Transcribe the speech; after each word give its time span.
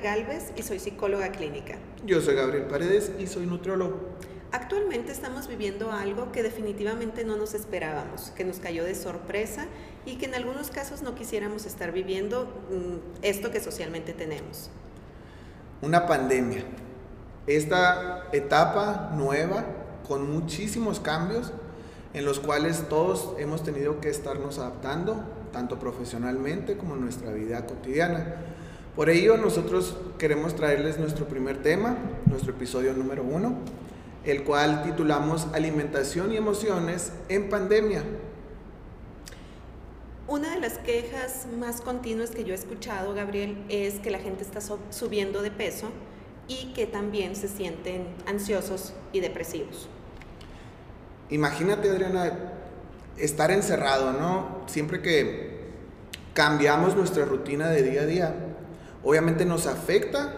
Galvez 0.00 0.52
y 0.56 0.62
soy 0.62 0.78
psicóloga 0.78 1.30
clínica. 1.30 1.76
Yo 2.04 2.20
soy 2.20 2.34
Gabriel 2.34 2.64
Paredes 2.64 3.12
y 3.18 3.26
soy 3.26 3.46
nutriólogo. 3.46 4.00
Actualmente 4.52 5.12
estamos 5.12 5.46
viviendo 5.46 5.92
algo 5.92 6.32
que 6.32 6.42
definitivamente 6.42 7.24
no 7.24 7.36
nos 7.36 7.54
esperábamos, 7.54 8.32
que 8.32 8.44
nos 8.44 8.58
cayó 8.58 8.84
de 8.84 8.96
sorpresa 8.96 9.66
y 10.04 10.16
que 10.16 10.26
en 10.26 10.34
algunos 10.34 10.70
casos 10.70 11.02
no 11.02 11.14
quisiéramos 11.14 11.66
estar 11.66 11.92
viviendo 11.92 12.46
mm, 12.70 13.22
esto 13.22 13.52
que 13.52 13.60
socialmente 13.60 14.12
tenemos. 14.12 14.70
Una 15.82 16.06
pandemia. 16.06 16.64
Esta 17.46 18.28
etapa 18.32 19.12
nueva 19.14 19.64
con 20.08 20.32
muchísimos 20.32 20.98
cambios 20.98 21.52
en 22.12 22.24
los 22.24 22.40
cuales 22.40 22.88
todos 22.88 23.34
hemos 23.38 23.62
tenido 23.62 24.00
que 24.00 24.08
estarnos 24.08 24.58
adaptando, 24.58 25.24
tanto 25.52 25.78
profesionalmente 25.78 26.76
como 26.76 26.94
en 26.94 27.02
nuestra 27.02 27.30
vida 27.32 27.66
cotidiana. 27.66 28.34
Por 28.96 29.08
ello, 29.08 29.36
nosotros 29.36 29.96
queremos 30.18 30.56
traerles 30.56 30.98
nuestro 30.98 31.26
primer 31.26 31.62
tema, 31.62 31.96
nuestro 32.26 32.50
episodio 32.52 32.92
número 32.92 33.22
uno, 33.22 33.54
el 34.24 34.42
cual 34.42 34.82
titulamos 34.82 35.46
Alimentación 35.52 36.32
y 36.32 36.36
emociones 36.36 37.12
en 37.28 37.48
pandemia. 37.48 38.02
Una 40.26 40.54
de 40.54 40.60
las 40.60 40.78
quejas 40.78 41.46
más 41.58 41.80
continuas 41.80 42.30
que 42.30 42.44
yo 42.44 42.52
he 42.52 42.56
escuchado, 42.56 43.14
Gabriel, 43.14 43.64
es 43.68 44.00
que 44.00 44.10
la 44.10 44.18
gente 44.18 44.42
está 44.42 44.60
subiendo 44.90 45.40
de 45.40 45.50
peso 45.50 45.88
y 46.48 46.72
que 46.72 46.86
también 46.86 47.36
se 47.36 47.48
sienten 47.48 48.08
ansiosos 48.26 48.92
y 49.12 49.20
depresivos. 49.20 49.88
Imagínate, 51.30 51.88
Adriana, 51.88 52.32
estar 53.16 53.52
encerrado, 53.52 54.12
¿no? 54.12 54.62
Siempre 54.66 55.00
que 55.00 55.60
cambiamos 56.34 56.96
nuestra 56.96 57.24
rutina 57.24 57.68
de 57.68 57.82
día 57.82 58.02
a 58.02 58.06
día, 58.06 58.34
obviamente 59.04 59.44
nos 59.44 59.66
afecta. 59.66 60.32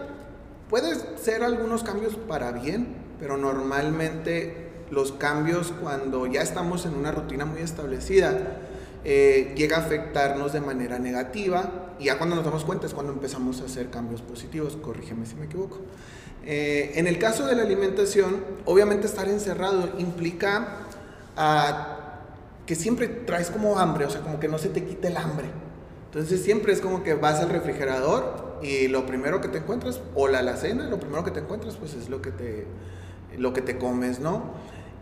Puede 0.69 0.95
ser 1.17 1.43
algunos 1.43 1.83
cambios 1.83 2.15
para 2.15 2.51
bien, 2.51 2.95
pero 3.19 3.37
normalmente 3.37 4.71
los 4.89 5.11
cambios 5.11 5.73
cuando 5.81 6.27
ya 6.27 6.41
estamos 6.41 6.85
en 6.85 6.95
una 6.95 7.11
rutina 7.11 7.45
muy 7.45 7.61
establecida, 7.61 8.57
eh, 9.05 9.53
llega 9.55 9.77
a 9.77 9.79
afectarnos 9.81 10.53
de 10.53 10.61
manera 10.61 10.97
negativa 10.97 11.93
y 11.99 12.05
ya 12.05 12.17
cuando 12.17 12.35
nos 12.35 12.45
damos 12.45 12.63
cuenta 12.63 12.87
es 12.87 12.93
cuando 12.93 13.11
empezamos 13.11 13.61
a 13.61 13.65
hacer 13.65 13.89
cambios 13.89 14.21
positivos, 14.21 14.77
corrígeme 14.77 15.25
si 15.25 15.35
me 15.35 15.45
equivoco. 15.45 15.79
Eh, 16.45 16.93
en 16.95 17.07
el 17.07 17.19
caso 17.19 17.45
de 17.45 17.55
la 17.55 17.63
alimentación, 17.63 18.43
obviamente 18.65 19.07
estar 19.07 19.27
encerrado 19.27 19.89
implica 19.97 20.79
ah, 21.37 22.19
que 22.65 22.75
siempre 22.75 23.07
traes 23.07 23.49
como 23.49 23.77
hambre, 23.79 24.05
o 24.05 24.09
sea, 24.09 24.21
como 24.21 24.39
que 24.39 24.47
no 24.47 24.57
se 24.57 24.69
te 24.69 24.83
quite 24.83 25.07
el 25.07 25.17
hambre. 25.17 25.47
Entonces 26.13 26.43
siempre 26.43 26.71
es 26.73 26.79
como 26.79 27.01
que 27.01 27.15
vas 27.15 27.39
al 27.39 27.49
refrigerador 27.49 28.59
y 28.61 28.87
lo 28.87 29.07
primero 29.07 29.41
que 29.41 29.47
te 29.47 29.57
encuentras, 29.57 29.99
o 30.13 30.27
la 30.27 30.39
alacena, 30.39 30.87
lo 30.87 30.99
primero 30.99 31.23
que 31.23 31.31
te 31.31 31.39
encuentras, 31.39 31.75
pues 31.75 31.95
es 31.95 32.07
lo 32.07 32.21
que 32.21 32.29
te, 32.29 32.67
lo 33.35 33.51
que 33.51 33.63
te 33.63 33.79
comes, 33.79 34.19
¿no? 34.19 34.43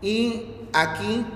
Y 0.00 0.46
aquí 0.72 1.26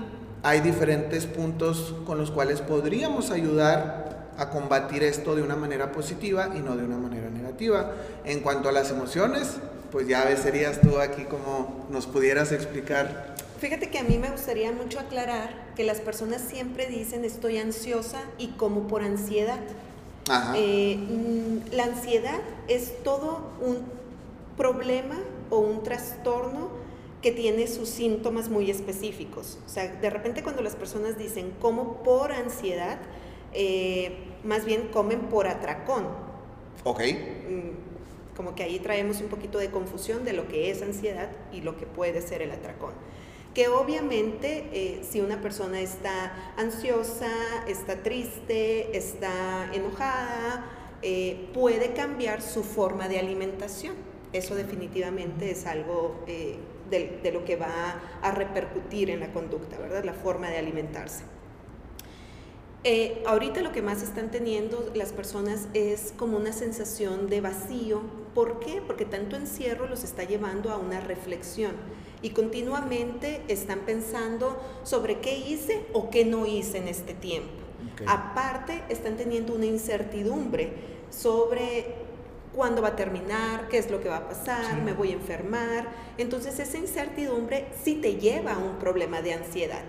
hay 0.41 0.61
diferentes 0.61 1.27
puntos 1.27 1.93
con 2.07 2.17
los 2.17 2.31
cuales 2.31 2.61
podríamos 2.61 3.29
ayudar 3.29 4.31
a 4.39 4.49
combatir 4.49 5.03
esto 5.03 5.35
de 5.35 5.43
una 5.43 5.55
manera 5.55 5.91
positiva 5.91 6.49
y 6.55 6.59
no 6.61 6.75
de 6.75 6.83
una 6.83 6.97
manera 6.97 7.29
negativa. 7.29 7.91
En 8.25 8.39
cuanto 8.39 8.69
a 8.69 8.71
las 8.71 8.89
emociones, 8.89 9.57
pues 9.91 10.07
ya 10.07 10.35
serías 10.37 10.81
tú 10.81 10.97
aquí 10.97 11.25
como 11.25 11.85
nos 11.91 12.07
pudieras 12.07 12.51
explicar. 12.51 13.35
Fíjate 13.59 13.89
que 13.89 13.97
a 13.97 14.03
mí 14.03 14.17
me 14.19 14.29
gustaría 14.29 14.71
mucho 14.71 14.99
aclarar 14.99 15.49
que 15.75 15.83
las 15.83 15.99
personas 15.99 16.41
siempre 16.41 16.85
dicen 16.85 17.25
estoy 17.25 17.57
ansiosa 17.57 18.21
y 18.37 18.49
como 18.49 18.87
por 18.87 19.01
ansiedad. 19.01 19.59
Eh, 20.55 20.97
mm, 20.97 21.73
la 21.73 21.85
ansiedad 21.85 22.39
es 22.67 23.01
todo 23.03 23.51
un 23.61 23.79
problema 24.57 25.15
o 25.49 25.59
un 25.59 25.81
trastorno 25.83 26.69
que 27.21 27.31
tiene 27.31 27.67
sus 27.67 27.89
síntomas 27.89 28.49
muy 28.49 28.69
específicos. 28.69 29.57
O 29.65 29.69
sea, 29.69 29.87
de 29.87 30.09
repente 30.09 30.43
cuando 30.43 30.61
las 30.61 30.75
personas 30.75 31.17
dicen 31.17 31.51
como 31.59 32.03
por 32.03 32.31
ansiedad, 32.31 32.99
eh, 33.53 34.11
más 34.43 34.65
bien 34.65 34.89
comen 34.89 35.21
por 35.21 35.47
atracón. 35.47 36.05
Ok. 36.83 37.01
Mm, 37.01 38.35
como 38.35 38.53
que 38.53 38.61
ahí 38.61 38.77
traemos 38.77 39.19
un 39.21 39.29
poquito 39.29 39.57
de 39.57 39.71
confusión 39.71 40.23
de 40.25 40.33
lo 40.33 40.47
que 40.47 40.69
es 40.69 40.83
ansiedad 40.83 41.29
y 41.51 41.61
lo 41.61 41.75
que 41.75 41.87
puede 41.87 42.21
ser 42.21 42.43
el 42.43 42.51
atracón. 42.51 42.93
Que 43.57 43.69
obviamente 43.69 44.69
eh, 44.71 45.01
si 45.01 45.19
una 45.19 45.41
persona 45.41 45.81
está 45.81 46.53
ansiosa, 46.57 47.31
está 47.67 48.03
triste, 48.03 48.95
está 48.95 49.73
enojada, 49.73 50.63
eh, 51.01 51.49
puede 51.55 51.93
cambiar 51.93 52.43
su 52.43 52.63
forma 52.63 53.07
de 53.07 53.17
alimentación. 53.17 53.95
Eso 54.31 54.53
definitivamente 54.53 55.49
es 55.49 55.65
algo 55.65 56.23
de, 56.27 57.31
lo 57.33 57.45
que 57.45 57.55
va 57.55 57.99
a 58.21 58.29
repercutir 58.29 59.09
en 59.09 59.21
la 59.21 59.33
conducta, 59.33 59.79
¿verdad? 59.79 60.03
La 60.03 60.13
forma 60.13 60.51
de 60.51 60.59
alimentarse. 60.59 61.23
Eh, 62.83 63.23
ahorita 63.25 63.61
lo 63.61 63.71
que 63.71 63.81
más 63.81 64.03
están 64.03 64.29
teniendo 64.29 64.91
las 64.93 65.13
personas 65.13 65.67
es 65.73 66.13
como 66.15 66.37
una 66.37 66.53
sensación 66.53 67.27
de 67.27 67.41
vacío. 67.41 68.03
¿Por 68.35 68.59
qué? 68.59 68.83
Porque 68.85 69.05
tanto 69.05 69.35
encierro 69.35 69.87
los 69.87 70.03
está 70.03 70.25
llevando 70.25 70.69
a 70.71 70.77
una 70.77 70.99
reflexión 70.99 71.71
y 72.21 72.31
continuamente 72.31 73.41
están 73.47 73.79
pensando 73.81 74.59
sobre 74.83 75.19
qué 75.19 75.37
hice 75.37 75.85
o 75.93 76.09
qué 76.09 76.25
no 76.25 76.45
hice 76.45 76.77
en 76.79 76.87
este 76.87 77.13
tiempo. 77.13 77.49
Aparte, 78.05 78.83
están 78.89 79.17
teniendo 79.17 79.53
una 79.53 79.65
incertidumbre 79.65 80.71
sobre 81.09 82.07
cuándo 82.57 82.81
va 82.81 82.89
a 82.89 82.95
terminar, 82.95 83.67
qué 83.69 83.77
es 83.77 83.91
lo 83.91 84.01
que 84.01 84.09
va 84.09 84.17
a 84.17 84.27
pasar, 84.27 84.81
me 84.81 84.93
voy 84.93 85.11
a 85.11 85.13
enfermar. 85.13 85.87
Entonces 86.17 86.59
esa 86.59 86.77
incertidumbre 86.77 87.67
sí 87.83 87.95
te 87.95 88.15
lleva 88.15 88.53
a 88.53 88.57
un 88.57 88.77
problema 88.77 89.21
de 89.21 89.33
ansiedad. 89.33 89.83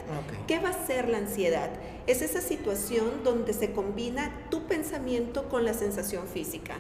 ¿Qué 0.46 0.58
va 0.58 0.70
a 0.70 0.86
ser 0.86 1.08
la 1.08 1.18
ansiedad? 1.18 1.70
Es 2.06 2.20
esa 2.20 2.42
situación 2.42 3.24
donde 3.24 3.54
se 3.54 3.72
combina 3.72 4.46
tu 4.50 4.66
pensamiento 4.66 5.48
con 5.48 5.64
la 5.64 5.72
sensación 5.72 6.26
física. 6.26 6.76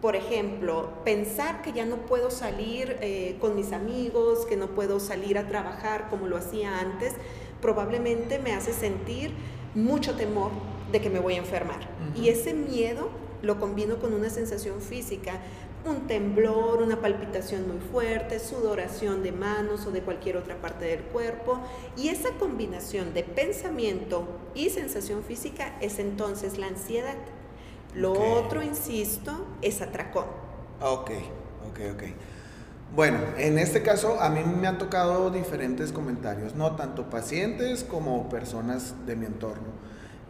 Por 0.00 0.16
ejemplo, 0.16 0.90
pensar 1.04 1.60
que 1.60 1.72
ya 1.72 1.84
no 1.84 1.96
puedo 1.96 2.30
salir 2.30 2.96
eh, 3.02 3.36
con 3.38 3.54
mis 3.54 3.72
amigos, 3.72 4.46
que 4.46 4.56
no 4.56 4.68
puedo 4.68 4.98
salir 4.98 5.36
a 5.36 5.46
trabajar 5.46 6.08
como 6.08 6.26
lo 6.26 6.38
hacía 6.38 6.80
antes, 6.80 7.14
probablemente 7.60 8.38
me 8.38 8.54
hace 8.54 8.72
sentir 8.72 9.32
mucho 9.74 10.16
temor 10.16 10.50
de 10.90 11.00
que 11.00 11.10
me 11.10 11.20
voy 11.20 11.34
a 11.34 11.38
enfermar. 11.38 11.80
Y 12.16 12.28
ese 12.28 12.54
miedo 12.54 13.10
lo 13.42 13.60
combino 13.60 13.98
con 13.98 14.14
una 14.14 14.30
sensación 14.30 14.80
física, 14.80 15.40
un 15.84 16.06
temblor, 16.06 16.82
una 16.82 17.00
palpitación 17.00 17.68
muy 17.68 17.80
fuerte, 17.80 18.38
sudoración 18.38 19.22
de 19.22 19.32
manos 19.32 19.86
o 19.86 19.90
de 19.90 20.02
cualquier 20.02 20.36
otra 20.36 20.56
parte 20.60 20.86
del 20.86 21.00
cuerpo. 21.00 21.60
Y 21.96 22.08
esa 22.08 22.30
combinación 22.38 23.14
de 23.14 23.22
pensamiento 23.22 24.26
y 24.54 24.70
sensación 24.70 25.22
física 25.22 25.76
es 25.80 25.98
entonces 25.98 26.58
la 26.58 26.66
ansiedad. 26.66 27.16
Lo 27.94 28.12
otro, 28.12 28.62
insisto, 28.62 29.46
es 29.62 29.82
atracón. 29.82 30.26
Ok, 30.80 31.10
ok, 31.68 31.80
ok. 31.94 32.02
Bueno, 32.94 33.18
en 33.36 33.58
este 33.58 33.82
caso 33.82 34.20
a 34.20 34.30
mí 34.30 34.40
me 34.42 34.66
han 34.66 34.78
tocado 34.78 35.30
diferentes 35.30 35.92
comentarios, 35.92 36.54
no 36.56 36.74
tanto 36.74 37.08
pacientes 37.08 37.84
como 37.84 38.28
personas 38.28 38.94
de 39.06 39.14
mi 39.14 39.26
entorno. 39.26 39.68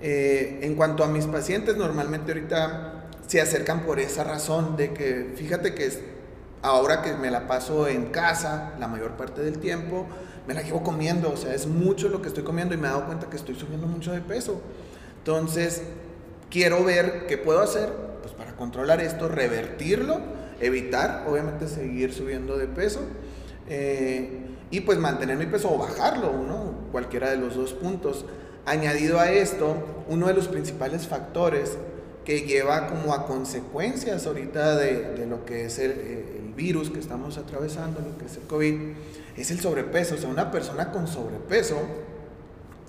Eh, 0.03 0.60
en 0.62 0.75
cuanto 0.75 1.04
a 1.04 1.06
mis 1.06 1.26
pacientes, 1.26 1.76
normalmente 1.76 2.32
ahorita 2.32 3.09
se 3.26 3.41
acercan 3.41 3.81
por 3.81 3.98
esa 4.00 4.25
razón 4.25 4.77
de 4.77 4.92
que, 4.92 5.32
fíjate 5.37 5.75
que 5.75 5.88
ahora 6.62 7.00
que 7.00 7.15
me 7.15 7.31
la 7.31 7.47
paso 7.47 7.88
en 7.88 8.06
casa 8.06 8.75
la 8.78 8.88
mayor 8.88 9.12
parte 9.12 9.42
del 9.42 9.59
tiempo, 9.59 10.06
me 10.47 10.54
la 10.54 10.62
llevo 10.62 10.82
comiendo, 10.82 11.31
o 11.31 11.37
sea, 11.37 11.54
es 11.54 11.66
mucho 11.66 12.09
lo 12.09 12.21
que 12.21 12.28
estoy 12.28 12.42
comiendo 12.42 12.74
y 12.74 12.77
me 12.77 12.89
he 12.89 12.91
dado 12.91 13.07
cuenta 13.07 13.30
que 13.30 13.36
estoy 13.36 13.54
subiendo 13.54 13.86
mucho 13.86 14.12
de 14.12 14.21
peso. 14.21 14.60
Entonces, 15.18 15.83
quiero 16.50 16.84
ver 16.84 17.26
qué 17.26 17.38
puedo 17.38 17.60
hacer 17.60 17.88
pues, 18.20 18.34
para 18.34 18.56
controlar 18.56 19.00
esto, 19.00 19.28
revertirlo, 19.28 20.20
evitar, 20.60 21.24
obviamente, 21.26 21.68
seguir 21.68 22.12
subiendo 22.12 22.58
de 22.58 22.66
peso. 22.66 23.00
Eh, 23.68 24.47
y 24.70 24.80
pues 24.80 24.98
mantener 24.98 25.36
mi 25.36 25.47
peso 25.47 25.72
o 25.72 25.78
bajarlo, 25.78 26.32
¿no? 26.32 26.74
Cualquiera 26.92 27.30
de 27.30 27.36
los 27.36 27.56
dos 27.56 27.72
puntos. 27.72 28.24
Añadido 28.66 29.18
a 29.18 29.30
esto, 29.30 30.04
uno 30.08 30.26
de 30.28 30.34
los 30.34 30.48
principales 30.48 31.06
factores 31.06 31.76
que 32.24 32.42
lleva 32.42 32.86
como 32.88 33.14
a 33.14 33.26
consecuencias 33.26 34.26
ahorita 34.26 34.76
de, 34.76 35.26
lo 35.26 35.44
que 35.44 35.64
es 35.64 35.78
el, 35.78 36.52
virus 36.54 36.91
que 36.91 36.98
estamos 36.98 37.38
atravesando, 37.38 38.00
lo 38.00 38.18
que 38.18 38.26
es 38.26 38.36
el 38.36 38.42
COVID, 38.42 38.74
es 39.36 39.50
el 39.50 39.60
sobrepeso. 39.60 40.16
O 40.16 40.18
sea, 40.18 40.28
una 40.28 40.50
persona 40.50 40.92
con 40.92 41.06
sobrepeso 41.06 41.78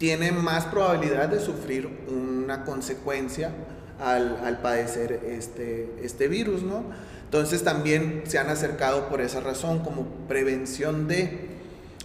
tiene 0.02 0.32
más 0.32 0.66
probabilidad 0.66 1.30
de 1.30 1.40
sufrir 1.40 1.88
una 2.08 2.66
consecuencia 2.66 3.52
al, 4.00 4.58
padecer 4.64 5.22
este, 5.28 5.94
este 6.02 6.28
virus, 6.28 6.64
¿no? 6.64 6.86
Entonces 7.26 7.64
también 7.64 8.24
se 8.26 8.40
han 8.40 8.50
acercado 8.50 9.10
por 9.10 9.22
esa 9.22 9.42
razón 9.42 9.84
como 9.84 10.08
prevención 10.28 11.08
de 11.08 11.50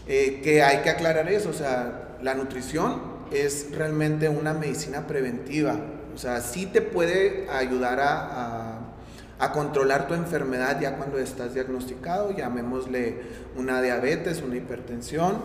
eh, 0.07 0.43
que 0.45 0.63
hay 0.63 0.83
que 0.83 0.91
aclarar 0.91 1.33
eso, 1.33 1.49
o 1.49 1.55
sea, 1.55 2.19
la 2.21 2.35
nutrición 2.35 3.01
es 3.31 3.69
realmente 3.73 4.29
una 4.29 4.53
medicina 4.53 5.07
preventiva, 5.07 5.81
o 6.15 6.19
sea, 6.19 6.43
sí 6.43 6.67
te 6.67 6.83
puede 6.83 7.49
ayudar 7.49 8.01
a, 8.01 8.81
a 9.39 9.53
controlar 9.53 10.07
tu 10.07 10.13
enfermedad 10.13 10.79
ya 10.83 10.97
cuando 10.97 11.19
estás 11.19 11.55
diagnosticado, 11.55 12.37
llamémosle 12.37 13.23
una 13.57 13.81
diabetes, 13.81 14.43
una 14.43 14.57
hipertensión, 14.57 15.41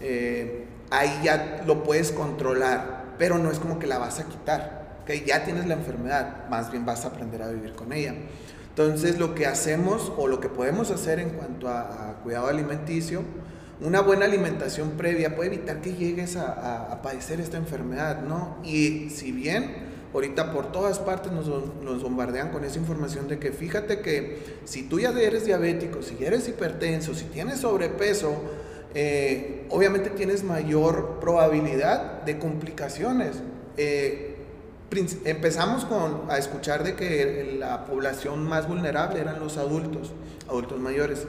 eh, 0.00 0.64
ahí 0.90 1.20
ya 1.22 1.62
lo 1.66 1.82
puedes 1.84 2.12
controlar, 2.12 3.04
pero 3.18 3.38
no 3.38 3.50
es 3.50 3.58
como 3.58 3.78
que 3.78 3.86
la 3.86 3.98
vas 3.98 4.18
a 4.20 4.26
quitar, 4.26 5.00
que 5.06 5.24
ya 5.24 5.44
tienes 5.44 5.66
la 5.66 5.74
enfermedad, 5.74 6.48
más 6.48 6.70
bien 6.70 6.84
vas 6.84 7.04
a 7.04 7.08
aprender 7.08 7.42
a 7.42 7.48
vivir 7.48 7.72
con 7.72 7.92
ella. 7.92 8.14
Entonces 8.68 9.18
lo 9.18 9.34
que 9.34 9.46
hacemos 9.46 10.12
o 10.16 10.26
lo 10.26 10.40
que 10.40 10.48
podemos 10.48 10.90
hacer 10.90 11.18
en 11.18 11.30
cuanto 11.30 11.68
a, 11.68 12.18
cuidado 12.22 12.48
alimenticio, 12.48 13.22
una 13.80 14.00
buena 14.00 14.26
alimentación 14.26 14.90
previa 14.90 15.34
puede 15.34 15.54
evitar 15.54 15.80
que 15.80 15.94
llegues 15.94 16.36
a, 16.36 17.00
padecer 17.02 17.40
esta 17.40 17.56
enfermedad, 17.56 18.22
¿no? 18.22 18.58
Y 18.62 19.10
si 19.10 19.32
bien 19.32 19.90
ahorita 20.12 20.52
por 20.52 20.72
todas 20.72 20.98
partes 20.98 21.32
nos, 21.32 21.48
bombardean 22.02 22.50
con 22.50 22.64
esa 22.64 22.78
información 22.78 23.28
de 23.28 23.38
que 23.38 23.52
fíjate 23.52 24.00
que 24.00 24.60
si 24.64 24.82
tú 24.84 25.00
ya 25.00 25.10
eres 25.10 25.44
diabético, 25.44 26.02
si 26.02 26.22
eres 26.22 26.48
hipertenso, 26.48 27.14
si 27.14 27.24
tienes 27.26 27.60
sobrepeso, 27.60 28.34
eh, 28.94 29.66
obviamente 29.70 30.10
tienes 30.10 30.42
mayor 30.42 31.18
probabilidad 31.20 32.22
de 32.22 32.38
complicaciones. 32.38 33.36
Eh, 33.76 34.36
empezamos 35.24 35.84
con, 35.84 36.28
a 36.28 36.38
escuchar 36.38 36.82
de 36.82 36.96
que 36.96 37.56
la 37.58 37.84
población 37.86 38.44
más 38.48 38.66
vulnerable 38.66 39.20
eran 39.20 39.38
los 39.38 39.56
adultos, 39.56 40.12
adultos 40.48 40.80
mayores. 40.80 41.26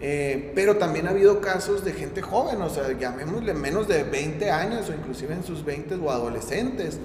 Eh, 0.00 0.52
pero 0.54 0.76
también 0.76 1.06
ha 1.06 1.10
habido 1.10 1.40
casos 1.40 1.84
de 1.84 1.92
gente 1.92 2.22
joven, 2.22 2.60
o 2.62 2.70
sea, 2.70 2.96
llamémosle 2.98 3.54
menos 3.54 3.86
de 3.86 4.02
20 4.02 4.50
años 4.50 4.88
o 4.88 4.92
inclusive 4.92 5.34
en 5.34 5.44
sus 5.44 5.64
20 5.64 5.96
o 5.96 6.10
adolescentes, 6.10 6.98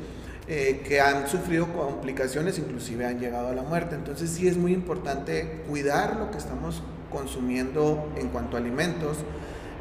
que 0.48 1.02
han 1.02 1.28
sufrido 1.28 1.68
complicaciones, 1.74 2.58
inclusive 2.58 3.06
han 3.06 3.20
llegado 3.20 3.50
a 3.50 3.54
la 3.54 3.64
muerte. 3.64 3.96
Entonces 3.96 4.30
sí 4.30 4.48
es 4.48 4.56
muy 4.56 4.72
importante 4.72 5.62
cuidar 5.68 6.16
lo 6.16 6.32
que 6.32 6.38
estamos 6.38 6.82
consumiendo 7.12 8.08
en 8.16 8.30
cuanto 8.30 8.56
a 8.56 8.62
alimentos 8.62 9.18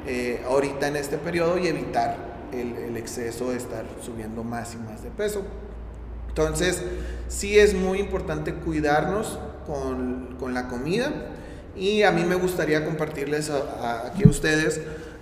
eh, 0.07 0.43
ahorita 0.47 0.89
en 0.89 0.97
este 0.97 1.19
periodo 1.19 1.59
y 1.59 1.67
evitar 1.67 2.17
el, 2.53 2.97
exceso 2.97 3.51
de 3.51 3.57
estar 3.57 3.85
subiendo 4.03 4.43
más 4.43 4.75
y 4.75 4.79
más 4.79 5.03
de 5.03 5.11
peso. 5.11 5.43
Entonces 6.29 6.83
sí 7.29 7.59
es 7.59 7.75
muy 7.75 7.99
importante 7.99 8.55
cuidarnos 8.55 9.39
con, 9.67 10.55
la 10.55 10.69
comida 10.69 11.11
y 11.77 12.03
a 12.03 12.13
mí 12.13 12.25
me 12.25 12.37
gustaría 12.37 12.85
compartirles 12.85 13.51
aquí 13.51 14.25
a 14.25 14.29
ustedes 14.29 14.81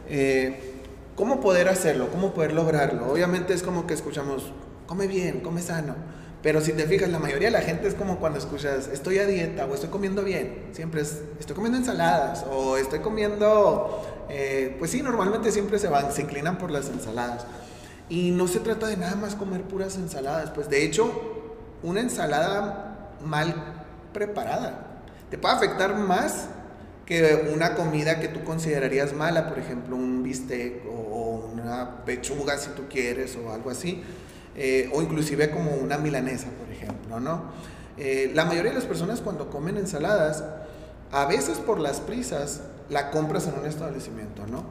eh, 0.09 0.75
cómo 1.17 1.41
poder 1.41 1.69
hacerlo, 1.69 2.09
cómo 2.11 2.35
poder 2.35 2.53
lograrlo. 2.53 3.11
Obviamente 3.11 3.55
es 3.55 3.63
como 3.63 3.87
que 3.87 3.95
escuchamos 3.95 4.53
come 4.87 5.07
bien, 5.07 5.41
come 5.41 5.61
sano. 5.61 5.95
Pero 6.43 6.61
si 6.61 6.73
te 6.73 6.85
fijas, 6.85 7.09
la 7.09 7.19
mayoría 7.19 7.49
de 7.49 7.53
la 7.53 7.63
gente 7.63 7.89
es 7.89 7.95
como 7.95 8.19
cuando 8.19 8.39
escuchas, 8.39 8.89
estoy 8.89 9.17
a 9.19 9.25
dieta 9.25 9.65
o 9.65 9.73
estoy 9.73 9.89
comiendo 9.89 10.23
bien. 10.23 10.69
Siempre 10.73 11.01
es, 11.01 11.23
estoy 11.41 11.55
comiendo 11.55 11.79
ensaladas 11.79 12.45
o 12.51 12.77
estoy 12.77 12.99
comiendo, 12.99 14.14
eh, 14.29 14.77
pues 14.79 14.91
sí, 14.91 15.03
normalmente 15.03 15.53
siempre 15.53 15.79
se 15.79 15.89
van, 15.89 16.13
se 16.13 16.23
inclinan 16.23 16.59
por 16.59 16.71
las 16.71 16.89
ensaladas. 16.89 17.47
Y 18.09 18.31
no 18.31 18.49
se 18.49 18.61
trata 18.61 18.87
de 18.87 18.97
nada 18.97 19.17
más 19.17 19.35
comer 19.35 19.63
puras 19.63 19.97
ensaladas. 19.97 20.51
Pues 20.51 20.69
de 20.69 20.85
hecho, 20.85 21.11
una 21.83 22.01
ensalada 22.01 23.11
mal 23.25 23.55
preparada 24.13 24.95
te 25.31 25.39
puede 25.39 25.55
afectar 25.55 25.97
más 25.97 26.47
que 27.07 27.51
una 27.53 27.75
comida 27.75 28.21
que 28.21 28.29
tú 28.29 28.45
considerarías 28.45 29.13
mala, 29.13 29.49
por 29.49 29.59
ejemplo, 29.59 29.97
un 29.97 30.23
bistec 30.23 30.85
o 30.87 31.51
una 31.53 32.05
pechuga 32.05 32.57
si 32.57 32.71
tú 32.71 32.85
quieres 32.89 33.37
o 33.37 33.53
algo 33.53 33.71
así 33.71 34.03
eh, 34.57 34.89
o 34.93 35.03
inclusive 35.03 35.51
como 35.51 35.73
una 35.73 35.99
milanesa, 35.99 36.47
por 36.51 36.73
ejemplo, 36.73 37.19
¿no? 37.19 37.43
Eh, 37.97 38.31
la 38.35 38.45
mayoría 38.45 38.71
de 38.71 38.79
las 38.79 38.87
personas 38.87 39.21
cuando 39.21 39.51
comen 39.51 39.77
ensaladas, 39.77 40.45
a 41.11 41.27
veces 41.27 41.59
por 41.59 41.81
las 41.81 42.01
prisas, 42.01 42.61
la 42.91 43.11
compras 43.11 43.47
en 43.47 43.59
un 43.59 43.67
establecimiento, 43.67 44.47
¿no? 44.47 44.65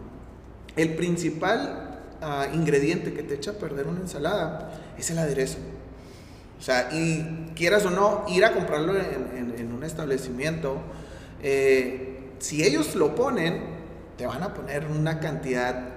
El 0.76 0.96
principal 0.96 2.00
ah, 2.22 2.48
ingrediente 2.54 3.14
que 3.14 3.24
te 3.24 3.36
echa 3.36 3.52
a 3.52 3.54
perder 3.56 3.88
una 3.88 4.02
ensalada 4.02 4.72
es 4.98 5.10
el 5.12 5.20
aderezo. 5.20 5.58
O 6.60 6.62
sea, 6.62 6.90
y 6.92 7.52
quieras 7.56 7.86
o 7.86 7.90
no, 7.90 8.26
ir 8.28 8.46
a 8.46 8.54
comprarlo 8.54 8.94
en, 8.96 9.74
un 9.74 9.84
establecimiento, 9.84 10.78
eh, 11.42 12.32
si 12.40 12.64
ellos 12.64 12.96
lo 12.96 13.16
ponen, 13.16 13.62
te 14.18 14.26
van 14.26 14.44
a 14.44 14.54
poner 14.54 14.86
una 14.86 15.20
cantidad 15.20 15.90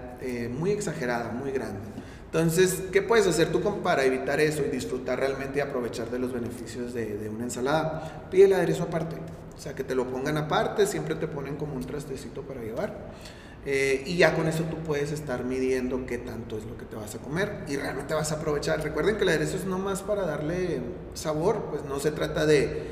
muy 0.50 0.72
exagerada, 0.72 1.30
muy 1.30 1.52
grande. 1.52 1.78
Entonces, 2.26 2.82
¿qué 2.92 3.00
puedes 3.00 3.26
hacer 3.26 3.50
tú 3.50 3.62
para 3.82 4.04
evitar 4.04 4.40
eso 4.40 4.62
y 4.66 4.68
disfrutar 4.68 5.18
realmente 5.18 5.58
y 5.58 5.62
aprovechar 5.62 6.10
de 6.10 6.18
los 6.18 6.34
beneficios 6.34 6.92
de, 6.92 7.30
una 7.32 7.44
ensalada? 7.44 8.26
Pide 8.30 8.44
el 8.44 8.52
aderezo 8.52 8.82
aparte, 8.82 9.16
o 9.56 9.58
sea, 9.58 9.74
que 9.74 9.84
te 9.84 9.94
lo 9.94 10.10
pongan 10.10 10.36
aparte, 10.36 10.86
siempre 10.86 11.14
te 11.14 11.26
ponen 11.26 11.56
como 11.56 11.74
un 11.74 11.84
trastecito 11.84 12.42
para 12.42 12.60
llevar. 12.60 12.94
Eh, 13.64 14.04
y 14.06 14.18
ya 14.18 14.34
con 14.34 14.46
eso 14.46 14.62
tú 14.64 14.76
puedes 14.78 15.10
estar 15.10 15.42
midiendo 15.42 16.06
qué 16.06 16.18
tanto 16.18 16.56
es 16.56 16.64
lo 16.64 16.76
que 16.76 16.84
te 16.84 16.94
vas 16.94 17.16
a 17.16 17.18
comer 17.18 17.64
y 17.66 17.76
realmente 17.76 18.14
vas 18.14 18.30
a 18.30 18.36
aprovechar. 18.36 18.80
Recuerden 18.82 19.16
que 19.16 19.24
el 19.24 19.30
aderezo 19.30 19.56
es 19.56 19.64
no 19.64 19.78
más 19.78 20.02
para 20.02 20.24
darle 20.24 20.80
sabor, 21.14 21.66
pues 21.70 21.84
no 21.84 21.98
se 21.98 22.12
trata 22.12 22.46
de, 22.46 22.82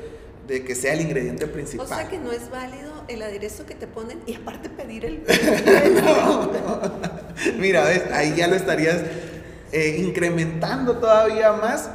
de 0.47 0.65
que 0.65 0.75
sea 0.75 0.93
el 0.93 1.01
ingrediente 1.01 1.47
principal. 1.47 1.85
O 1.85 1.89
sea 1.89 2.09
que 2.09 2.17
no 2.17 2.31
es 2.31 2.49
válido 2.49 2.91
el 3.07 3.21
aderezo 3.21 3.65
que 3.65 3.75
te 3.75 3.87
ponen 3.87 4.19
y 4.25 4.35
aparte 4.35 4.69
pedir 4.69 5.05
el... 5.05 5.23
Mira, 7.57 7.85
ahí 8.13 8.33
ya 8.35 8.47
lo 8.47 8.55
estarías 8.55 8.97
eh, 9.71 9.97
incrementando 9.99 10.97
todavía 10.97 11.53
más 11.53 11.89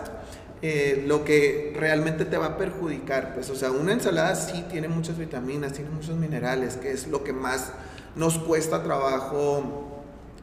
eh, 0.63 1.05
lo 1.07 1.25
que 1.25 1.75
realmente 1.77 2.25
te 2.25 2.37
va 2.37 2.47
a 2.47 2.59
perjudicar. 2.59 3.35
Pues, 3.35 3.49
o 3.51 3.55
sea, 3.55 3.71
una 3.71 3.93
ensalada 3.93 4.35
sí 4.35 4.65
tiene 4.71 4.89
muchas 4.89 5.19
vitaminas, 5.19 5.73
tiene 5.73 5.91
muchos 5.91 6.17
minerales, 6.17 6.77
que 6.77 6.93
es 6.93 7.09
lo 7.09 7.25
que 7.25 7.33
más 7.33 7.73
nos 8.15 8.39
cuesta 8.39 8.83
trabajo 8.83 10.03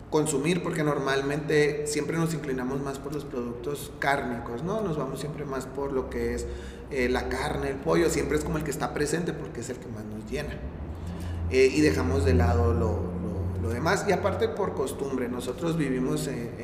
consumir, 0.10 0.64
porque 0.64 0.84
normalmente 0.84 1.86
siempre 1.86 2.18
nos 2.18 2.34
inclinamos 2.34 2.82
más 2.82 2.98
por 2.98 3.14
los 3.14 3.26
productos 3.26 3.92
cárnicos, 4.00 4.64
¿no? 4.64 4.82
Nos 4.82 4.98
vamos 4.98 5.20
siempre 5.20 5.46
más 5.46 5.66
por 5.66 5.92
lo 5.92 6.10
que 6.10 6.34
es 6.34 6.46
eh, 6.90 7.10
la 7.10 7.30
carne, 7.30 7.72
el 7.72 7.76
pollo, 7.76 8.10
siempre 8.10 8.38
es 8.38 8.44
como 8.44 8.58
el 8.58 8.64
que 8.64 8.72
está 8.72 8.94
presente 8.94 9.34
porque 9.34 9.60
es 9.60 9.70
el 9.70 9.78
que 9.78 9.88
más 9.88 10.06
nos 10.06 10.30
llena. 10.32 10.58
y 11.52 11.80
dejamos 11.82 12.26
de 12.26 12.34
lado 12.34 12.74
lo, 12.74 13.18
demás. 13.70 14.06
Y 14.08 14.14
aparte 14.14 14.48
por 14.48 14.74
costumbre, 14.74 15.28
nosotros 15.28 15.78
vivimos 15.78 16.28
en 16.28 16.58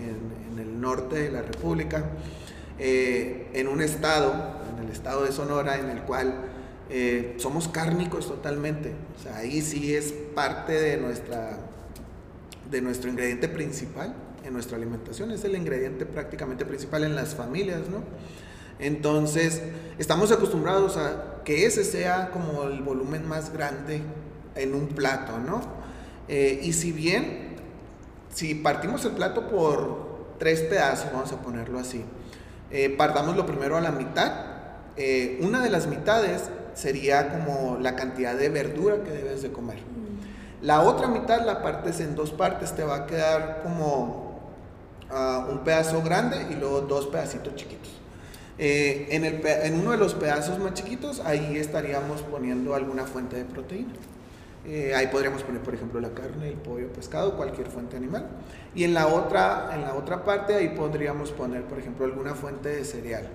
norte 0.84 1.16
de 1.16 1.32
la 1.32 1.42
República, 1.42 2.04
eh, 2.86 3.48
en 3.54 3.70
un 3.70 3.82
estado, 3.82 4.34
en 4.74 4.84
el 4.84 4.92
estado 4.92 5.24
de 5.24 5.32
Sonora, 5.32 5.80
en 5.80 5.90
el 5.90 6.02
cual 6.02 6.34
eh, 6.90 7.34
somos 7.38 7.70
cárnicos 7.70 8.28
totalmente. 8.28 8.92
O 9.18 9.24
sea, 9.24 9.38
ahí 9.38 9.62
sí 9.62 9.96
es 9.96 10.12
parte 10.36 10.74
de, 10.74 10.98
nuestra, 10.98 11.60
de 12.70 12.82
nuestro 12.82 13.10
ingrediente 13.10 13.48
principal 13.48 14.14
en 14.44 14.52
nuestra 14.52 14.76
alimentación, 14.76 15.32
es 15.32 15.46
el 15.46 15.56
ingrediente 15.56 16.06
prácticamente 16.06 16.66
principal 16.66 17.06
en 17.06 17.16
las 17.16 17.36
familias, 17.36 17.84
¿no? 17.90 18.04
Entonces, 18.80 19.62
estamos 19.98 20.34
acostumbrados 20.34 20.98
a 20.98 21.42
que 21.46 21.66
ese 21.66 21.86
sea 21.86 22.32
como 22.32 22.64
el 22.64 22.82
volumen 22.82 23.26
más 23.26 23.54
grande 23.54 24.02
en 24.56 24.76
un 24.76 24.88
plato, 24.88 25.38
¿no? 25.38 25.62
Eh, 26.28 26.60
y 26.62 26.74
si 26.74 26.92
bien, 26.92 27.56
si 28.34 28.56
partimos 28.56 29.06
el 29.06 29.14
plato 29.14 29.48
por 29.48 30.36
tres 30.38 30.60
pedazos, 30.60 31.14
vamos 31.14 31.32
a 31.32 31.42
ponerlo 31.42 31.80
así. 31.80 32.04
Eh, 32.74 32.90
partamos 32.90 33.38
lo 33.38 33.46
primero 33.46 33.78
a 33.78 33.82
la 33.82 33.92
mitad. 33.92 34.32
Eh, 34.98 35.40
una 35.42 35.62
de 35.62 35.70
las 35.70 35.86
mitades 35.86 36.50
sería 36.74 37.30
como 37.30 37.78
la 37.80 37.96
cantidad 37.96 38.36
de 38.36 38.50
verdura 38.50 39.04
que 39.04 39.12
debes 39.12 39.44
de 39.44 39.52
comer. 39.52 39.78
Mm. 39.78 40.66
La 40.66 40.82
otra 40.82 41.08
mitad 41.08 41.46
la 41.46 41.62
partes 41.62 42.00
en 42.00 42.16
dos 42.16 42.32
partes, 42.32 42.74
te 42.76 42.84
va 42.84 42.96
a 42.96 43.06
quedar 43.06 43.62
como 43.62 44.40
ah, 45.12 45.48
un 45.52 45.60
pedazo 45.60 46.02
grande 46.02 46.48
y 46.50 46.56
luego 46.56 46.82
dos 46.82 47.06
pedacitos 47.08 47.56
chiquitos. 47.56 47.92
Eh, 48.58 49.08
en, 49.12 49.24
el, 49.24 49.46
en 49.46 49.80
uno 49.80 49.92
de 49.92 49.98
los 49.98 50.16
pedazos 50.16 50.58
más 50.58 50.74
chiquitos, 50.74 51.20
ahí 51.20 51.58
estaríamos 51.58 52.24
poniendo 52.24 52.74
alguna 52.74 53.06
fuente 53.06 53.36
de 53.36 53.46
proteína. 53.46 53.94
Eh, 54.66 54.94
ahí 54.96 55.08
podríamos 55.08 55.44
poner, 55.44 55.62
por 55.62 55.74
ejemplo, 55.74 56.00
la 56.00 56.12
carne, 56.12 56.48
el 56.48 56.56
pollo, 56.56 56.88
pescado, 56.88 57.36
cualquier 57.36 57.68
fuente 57.68 57.98
animal. 57.98 58.28
Y 58.74 58.86
en 58.86 58.94
la 58.94 59.08
otra, 59.08 59.72
en 59.74 59.82
la 59.82 59.94
otra 59.94 60.24
parte, 60.24 60.56
ahí 60.56 60.70
podríamos 60.70 61.32
poner, 61.32 61.64
por 61.64 61.80
ejemplo, 61.80 62.06
alguna 62.06 62.34
fuente 62.34 62.70
de 62.70 62.86
cereal. 62.86 63.28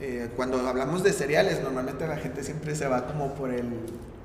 Eh, 0.00 0.30
cuando 0.34 0.58
hablamos 0.66 1.04
de 1.04 1.12
cereales, 1.12 1.62
normalmente 1.62 2.06
la 2.08 2.16
gente 2.16 2.42
siempre 2.42 2.74
se 2.74 2.88
va 2.88 3.06
como 3.06 3.34
por 3.34 3.50
el, 3.50 3.72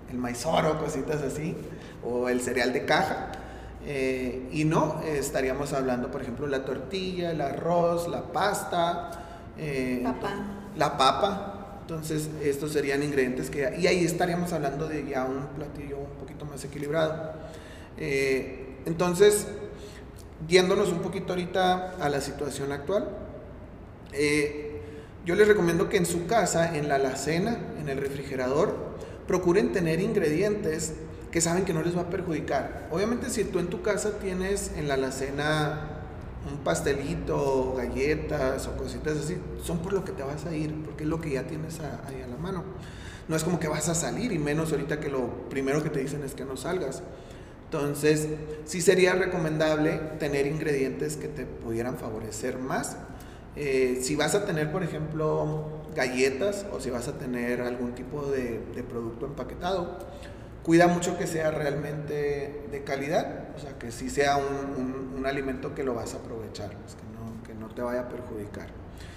el 0.09 0.17
maizoro, 0.17 0.79
cositas 0.79 1.21
así, 1.21 1.55
o 2.03 2.29
el 2.29 2.41
cereal 2.41 2.73
de 2.73 2.85
caja. 2.85 3.31
Eh, 3.85 4.49
y 4.51 4.65
no, 4.65 5.01
estaríamos 5.03 5.73
hablando, 5.73 6.09
por 6.09 6.23
ejemplo, 6.23 6.47
la 6.47 6.65
tortilla, 6.65 7.31
el 7.31 7.41
arroz, 7.41 8.07
la 8.07 8.23
pasta, 8.23 9.11
la 10.75 10.97
papa, 10.97 11.58
entonces, 11.89 12.29
estos 12.43 12.71
serían 12.73 13.01
ingredientes 13.01 13.49
que... 13.49 13.75
Y 13.79 13.87
ahí 13.87 14.05
estaríamos 14.05 14.53
hablando 14.53 14.87
de 14.87 15.09
ya 15.09 15.25
un 15.25 15.47
platillo 15.55 15.97
un 15.97 16.19
poquito 16.19 16.45
más 16.45 16.63
equilibrado. 16.63 17.33
Eh, 17.97 18.75
entonces, 18.85 19.47
yéndonos 20.47 20.89
un 20.89 20.99
poquito 20.99 21.33
ahorita 21.33 21.95
a 21.99 22.09
la 22.09 22.21
situación 22.21 22.71
actual, 22.71 23.09
eh, 24.13 24.81
yo 25.25 25.33
les 25.33 25.47
recomiendo 25.47 25.89
que 25.89 25.97
en 25.97 26.05
su 26.05 26.27
casa, 26.27 26.77
en 26.77 26.89
la 26.89 26.95
alacena, 26.95 27.57
en 27.79 27.89
el 27.89 27.97
refrigerador, 27.97 28.75
procuren 29.25 29.71
tener 29.71 29.99
ingredientes 29.99 30.93
que 31.31 31.41
saben 31.41 31.65
que 31.65 31.73
no 31.73 31.81
les 31.81 31.97
va 31.97 32.01
a 32.01 32.09
perjudicar. 32.11 32.87
Obviamente 32.91 33.31
si 33.31 33.45
tú 33.45 33.57
en 33.57 33.67
tu 33.67 33.81
casa 33.81 34.19
tienes 34.19 34.73
en 34.77 34.87
la 34.87 34.93
alacena 34.93 35.98
un 36.51 36.63
pastelito, 36.63 37.75
galletas 37.77 38.67
o 38.67 38.77
cositas 38.77 39.17
así, 39.17 39.37
son 39.63 39.79
por 39.79 39.93
lo 39.93 40.03
que 40.03 40.11
te 40.11 40.23
vas 40.23 40.45
a 40.45 40.55
ir, 40.55 40.73
porque 40.83 41.03
es 41.03 41.09
lo 41.09 41.21
que 41.21 41.31
ya 41.31 41.43
tienes 41.47 41.79
ahí 41.79 42.21
a 42.21 42.27
la 42.27 42.37
mano. 42.37 42.63
No 43.27 43.35
es 43.35 43.43
como 43.43 43.59
que 43.59 43.67
vas 43.67 43.89
a 43.89 43.95
salir, 43.95 44.31
y 44.31 44.39
menos 44.39 44.71
ahorita 44.71 44.99
que 44.99 45.09
lo 45.09 45.49
primero 45.49 45.83
que 45.83 45.89
te 45.89 45.99
dicen 45.99 46.23
es 46.23 46.33
que 46.33 46.45
no 46.45 46.57
salgas. 46.57 47.03
Entonces, 47.65 48.27
sí 48.65 48.81
sería 48.81 49.13
recomendable 49.13 50.01
tener 50.17 50.47
ingredientes 50.47 51.17
que 51.17 51.27
te 51.27 51.45
pudieran 51.45 51.97
favorecer 51.97 52.57
más. 52.57 52.97
Eh, 53.55 53.99
si 54.01 54.15
vas 54.15 54.33
a 54.33 54.45
tener, 54.45 54.71
por 54.71 54.81
ejemplo, 54.81 55.65
galletas 55.95 56.65
o 56.71 56.79
si 56.79 56.89
vas 56.89 57.07
a 57.07 57.19
tener 57.19 57.61
algún 57.61 57.93
tipo 57.93 58.23
de, 58.23 58.59
producto 58.89 59.27
empaquetado, 59.27 59.99
cuida 60.63 60.87
mucho 60.87 61.17
que 61.17 61.27
sea 61.27 61.51
realmente 61.51 62.65
de 62.71 62.83
calidad, 62.83 63.49
o 63.55 63.59
sea, 63.59 63.77
que 63.77 63.91
sí 63.91 64.09
sea 64.09 64.37
un, 64.37 65.13
un, 65.17 65.25
alimento 65.25 65.75
que 65.75 65.83
lo 65.83 65.93
vas 65.93 66.13
a 66.13 66.17
aprovechar, 66.17 66.71
pues, 66.77 66.95
que, 66.95 67.03
no, 67.13 67.43
que 67.43 67.53
no 67.53 67.73
te 67.73 67.81
vaya 67.81 68.01
a 68.01 68.09
perjudicar. 68.09 68.67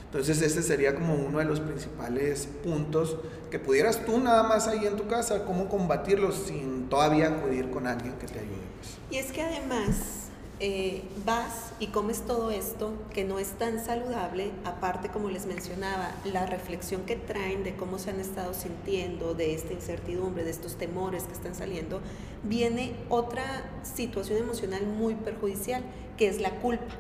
Entonces 0.04 0.42
ese 0.42 0.62
sería 0.62 0.94
como 0.94 1.14
uno 1.14 1.38
de 1.38 1.46
los 1.46 1.60
principales 1.60 2.46
puntos 2.62 3.16
que 3.50 3.58
pudieras 3.58 4.04
tú 4.04 4.20
nada 4.20 4.42
más 4.42 4.68
ahí 4.68 4.86
en 4.86 4.96
tu 4.96 5.06
casa, 5.06 5.44
cómo 5.46 5.68
combatirlos 5.68 6.34
sin 6.46 6.88
todavía 6.90 7.28
acudir 7.28 7.70
con 7.70 7.86
alguien 7.86 8.12
que 8.14 8.26
te 8.26 8.38
ayude. 8.38 8.60
Pues. 8.78 8.98
Y 9.10 9.16
es 9.16 9.32
que 9.32 9.40
además 9.42 10.21
eh, 10.64 11.02
vas 11.26 11.72
y 11.80 11.88
comes 11.88 12.20
todo 12.20 12.52
esto 12.52 12.92
que 13.12 13.24
no 13.24 13.40
es 13.40 13.48
tan 13.58 13.84
saludable, 13.84 14.52
aparte 14.64 15.08
como 15.08 15.28
les 15.28 15.44
mencionaba, 15.44 16.14
la 16.24 16.46
reflexión 16.46 17.02
que 17.02 17.16
traen 17.16 17.64
de 17.64 17.74
cómo 17.74 17.98
se 17.98 18.10
han 18.10 18.20
estado 18.20 18.54
sintiendo, 18.54 19.34
de 19.34 19.54
esta 19.54 19.72
incertidumbre, 19.72 20.44
de 20.44 20.52
estos 20.52 20.76
temores 20.76 21.24
que 21.24 21.32
están 21.32 21.56
saliendo, 21.56 22.00
viene 22.44 22.94
otra 23.08 23.42
situación 23.82 24.38
emocional 24.38 24.86
muy 24.86 25.16
perjudicial, 25.16 25.82
que 26.16 26.28
es 26.28 26.40
la 26.40 26.50
culpa. 26.60 26.94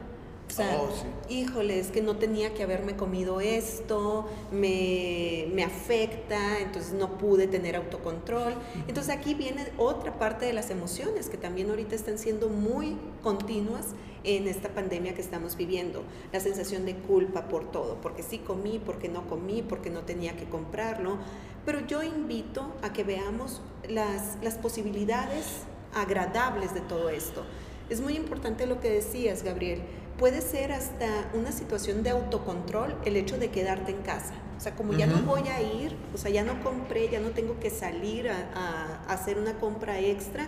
O 0.52 0.54
sea, 0.54 0.82
oh, 0.82 1.32
híjole, 1.32 1.78
es 1.78 1.90
que 1.90 2.02
no 2.02 2.16
tenía 2.16 2.52
que 2.52 2.62
haberme 2.62 2.94
comido 2.94 3.40
esto, 3.40 4.28
me, 4.50 5.46
me, 5.54 5.64
afecta, 5.64 6.58
entonces 6.58 6.92
no 6.92 7.16
pude 7.16 7.46
tener 7.46 7.74
autocontrol. 7.74 8.52
Entonces 8.86 9.16
aquí 9.16 9.32
viene 9.32 9.72
otra 9.78 10.18
parte 10.18 10.44
de 10.44 10.52
las 10.52 10.68
emociones 10.68 11.30
que 11.30 11.38
también 11.38 11.70
ahorita 11.70 11.94
están 11.94 12.18
siendo 12.18 12.50
muy 12.50 12.98
continuas 13.22 13.94
en 14.24 14.46
esta 14.46 14.68
pandemia 14.68 15.14
que 15.14 15.22
estamos 15.22 15.56
viviendo. 15.56 16.02
La 16.34 16.40
sensación 16.40 16.84
de 16.84 16.96
culpa 16.96 17.48
por 17.48 17.72
todo, 17.72 18.02
porque 18.02 18.22
sí 18.22 18.36
comí, 18.36 18.78
porque 18.78 19.08
no 19.08 19.26
comí, 19.28 19.62
porque 19.62 19.88
no 19.88 20.02
tenía 20.02 20.36
que 20.36 20.44
comprarlo. 20.44 21.16
Pero 21.64 21.86
yo 21.86 22.02
invito 22.02 22.74
a 22.82 22.92
que 22.92 23.04
veamos 23.04 23.62
las, 23.88 24.36
las 24.42 24.58
posibilidades 24.58 25.62
agradables 25.94 26.74
de 26.74 26.82
todo 26.82 27.08
esto. 27.08 27.42
Es 27.88 28.00
muy 28.00 28.16
importante 28.16 28.66
lo 28.66 28.80
que 28.80 28.90
decías, 28.90 29.42
Gabriel 29.42 29.82
puede 30.22 30.40
ser 30.40 30.70
hasta 30.70 31.28
una 31.34 31.50
situación 31.50 32.04
de 32.04 32.10
autocontrol 32.10 32.96
el 33.04 33.16
hecho 33.16 33.38
de 33.38 33.50
quedarte 33.50 33.90
en 33.90 34.02
casa. 34.02 34.34
O 34.56 34.60
sea, 34.60 34.76
como 34.76 34.92
ya 34.92 35.08
no 35.08 35.20
voy 35.22 35.48
a 35.48 35.60
ir, 35.60 35.96
o 36.14 36.16
sea, 36.16 36.30
ya 36.30 36.44
no 36.44 36.62
compré, 36.62 37.08
ya 37.08 37.18
no 37.18 37.30
tengo 37.30 37.58
que 37.58 37.70
salir 37.70 38.28
a, 38.30 39.02
hacer 39.08 39.36
una 39.36 39.54
compra 39.54 39.98
extra, 39.98 40.46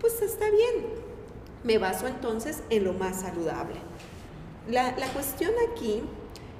pues 0.00 0.20
está 0.22 0.46
bien. 0.46 0.86
Me 1.62 1.78
baso 1.78 2.08
entonces 2.08 2.64
en 2.68 2.82
lo 2.82 2.94
más 2.94 3.20
saludable. 3.20 3.76
La, 4.68 4.90
la 4.98 5.06
cuestión 5.12 5.52
aquí 5.70 6.02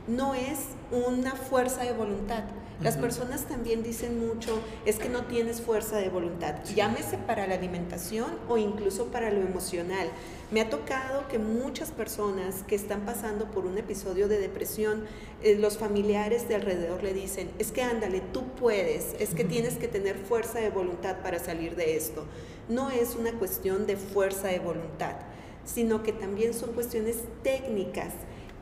no 0.07 0.35
es 0.35 0.61
una 0.93 1.33
fuerza 1.33 1.83
de 1.83 1.93
voluntad, 1.95 2.45
las 2.83 2.97
personas 2.97 3.45
también 3.47 3.83
dicen 3.83 4.27
mucho, 4.27 4.59
es 4.85 4.99
que 4.99 5.09
no 5.09 5.27
tienes 5.27 5.61
fuerza 5.61 5.99
de 5.99 6.09
voluntad, 6.09 6.57
llámese 6.75 7.17
para 7.17 7.47
la 7.47 7.55
alimentación 7.55 8.27
o 8.49 8.59
incluso 8.59 9.07
para 9.07 9.31
lo 9.31 9.41
emocional. 9.41 10.09
Me 10.51 10.61
ha 10.61 10.69
tocado 10.69 11.29
que 11.29 11.39
muchas 11.39 11.93
personas 11.93 12.65
que 12.65 12.75
están 12.75 13.03
pasando 13.03 13.51
por 13.53 13.67
un 13.67 13.79
episodio 13.79 14.27
de 14.27 14.39
depresión, 14.39 15.05
eh, 15.43 15.57
los 15.57 15.79
familiares 15.79 16.49
de 16.49 16.57
alrededor 16.57 17.05
le 17.05 17.15
dicen, 17.15 17.51
es 17.59 17.71
que 17.71 17.83
ándale, 17.83 18.21
tú 18.33 18.43
puedes, 18.59 19.15
es 19.21 19.35
que 19.35 19.45
tienes 19.45 19.79
que 19.79 19.87
tener 19.87 20.17
fuerza 20.17 20.59
de 20.59 20.71
voluntad 20.71 21.23
para 21.23 21.39
salir 21.39 21.77
de 21.77 21.97
esto. 21.97 22.25
No 22.69 22.91
es 22.91 23.15
una 23.15 23.33
cuestión 23.33 23.87
de 23.87 23.97
fuerza 23.97 24.49
de 24.49 24.59
voluntad, 24.59 25.17
sino 25.65 26.03
que 26.03 26.13
también 26.13 26.53
son 26.53 26.73
cuestiones 26.73 27.19
técnicas 27.45 28.13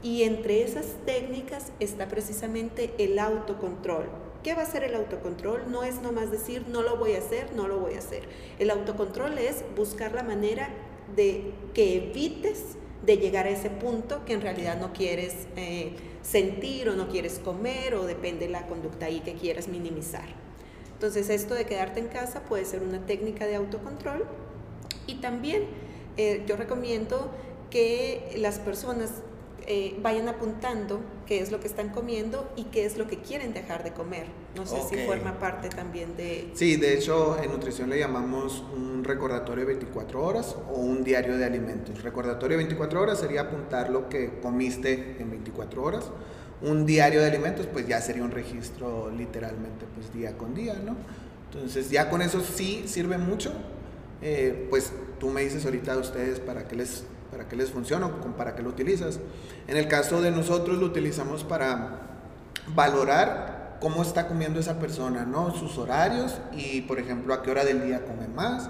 y 0.03 0.23
entre 0.23 0.63
esas 0.63 0.87
técnicas 1.05 1.73
está 1.79 2.09
precisamente 2.09 2.93
el 2.99 3.19
autocontrol. 3.19 4.07
¿Qué 4.43 4.55
va 4.55 4.63
a 4.63 4.67
ser 4.67 4.85
el 4.85 4.95
autocontrol? 4.95 5.71
No 5.71 5.83
es 5.85 6.01
nomás 6.01 6.31
decir 6.31 6.65
no 6.69 6.83
lo 6.83 6.97
voy 6.97 7.15
a 7.15 7.19
hacer, 7.19 7.55
no 7.55 7.69
lo 7.69 7.79
voy 7.79 7.95
a 7.95 7.99
hacer. 7.99 8.23
El 8.59 8.71
autocontrol 8.71 9.37
es 9.37 9.65
buscar 9.77 10.13
la 10.13 10.23
manera 10.23 10.71
de 11.15 11.53
que 11.75 11.97
evites 11.97 12.77
de 13.05 13.17
llegar 13.19 13.47
a 13.47 13.51
ese 13.51 13.71
punto 13.71 14.25
que 14.25 14.33
en 14.33 14.41
realidad 14.41 14.79
no 14.79 14.93
quieres 14.93 15.47
eh, 15.57 15.93
sentir 16.23 16.89
o 16.89 16.97
no 16.97 17.09
quieres 17.09 17.39
comer 17.39 17.95
o 17.95 18.07
depende 18.07 18.47
de 18.47 18.53
la 18.53 18.67
conducta 18.67 19.07
ahí 19.07 19.21
que 19.21 19.35
quieras 19.35 19.69
minimizar. 19.69 20.29
Entonces 20.95 21.31
esto 21.31 21.55
de 21.55 21.65
quedarte 21.65 22.01
en 22.01 22.09
casa 22.09 22.43
puede 22.43 22.65
ser 22.65 22.83
una 22.83 23.05
técnica 23.07 23.47
de 23.47 23.57
autocontrol 23.57 24.27
y 25.07 25.17
también 25.17 25.65
eh, 26.17 26.45
yo 26.47 26.57
recomiendo 26.57 27.31
que 27.71 28.35
las 28.37 28.59
personas 28.59 29.23
eh, 29.67 29.99
vayan 30.03 30.29
apuntando 30.29 31.01
qué 31.27 31.41
es 31.41 31.51
lo 31.51 31.61
que 31.61 31.69
están 31.69 31.91
comiendo 31.91 32.51
y 32.57 32.65
qué 32.65 32.85
es 32.85 32.99
lo 32.99 33.07
que 33.07 33.19
quieren 33.19 33.55
dejar 33.55 33.85
de 33.85 33.93
comer. 33.93 34.27
No 34.57 34.67
sé 34.67 34.77
si 34.89 34.97
forma 35.07 35.39
parte 35.39 35.69
también 35.69 36.17
de... 36.17 36.51
Sí, 36.55 36.77
de 36.77 36.95
hecho 36.95 37.41
en 37.43 37.51
nutrición 37.51 37.91
le 37.91 37.99
llamamos 37.99 38.65
un 38.75 39.05
recordatorio 39.05 39.65
de 39.65 39.75
24 39.75 40.25
horas 40.25 40.57
o 40.73 40.81
un 40.81 41.05
diario 41.05 41.37
de 41.37 41.45
alimentos. 41.45 42.03
Recordatorio 42.03 42.57
de 42.57 42.65
24 42.65 43.01
horas 43.01 43.21
sería 43.21 43.43
apuntar 43.43 43.91
lo 43.91 44.09
que 44.09 44.41
comiste 44.41 45.17
en 45.19 45.31
24 45.31 45.83
horas. 45.83 46.05
Un 46.63 46.85
diario 46.85 47.21
de 47.21 47.27
alimentos 47.27 47.67
pues 47.67 47.87
ya 47.87 48.01
sería 48.01 48.25
un 48.25 48.31
registro 48.31 49.11
literalmente 49.11 49.87
pues 49.95 50.13
día 50.13 50.37
con 50.37 50.55
día, 50.55 50.75
¿no? 50.75 50.97
Entonces 51.53 51.91
ya 51.91 52.11
con 52.11 52.23
eso 52.23 52.41
sí 52.41 52.85
sirve 52.87 53.19
mucho. 53.19 53.53
Eh, 54.23 54.67
pues 54.69 54.93
tú 55.19 55.31
me 55.31 55.43
dices 55.43 55.65
ahorita 55.65 55.95
a 55.95 55.99
ustedes 55.99 56.41
para 56.41 56.69
qué 56.69 56.77
les 56.77 57.05
para 57.31 57.49
qué 57.49 57.57
les 57.57 57.71
funciona 57.71 58.07
o 58.07 58.37
para 58.37 58.55
qué 58.55 58.63
lo 58.63 58.71
utilizas. 58.71 59.21
En 59.69 59.77
el 59.77 59.89
caso 59.89 60.21
de 60.21 60.31
nosotros 60.31 60.79
lo 60.79 60.87
utilizamos 60.87 61.45
para 61.45 62.01
valorar 62.75 63.61
cómo 63.81 64.03
está 64.03 64.29
comiendo 64.29 64.61
esa 64.61 64.79
persona, 64.79 65.25
¿no? 65.25 65.55
Sus 65.55 65.79
horarios 65.79 66.39
y, 66.53 66.83
por 66.83 66.99
ejemplo, 66.99 67.35
a 67.35 67.43
qué 67.43 67.51
hora 67.51 67.65
del 67.65 67.85
día 67.85 68.05
come 68.05 68.29
más, 68.29 68.69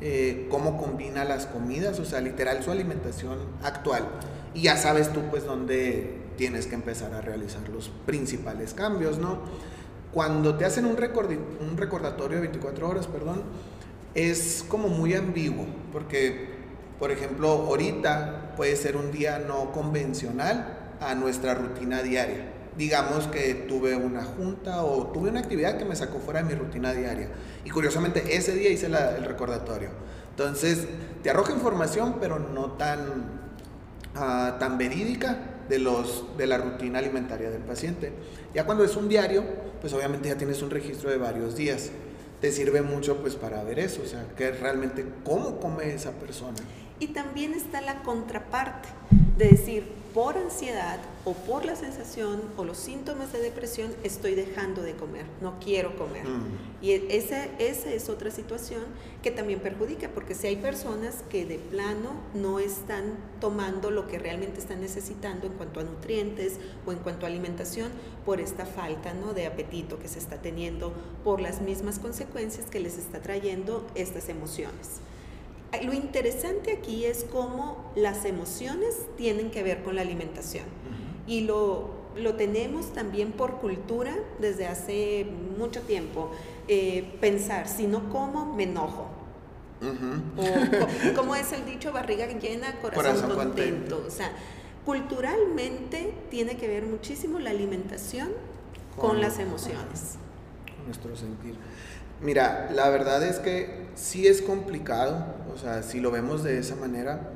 eh, 0.00 0.46
cómo 0.50 0.78
combina 0.78 1.24
las 1.24 1.46
comidas, 1.46 1.98
o 1.98 2.04
sea, 2.04 2.20
literal 2.20 2.62
su 2.62 2.70
alimentación 2.70 3.38
actual. 3.62 4.04
Y 4.54 4.62
ya 4.62 4.76
sabes 4.76 5.12
tú, 5.12 5.20
pues, 5.30 5.44
dónde 5.44 6.22
tienes 6.36 6.66
que 6.66 6.74
empezar 6.74 7.12
a 7.14 7.20
realizar 7.20 7.68
los 7.68 7.90
principales 8.06 8.72
cambios, 8.74 9.18
¿no? 9.18 9.40
Cuando 10.12 10.56
te 10.56 10.64
hacen 10.64 10.86
un, 10.86 10.96
un 10.96 11.76
recordatorio 11.76 12.36
de 12.36 12.42
24 12.42 12.88
horas, 12.88 13.06
perdón, 13.06 13.42
es 14.14 14.64
como 14.68 14.88
muy 14.88 15.14
ambiguo, 15.14 15.66
porque 15.92 16.51
por 17.02 17.10
ejemplo, 17.10 17.48
ahorita 17.48 18.52
puede 18.56 18.76
ser 18.76 18.96
un 18.96 19.10
día 19.10 19.40
no 19.40 19.72
convencional 19.72 20.94
a 21.00 21.16
nuestra 21.16 21.52
rutina 21.52 22.00
diaria. 22.00 22.44
Digamos 22.78 23.26
que 23.26 23.54
tuve 23.54 23.96
una 23.96 24.22
junta 24.22 24.84
o 24.84 25.08
tuve 25.08 25.30
una 25.30 25.40
actividad 25.40 25.78
que 25.78 25.84
me 25.84 25.96
sacó 25.96 26.20
fuera 26.20 26.44
de 26.44 26.54
mi 26.54 26.54
rutina 26.54 26.92
diaria. 26.92 27.26
Y 27.64 27.70
curiosamente 27.70 28.36
ese 28.36 28.54
día 28.54 28.70
hice 28.70 28.86
el 28.86 29.24
recordatorio. 29.24 29.88
Entonces, 30.30 30.86
te 31.24 31.30
arroja 31.30 31.52
información, 31.52 32.18
pero 32.20 32.38
no 32.38 32.74
tan, 32.74 33.00
ah, 34.14 34.58
tan 34.60 34.78
verídica 34.78 35.38
de, 35.68 35.80
los, 35.80 36.26
de 36.38 36.46
la 36.46 36.58
rutina 36.58 37.00
alimentaria 37.00 37.50
del 37.50 37.62
paciente. 37.62 38.12
Ya 38.54 38.64
cuando 38.64 38.84
es 38.84 38.94
un 38.94 39.08
diario, 39.08 39.42
pues 39.80 39.92
obviamente 39.92 40.28
ya 40.28 40.36
tienes 40.36 40.62
un 40.62 40.70
registro 40.70 41.10
de 41.10 41.16
varios 41.16 41.56
días. 41.56 41.90
Te 42.42 42.50
sirve 42.50 42.82
mucho 42.82 43.18
pues 43.18 43.36
para 43.36 43.62
ver 43.62 43.78
eso, 43.78 44.02
o 44.02 44.06
sea, 44.06 44.26
que 44.36 44.50
realmente 44.50 45.06
cómo 45.24 45.60
come 45.60 45.94
esa 45.94 46.10
persona. 46.10 46.58
Y 46.98 47.08
también 47.08 47.54
está 47.54 47.80
la 47.80 48.02
contraparte 48.02 48.88
de 49.36 49.48
decir, 49.48 50.02
por 50.12 50.36
ansiedad 50.36 50.98
o 51.24 51.32
por 51.32 51.64
la 51.64 51.74
sensación 51.74 52.42
o 52.56 52.64
los 52.64 52.76
síntomas 52.76 53.32
de 53.32 53.40
depresión 53.40 53.90
estoy 54.02 54.34
dejando 54.34 54.82
de 54.82 54.94
comer, 54.94 55.24
no 55.40 55.58
quiero 55.58 55.96
comer. 55.96 56.26
Mm. 56.26 56.82
Y 56.82 56.92
esa, 56.92 57.46
esa 57.58 57.90
es 57.90 58.08
otra 58.08 58.30
situación 58.30 58.82
que 59.22 59.30
también 59.30 59.60
perjudica, 59.60 60.10
porque 60.10 60.34
si 60.34 60.48
hay 60.48 60.56
personas 60.56 61.22
que 61.30 61.46
de 61.46 61.58
plano 61.58 62.10
no 62.34 62.58
están 62.58 63.14
tomando 63.40 63.90
lo 63.90 64.06
que 64.06 64.18
realmente 64.18 64.60
están 64.60 64.80
necesitando 64.80 65.46
en 65.46 65.54
cuanto 65.54 65.80
a 65.80 65.84
nutrientes 65.84 66.58
o 66.84 66.92
en 66.92 66.98
cuanto 66.98 67.24
a 67.24 67.28
alimentación 67.28 67.90
por 68.26 68.40
esta 68.40 68.66
falta 68.66 69.14
¿no? 69.14 69.32
de 69.32 69.46
apetito 69.46 69.98
que 69.98 70.08
se 70.08 70.18
está 70.18 70.42
teniendo 70.42 70.92
por 71.24 71.40
las 71.40 71.62
mismas 71.62 71.98
consecuencias 71.98 72.66
que 72.66 72.80
les 72.80 72.98
está 72.98 73.20
trayendo 73.22 73.86
estas 73.94 74.28
emociones 74.28 75.00
lo 75.80 75.92
interesante 75.92 76.72
aquí 76.72 77.04
es 77.04 77.24
cómo 77.24 77.92
las 77.96 78.24
emociones 78.24 78.94
tienen 79.16 79.50
que 79.50 79.62
ver 79.62 79.82
con 79.82 79.96
la 79.96 80.02
alimentación. 80.02 80.64
Y 81.26 81.42
lo, 81.42 81.90
lo 82.16 82.34
tenemos 82.34 82.92
también 82.92 83.32
por 83.32 83.58
cultura 83.58 84.14
desde 84.38 84.66
hace 84.66 85.26
mucho 85.58 85.80
tiempo. 85.82 86.30
Eh, 86.68 87.16
pensar, 87.20 87.68
si 87.68 87.86
no 87.86 88.10
como, 88.10 88.54
me 88.54 88.64
enojo. 88.64 89.08
o, 90.36 91.14
como 91.16 91.34
es 91.34 91.52
el 91.52 91.64
dicho, 91.64 91.92
barriga 91.92 92.26
llena, 92.26 92.80
corazón, 92.80 93.34
contento. 93.34 94.04
O 94.06 94.10
sea, 94.10 94.30
culturalmente 94.84 96.14
tiene 96.30 96.56
que 96.56 96.68
ver 96.68 96.84
muchísimo 96.84 97.38
la 97.38 97.50
alimentación 97.50 98.30
con, 98.96 99.20
las 99.20 99.38
emociones. 99.38 100.16
Con 100.76 100.86
nuestro 100.86 101.16
sentir. 101.16 101.56
Mira, 102.20 102.70
la 102.72 102.88
verdad 102.90 103.24
es 103.26 103.40
que 103.40 103.88
sí 103.96 104.26
es 104.26 104.42
complicado, 104.42 105.26
o 105.54 105.58
sea, 105.58 105.82
si 105.82 106.00
lo 106.00 106.10
vemos 106.10 106.42
de 106.42 106.58
esa 106.58 106.76
manera, 106.76 107.30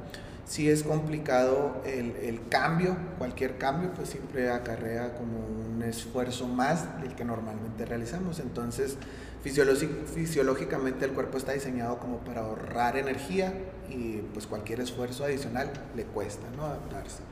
sí 0.46 0.70
es 0.70 0.82
complicado 0.82 1.82
el, 1.84 2.40
cambio, 2.48 2.96
cualquier 3.18 3.58
cambio 3.58 3.90
pues 3.94 4.10
siempre 4.10 4.50
acarrea 4.50 5.14
como 5.14 5.38
un 5.38 5.82
esfuerzo 5.82 6.46
más 6.46 7.00
del 7.02 7.14
que 7.14 7.24
normalmente 7.24 7.84
realizamos. 7.84 8.38
Entonces, 8.38 8.96
fisiológicamente 9.42 11.04
el 11.04 11.12
cuerpo 11.12 11.36
está 11.36 11.52
diseñado 11.52 11.98
como 11.98 12.18
para 12.18 12.42
ahorrar 12.42 12.96
energía 12.96 13.52
y 13.90 14.18
pues 14.32 14.46
cualquier 14.46 14.80
esfuerzo 14.80 15.24
adicional 15.24 15.70
le 15.94 16.04
cuesta, 16.04 16.46
¿no? 16.56 16.64
Adaptarse. 16.64 17.22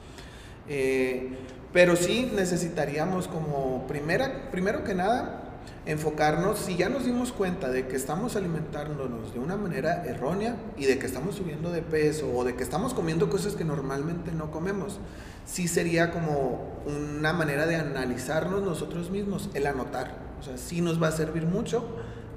Eh, 0.68 1.36
pero 1.72 1.96
sí 1.96 2.30
necesitaríamos 2.34 3.28
como 3.28 3.86
primera, 3.86 4.50
primero 4.50 4.84
que 4.84 4.94
nada, 4.94 5.43
enfocarnos, 5.86 6.58
si 6.58 6.76
ya 6.76 6.88
nos 6.88 7.04
dimos 7.04 7.32
cuenta 7.32 7.68
de 7.68 7.86
que 7.86 7.96
estamos 7.96 8.36
alimentándonos 8.36 9.34
de 9.34 9.38
una 9.38 9.56
manera 9.56 10.04
errónea 10.06 10.56
y 10.76 10.86
de 10.86 10.98
que 10.98 11.06
estamos 11.06 11.34
subiendo 11.34 11.70
de 11.70 11.82
peso 11.82 12.30
o 12.34 12.44
de 12.44 12.54
que 12.54 12.62
estamos 12.62 12.94
comiendo 12.94 13.28
cosas 13.28 13.54
que 13.54 13.64
normalmente 13.64 14.32
no 14.32 14.50
comemos, 14.50 14.98
sí 15.44 15.68
sería 15.68 16.10
como 16.10 16.82
una 16.86 17.32
manera 17.32 17.66
de 17.66 17.76
analizarnos 17.76 18.62
nosotros 18.62 19.10
mismos, 19.10 19.50
el 19.54 19.66
anotar. 19.66 20.16
O 20.40 20.42
sea, 20.42 20.56
sí 20.56 20.80
nos 20.80 21.02
va 21.02 21.08
a 21.08 21.12
servir 21.12 21.46
mucho 21.46 21.84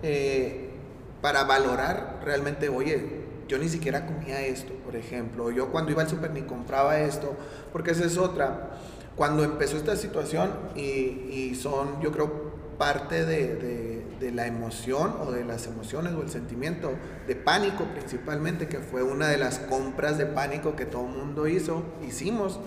eh, 0.03 0.71
para 1.21 1.43
valorar 1.43 2.21
realmente, 2.23 2.69
oye, 2.69 3.25
yo 3.47 3.57
ni 3.57 3.69
siquiera 3.69 4.05
comía 4.05 4.45
esto, 4.45 4.73
por 4.83 4.95
ejemplo, 4.95 5.51
yo 5.51 5.71
cuando 5.71 5.91
iba 5.91 6.01
al 6.01 6.09
super 6.09 6.31
ni 6.31 6.41
compraba 6.41 6.99
esto, 6.99 7.35
porque 7.71 7.91
esa 7.91 8.05
es 8.05 8.17
otra. 8.17 8.71
Cuando 9.15 9.43
empezó 9.43 9.77
esta 9.77 9.95
situación 9.95 10.51
y, 10.75 10.81
y 10.81 11.55
son, 11.55 12.01
yo 12.01 12.11
creo, 12.11 12.46
parte 12.77 13.25
de, 13.25 13.97
la 14.33 14.45
emoción 14.45 15.15
o 15.21 15.31
de 15.31 15.45
las 15.45 15.67
emociones 15.67 16.13
o 16.13 16.21
el 16.21 16.29
sentimiento 16.29 16.91
de 17.27 17.35
pánico 17.35 17.85
principalmente, 17.85 18.67
que 18.67 18.79
fue 18.79 19.01
una 19.01 19.27
de 19.27 19.37
las 19.37 19.59
compras 19.59 20.17
de 20.17 20.25
pánico 20.25 20.75
que 20.75 20.85
todo 20.85 21.07
el 21.07 21.13
mundo 21.13 21.47
hizo, 21.47 21.83
hicimos, 22.07 22.59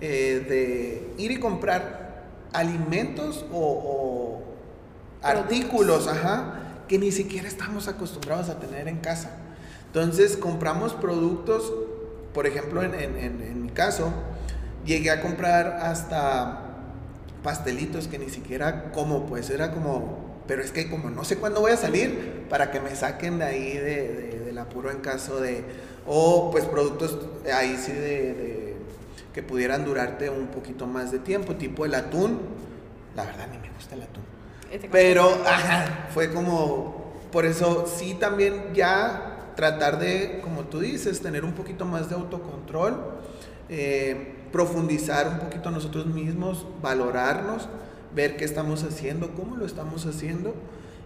eh, 0.00 0.44
de 0.48 1.22
ir 1.22 1.32
y 1.32 1.40
comprar 1.40 2.24
alimentos 2.52 3.44
o, 3.52 4.42
artículos, 5.22 6.08
ajá, 6.08 6.84
que 6.88 6.98
ni 6.98 7.12
siquiera 7.12 7.46
estamos 7.46 7.88
acostumbrados 7.88 8.48
a 8.48 8.58
tener 8.58 8.88
en 8.88 8.98
casa. 8.98 9.30
Entonces 9.86 10.36
compramos 10.36 10.94
productos, 10.94 11.72
por 12.32 12.46
ejemplo, 12.46 12.82
en, 12.82 12.94
en 12.94 13.62
mi 13.62 13.70
caso, 13.70 14.12
llegué 14.84 15.10
a 15.10 15.20
comprar 15.20 15.78
hasta 15.82 16.61
pastelitos 17.42 18.08
que 18.08 18.18
ni 18.18 18.28
siquiera 18.28 18.92
como, 18.92 19.26
pues 19.26 19.50
era 19.50 19.72
como, 19.72 20.42
pero 20.46 20.62
es 20.62 20.70
que 20.70 20.90
como 20.90 21.10
no 21.10 21.24
sé 21.24 21.36
cuándo 21.36 21.60
voy 21.60 21.72
a 21.72 21.76
salir 21.76 22.46
para 22.48 22.70
que 22.70 22.80
me 22.80 22.94
saquen 22.94 23.38
de 23.38 23.44
ahí 23.44 23.76
de, 23.76 24.42
del 24.44 24.58
apuro 24.58 24.90
en 24.90 24.98
caso 24.98 25.40
de, 25.40 25.64
o 26.06 26.50
pues 26.50 26.64
productos 26.64 27.18
ahí 27.52 27.76
sí 27.76 27.92
de, 27.92 28.76
que 29.32 29.42
pudieran 29.42 29.84
durarte 29.84 30.30
un 30.30 30.48
poquito 30.48 30.86
más 30.86 31.10
de 31.10 31.18
tiempo, 31.18 31.56
tipo 31.56 31.84
el 31.84 31.94
atún, 31.94 32.40
la 33.16 33.24
verdad 33.24 33.48
ni 33.50 33.58
me 33.58 33.70
gusta 33.74 33.94
el 33.94 34.02
atún, 34.02 34.24
pero 34.90 35.42
ajá, 35.46 36.08
fue 36.12 36.32
como, 36.32 37.14
por 37.32 37.46
eso 37.46 37.86
sí 37.86 38.14
también 38.14 38.74
ya 38.74 39.32
tratar 39.56 39.98
de, 39.98 40.40
como 40.42 40.64
tú 40.64 40.80
dices, 40.80 41.20
tener 41.20 41.44
un 41.44 41.52
poquito 41.52 41.84
más 41.84 42.08
de 42.08 42.14
autocontrol. 42.14 43.20
Eh, 43.68 44.41
profundizar 44.52 45.28
un 45.28 45.38
poquito 45.38 45.70
nosotros 45.70 46.06
mismos, 46.06 46.66
valorarnos, 46.82 47.68
ver 48.14 48.36
qué 48.36 48.44
estamos 48.44 48.84
haciendo, 48.84 49.34
cómo 49.34 49.56
lo 49.56 49.64
estamos 49.64 50.06
haciendo 50.06 50.54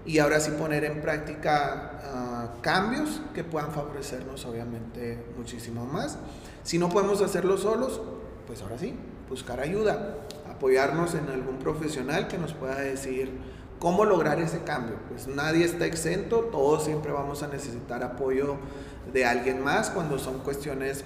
y 0.04 0.18
ahora 0.18 0.40
sí 0.40 0.52
poner 0.52 0.84
en 0.84 1.00
práctica 1.00 2.00
ah, 2.04 2.54
cambios 2.60 3.20
que 3.34 3.44
puedan 3.44 3.72
favorecernos 3.72 4.44
obviamente 4.44 5.24
muchísimo 5.36 5.84
más. 5.84 6.18
Si 6.62 6.78
no 6.78 6.88
podemos 6.88 7.22
hacerlo 7.22 7.58
solos, 7.58 8.00
pues 8.46 8.62
ahora 8.62 8.78
sí, 8.78 8.94
buscar 9.28 9.60
ayuda, 9.60 10.18
apoyarnos 10.48 11.14
en 11.14 11.28
algún 11.28 11.58
profesional 11.58 12.28
que 12.28 12.38
nos 12.38 12.54
pueda 12.54 12.76
decir 12.76 13.30
cómo 13.78 14.04
lograr 14.04 14.40
ese 14.40 14.62
cambio. 14.62 14.96
Pues 15.08 15.26
nadie 15.26 15.64
está 15.64 15.86
exento, 15.86 16.40
todos 16.52 16.84
siempre 16.84 17.12
vamos 17.12 17.42
a 17.42 17.48
necesitar 17.48 18.02
apoyo 18.02 18.56
de 19.12 19.24
alguien 19.24 19.62
más 19.62 19.90
cuando 19.90 20.18
son 20.18 20.38
cuestiones 20.38 21.04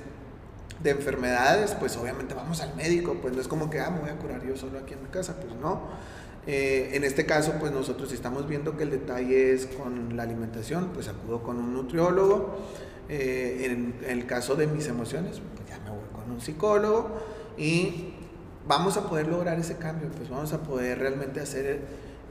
de 0.83 0.91
enfermedades, 0.91 1.75
pues 1.79 1.97
obviamente 1.97 2.35
vamos 2.35 2.61
al 2.61 2.75
médico, 2.75 3.17
pues 3.21 3.35
no 3.35 3.41
es 3.41 3.49
como 3.49 3.69
que, 3.69 3.81
ah, 3.81 3.91
me 3.91 4.01
voy 4.01 4.11
a 4.11 4.17
curar 4.17 4.45
yo 4.47 4.57
solo 4.57 4.79
aquí 4.79 4.95
en 4.95 5.03
mi 5.03 5.09
casa, 5.09 5.37
pues 5.37 5.55
no. 5.55 5.81
Eh, 6.47 6.91
en 6.95 7.05
este 7.05 7.27
caso, 7.27 7.55
pues 7.61 7.71
nosotros 7.71 8.13
estamos 8.13 8.49
viendo 8.49 8.77
que 8.77 8.85
el 8.85 8.91
detalle 8.91 9.53
es 9.53 9.67
con 9.67 10.17
la 10.17 10.23
alimentación, 10.23 10.91
pues 10.95 11.09
acudo 11.09 11.43
con 11.43 11.59
un 11.59 11.75
nutriólogo. 11.75 12.57
Eh, 13.09 13.67
en, 13.67 13.95
el 14.09 14.25
caso 14.27 14.55
de 14.57 14.67
mis 14.67 14.87
emociones, 14.87 15.41
pues 15.57 15.69
ya 15.69 15.79
me 15.81 15.91
voy 15.91 16.09
con 16.15 16.31
un 16.31 16.41
psicólogo 16.41 17.11
y 17.59 18.15
vamos 18.67 18.97
a 18.97 19.09
poder 19.09 19.27
lograr 19.27 19.59
ese 19.59 19.77
cambio, 19.77 20.09
pues 20.17 20.31
vamos 20.31 20.53
a 20.53 20.63
poder 20.63 21.01
realmente 21.01 21.41
hacer 21.41 21.81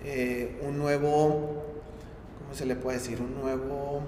eh, 0.05 0.57
un 0.65 0.77
nuevo, 0.77 1.65
¿cómo 2.39 2.53
se 2.53 2.65
le 2.65 2.77
puede 2.77 2.97
decir? 2.97 3.19
Un 3.21 3.41
nuevo, 3.41 4.01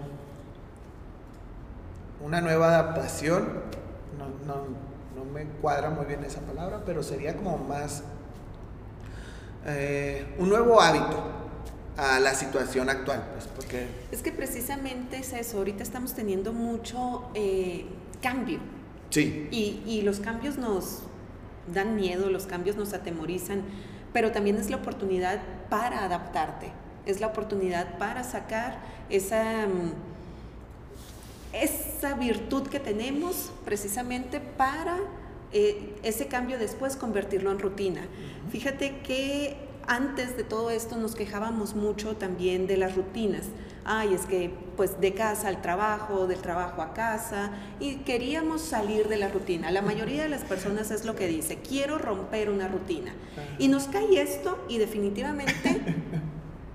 una 2.24 2.40
nueva 2.40 2.70
adaptación 2.70 3.50
no, 4.46 4.56
no, 5.16 5.26
me 5.32 5.46
cuadra 5.62 5.90
muy 5.90 6.06
bien 6.06 6.24
esa 6.24 6.42
palabra, 6.42 6.82
pero 6.86 7.04
sería 7.04 7.36
como 7.36 7.58
más 7.58 8.04
eh, 9.66 10.26
un 10.38 10.50
nuevo 10.50 10.82
hábito 10.82 11.24
a 11.98 12.20
la 12.20 12.34
situación 12.34 12.90
actual, 12.90 13.24
pues, 13.34 13.48
porque... 13.48 13.88
Es 14.12 14.22
que 14.22 14.32
precisamente 14.32 15.18
es 15.18 15.34
eso, 15.34 15.58
ahorita 15.58 15.84
estamos 15.84 16.14
teniendo 16.14 16.54
mucho 16.54 17.30
eh, 17.36 17.86
cambio. 18.22 18.60
Sí. 19.10 19.48
Y, 19.52 19.84
y 19.86 20.02
los 20.02 20.20
cambios 20.20 20.58
nos 20.58 21.04
dan 21.74 21.96
miedo, 21.96 22.30
los 22.30 22.46
cambios 22.46 22.76
nos 22.76 22.94
atemorizan, 22.94 23.64
pero 24.14 24.32
también 24.32 24.58
es 24.58 24.70
la 24.70 24.78
oportunidad 24.78 25.40
para 25.70 26.06
adaptarte, 26.06 26.72
es 27.06 27.20
la 27.20 27.28
oportunidad 27.28 27.98
para 27.98 28.24
sacar 28.24 28.80
esa 29.10 29.68
mm, 29.68 30.11
esa 31.54 32.14
virtud 32.16 32.68
que 32.68 32.80
tenemos 32.80 33.52
precisamente 33.66 34.40
para 34.40 34.98
eh, 35.54 35.96
ese 36.04 36.28
cambio 36.28 36.58
después 36.58 36.96
convertirlo 36.96 37.52
en 37.52 37.60
rutina. 37.60 38.02
Fíjate 38.52 39.00
que 39.00 39.58
antes 39.88 40.38
de 40.38 40.44
todo 40.44 40.70
esto 40.70 40.96
nos 40.98 41.16
quejábamos 41.16 41.76
mucho 41.76 42.16
también 42.16 42.68
de 42.68 42.78
las 42.78 42.96
rutinas. 42.96 43.44
Ay, 43.84 44.14
es 44.14 44.22
que 44.22 44.52
pues 44.78 45.02
de 45.02 45.14
casa 45.14 45.48
al 45.48 45.62
trabajo, 45.62 46.28
del 46.28 46.40
trabajo 46.40 46.82
a 46.82 46.94
casa, 46.94 47.52
y 47.80 47.96
queríamos 47.98 48.62
salir 48.62 49.08
de 49.08 49.18
la 49.18 49.28
rutina. 49.28 49.72
La 49.72 49.82
mayoría 49.82 50.24
de 50.24 50.30
las 50.30 50.44
personas 50.44 50.92
es 50.92 51.04
lo 51.04 51.16
que 51.16 51.28
dice, 51.28 51.58
quiero 51.68 51.98
romper 51.98 52.50
una 52.50 52.68
rutina. 52.68 53.12
Y 53.58 53.68
nos 53.68 53.86
cae 53.86 54.22
esto 54.22 54.64
y 54.70 54.78
definitivamente 54.78 55.82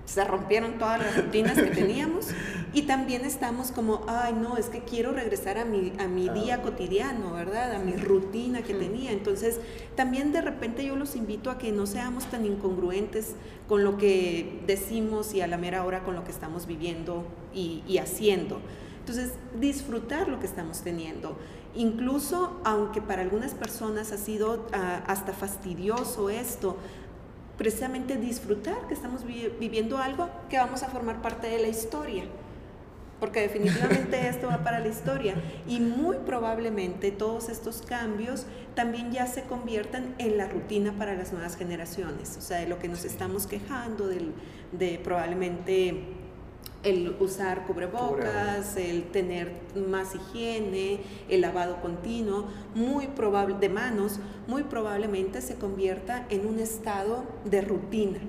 se 0.07 0.23
rompieron 0.23 0.79
todas 0.79 0.99
las 0.99 1.17
rutinas 1.17 1.55
que 1.55 1.69
teníamos 1.69 2.27
y 2.73 2.83
también 2.83 3.25
estamos 3.25 3.71
como, 3.71 4.05
ay 4.07 4.33
no, 4.33 4.55
es 4.55 4.67
que 4.67 4.79
quiero 4.79 5.11
regresar 5.11 5.57
a 5.57 5.65
mi, 5.65 5.91
a 5.99 6.07
mi 6.07 6.29
día 6.29 6.61
cotidiano, 6.61 7.33
¿verdad? 7.33 7.75
A 7.75 7.79
mi 7.79 7.91
rutina 7.91 8.61
que 8.61 8.73
tenía. 8.73 9.11
Entonces, 9.11 9.59
también 9.95 10.31
de 10.31 10.41
repente 10.41 10.85
yo 10.85 10.95
los 10.95 11.15
invito 11.17 11.51
a 11.51 11.57
que 11.57 11.73
no 11.73 11.85
seamos 11.85 12.25
tan 12.25 12.45
incongruentes 12.45 13.35
con 13.67 13.83
lo 13.83 13.97
que 13.97 14.61
decimos 14.65 15.33
y 15.33 15.41
a 15.41 15.47
la 15.47 15.57
mera 15.57 15.83
hora 15.83 16.03
con 16.03 16.15
lo 16.15 16.23
que 16.23 16.31
estamos 16.31 16.67
viviendo 16.67 17.25
y, 17.53 17.97
haciendo. 17.97 18.61
Entonces, 18.99 19.33
disfrutar 19.59 20.29
lo 20.29 20.39
que 20.39 20.45
estamos 20.45 20.81
teniendo. 20.81 21.37
Incluso, 21.75 22.61
aunque 22.63 23.01
para 23.01 23.23
algunas 23.23 23.53
personas 23.53 24.11
ha 24.13 24.17
sido 24.17 24.67
ah, 24.73 25.03
hasta 25.05 25.33
fastidioso 25.33 26.29
esto, 26.29 26.77
precisamente 27.57 28.15
disfrutar 28.15 28.87
que 28.87 28.93
estamos 28.93 29.25
viviendo 29.25 29.97
algo 29.97 30.29
que 30.49 30.57
vamos 30.57 30.83
a 30.83 30.89
formar 30.89 31.21
parte 31.21 31.47
de 31.47 31.59
la 31.59 31.67
historia. 31.67 32.23
Porque 33.19 33.41
definitivamente 33.41 34.27
esto 34.29 34.47
va 34.47 34.63
para 34.63 34.79
la 34.79 34.89
historia. 34.89 35.33
Y 35.67 35.79
muy 35.79 36.17
probablemente 36.17 37.11
todos 37.11 37.49
estos 37.49 37.81
cambios 37.81 38.45
también 38.75 39.11
ya 39.11 39.25
se 39.25 39.43
conviertan 39.43 40.13
en 40.19 40.37
la 40.37 40.47
rutina 40.47 40.93
para 40.97 41.15
las 41.15 41.33
nuevas 41.33 41.57
generaciones. 41.57 42.37
O 42.37 42.41
sea, 42.41 42.59
de 42.59 42.67
lo 42.67 42.77
que 42.77 42.87
nos 42.87 43.05
estamos 43.05 43.47
quejando, 43.47 44.07
del, 44.07 44.33
de 44.71 44.99
probablemente 45.03 46.16
el 46.87 47.15
usar 47.19 47.65
cubrebocas, 47.65 48.77
el 48.77 49.03
tener 49.11 49.51
más 49.75 50.15
higiene, 50.15 51.01
el 51.29 51.41
lavado 51.41 51.81
continuo, 51.81 52.45
muy 52.75 53.07
probable 53.07 53.55
de 53.59 53.69
manos, 53.69 54.19
muy 54.47 54.63
probablemente 54.63 55.41
se 55.41 55.55
convierta 55.55 56.25
en 56.29 56.47
un 56.47 56.59
estado 56.59 57.25
de 57.45 57.61
rutina. 57.61 58.19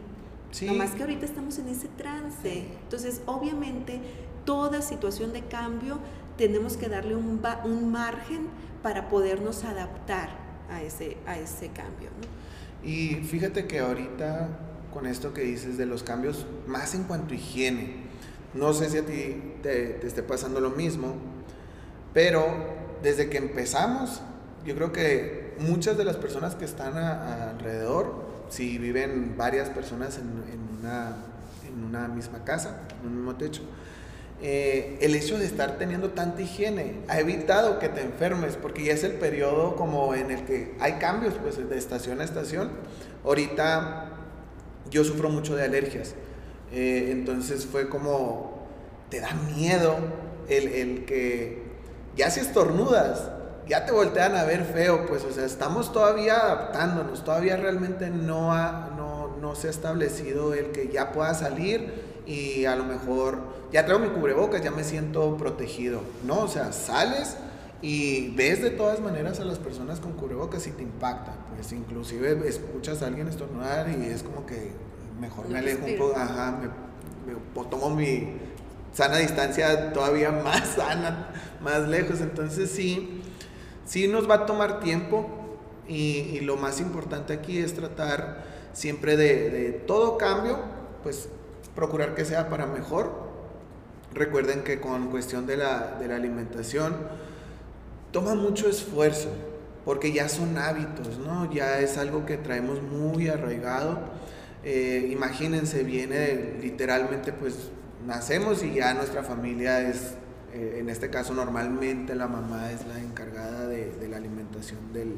Sí. 0.51 0.67
No 0.67 0.75
más 0.75 0.93
que 0.93 1.03
ahorita 1.03 1.25
estamos 1.25 1.59
en 1.59 1.69
ese 1.69 1.89
trance. 1.89 2.65
Entonces, 2.83 3.23
obviamente, 3.27 4.01
toda 4.45 4.83
situación 4.83 5.33
de 5.33 5.43
cambio 5.43 5.99
tenemos 6.37 6.77
que 6.77 6.89
darle 6.89 7.15
un, 7.15 7.41
un 7.65 7.93
margen 7.93 8.49
para 8.83 9.09
podernos 9.09 9.65
adaptar 9.65 10.31
a 10.71 10.83
ese, 10.83 11.17
a 11.27 11.39
ese 11.39 11.69
cambio. 11.69 12.09
Y 12.83 13.17
fíjate 13.17 13.67
que 13.67 13.81
ahorita 13.81 14.49
con 14.93 15.07
esto 15.07 15.35
que 15.35 15.43
dices 15.43 15.77
de 15.77 15.87
los 15.87 16.03
cambios, 16.03 16.47
más 16.67 16.95
en 16.95 17.05
cuanto 17.05 17.35
a 17.35 17.37
higiene, 17.37 18.08
no 18.55 18.73
sé 18.73 18.89
si 18.91 18.99
a 18.99 19.03
ti 19.05 19.55
te, 19.63 20.07
esté 20.07 20.23
pasando 20.23 20.61
lo 20.61 20.71
mismo, 20.71 21.15
pero 22.15 22.47
desde 23.03 23.29
que 23.29 23.39
empezamos, 23.39 24.21
yo 24.65 24.75
creo 24.75 24.93
que 24.93 25.55
muchas 25.59 25.97
de 25.97 26.05
las 26.05 26.17
personas 26.17 26.55
que 26.55 26.65
están 26.65 26.97
alrededor, 26.97 28.27
si 28.49 28.79
viven 28.79 29.37
varias 29.37 29.69
personas 29.69 30.19
en, 30.19 30.79
una, 30.81 31.17
en 31.67 31.85
una 31.85 32.09
misma 32.09 32.45
casa, 32.45 32.81
en 33.03 33.09
un 33.09 33.17
mismo 33.17 33.37
techo, 33.37 33.63
eh, 34.41 34.99
el 35.01 35.17
hecho 35.17 35.37
de 35.37 35.45
estar 35.45 35.79
teniendo 35.79 36.11
tanta 36.11 36.43
higiene 36.43 37.01
ha 37.09 37.19
evitado 37.19 37.81
que 37.81 37.89
te 37.89 38.03
enfermes, 38.03 38.57
porque 38.57 38.85
ya 38.85 38.93
es 38.93 39.03
el 39.03 39.13
periodo 39.13 39.75
como 39.75 40.15
en 40.15 40.31
el 40.31 40.45
que 40.45 40.77
hay 40.79 40.95
cambios 40.95 41.35
pues, 41.43 41.57
de 41.57 41.77
estación 41.77 42.21
a 42.21 42.25
estación. 42.25 42.71
Ahorita 43.25 44.11
yo 44.91 45.03
sufro 45.03 45.29
mucho 45.29 45.57
de 45.57 45.65
alergias, 45.65 46.15
eh, 46.73 47.11
entonces 47.13 47.67
fue 47.67 47.89
como, 47.89 48.67
te 49.11 49.21
da 49.21 49.35
miedo 49.57 49.97
el, 50.49 50.69
el, 50.69 51.05
que 51.05 51.63
ya 52.17 52.31
si 52.31 52.41
estornudas, 52.41 53.31
ya 53.67 53.85
te 53.85 53.93
voltean 53.93 54.35
a 54.37 54.45
ver 54.45 54.65
feo, 54.65 55.07
pues, 55.07 55.25
o 55.25 55.33
sea, 55.33 55.45
estamos 55.45 55.93
todavía 55.93 56.37
adaptándonos, 56.37 57.25
todavía 57.25 57.57
realmente 57.57 58.11
no, 58.11 58.55
no, 58.97 59.37
no 59.41 59.55
se 59.55 59.69
ha 59.69 59.71
establecido 59.71 60.55
el 60.55 60.73
que 60.73 60.89
ya 60.89 61.13
pueda 61.13 61.35
salir 61.35 62.09
y 62.27 62.67
a 62.67 62.77
lo 62.77 62.85
mejor 62.85 63.39
ya 63.73 63.85
traigo 63.85 64.05
mi 64.05 64.11
cubrebocas, 64.11 64.63
ya 64.63 64.71
me 64.71 64.85
siento 64.85 65.37
protegido. 65.37 66.01
No, 66.25 66.41
o 66.41 66.49
sea, 66.49 66.73
sales 66.73 67.37
y 67.81 68.35
ves 68.35 68.63
de 68.63 68.71
todas 68.71 69.01
maneras 69.01 69.41
a 69.41 69.45
las 69.45 69.59
personas 69.59 70.01
con 70.01 70.13
cubrebocas 70.13 70.67
y 70.67 70.71
te 70.71 70.83
impacta. 70.83 71.35
Pues 71.55 71.73
inclusive 71.73 72.49
escuchas 72.49 73.03
a 73.03 73.07
alguien 73.07 73.29
estornudar 73.29 73.89
y 73.91 74.07
es 74.07 74.23
como 74.23 74.47
que 74.47 74.73
mejor 75.21 75.49
me 75.49 75.59
alejo 75.59 75.85
un 75.85 75.97
poco, 75.97 76.17
ajá, 76.17 76.59
me, 76.61 77.65
tomo 77.71 77.91
mi 77.91 78.37
sana 78.93 79.19
distancia 79.19 79.93
todavía 79.93 80.31
más 80.45 80.69
sana, 80.69 81.31
más 81.61 81.89
lejos. 81.89 82.21
Entonces 82.21 82.71
sí, 82.71 83.23
sí 83.85 84.09
nos 84.09 84.29
va 84.29 84.35
a 84.35 84.47
tomar 84.47 84.81
tiempo 84.81 85.29
y, 85.87 86.41
lo 86.41 86.57
más 86.57 86.81
importante 86.81 87.33
aquí 87.33 87.59
es 87.59 87.75
tratar 87.75 88.45
siempre 88.73 89.17
de, 89.17 89.51
de 89.51 89.73
todo 89.73 90.19
cambio, 90.19 90.59
pues 91.03 91.29
procurar 91.75 92.15
que 92.15 92.25
sea 92.25 92.49
para 92.49 92.67
mejor. 92.67 93.29
Recuerden 94.13 94.63
que 94.65 94.81
con 94.81 95.11
cuestión 95.11 95.47
de 95.47 95.57
la, 95.57 95.97
de 95.99 96.09
la 96.09 96.17
alimentación, 96.17 96.97
toma 98.11 98.35
mucho 98.35 98.69
esfuerzo, 98.69 99.29
porque 99.85 100.13
ya 100.13 100.29
son 100.29 100.59
hábitos, 100.59 101.19
¿no? 101.19 101.51
Ya 101.53 101.79
es 101.81 101.99
algo 101.99 102.27
que 102.27 102.37
traemos 102.37 102.83
muy 102.83 103.29
arraigado. 103.29 103.99
Eh, 104.65 105.09
imagínense, 105.13 105.83
viene 105.83 106.57
literalmente, 106.61 107.33
pues 107.33 107.55
nacemos 108.07 108.63
y 108.63 108.75
ya 108.75 108.95
nuestra 108.95 109.23
familia 109.23 109.89
es, 109.89 110.15
eh, 110.53 110.79
en 110.81 110.89
este 110.89 111.11
caso 111.11 111.35
normalmente 111.35 112.15
la 112.15 112.27
mamá 112.27 112.73
es 112.73 112.87
la 112.87 112.99
encargada 112.99 113.67
de, 113.67 114.09
la 114.09 114.17
alimentación 114.17 114.93
del, 114.93 115.17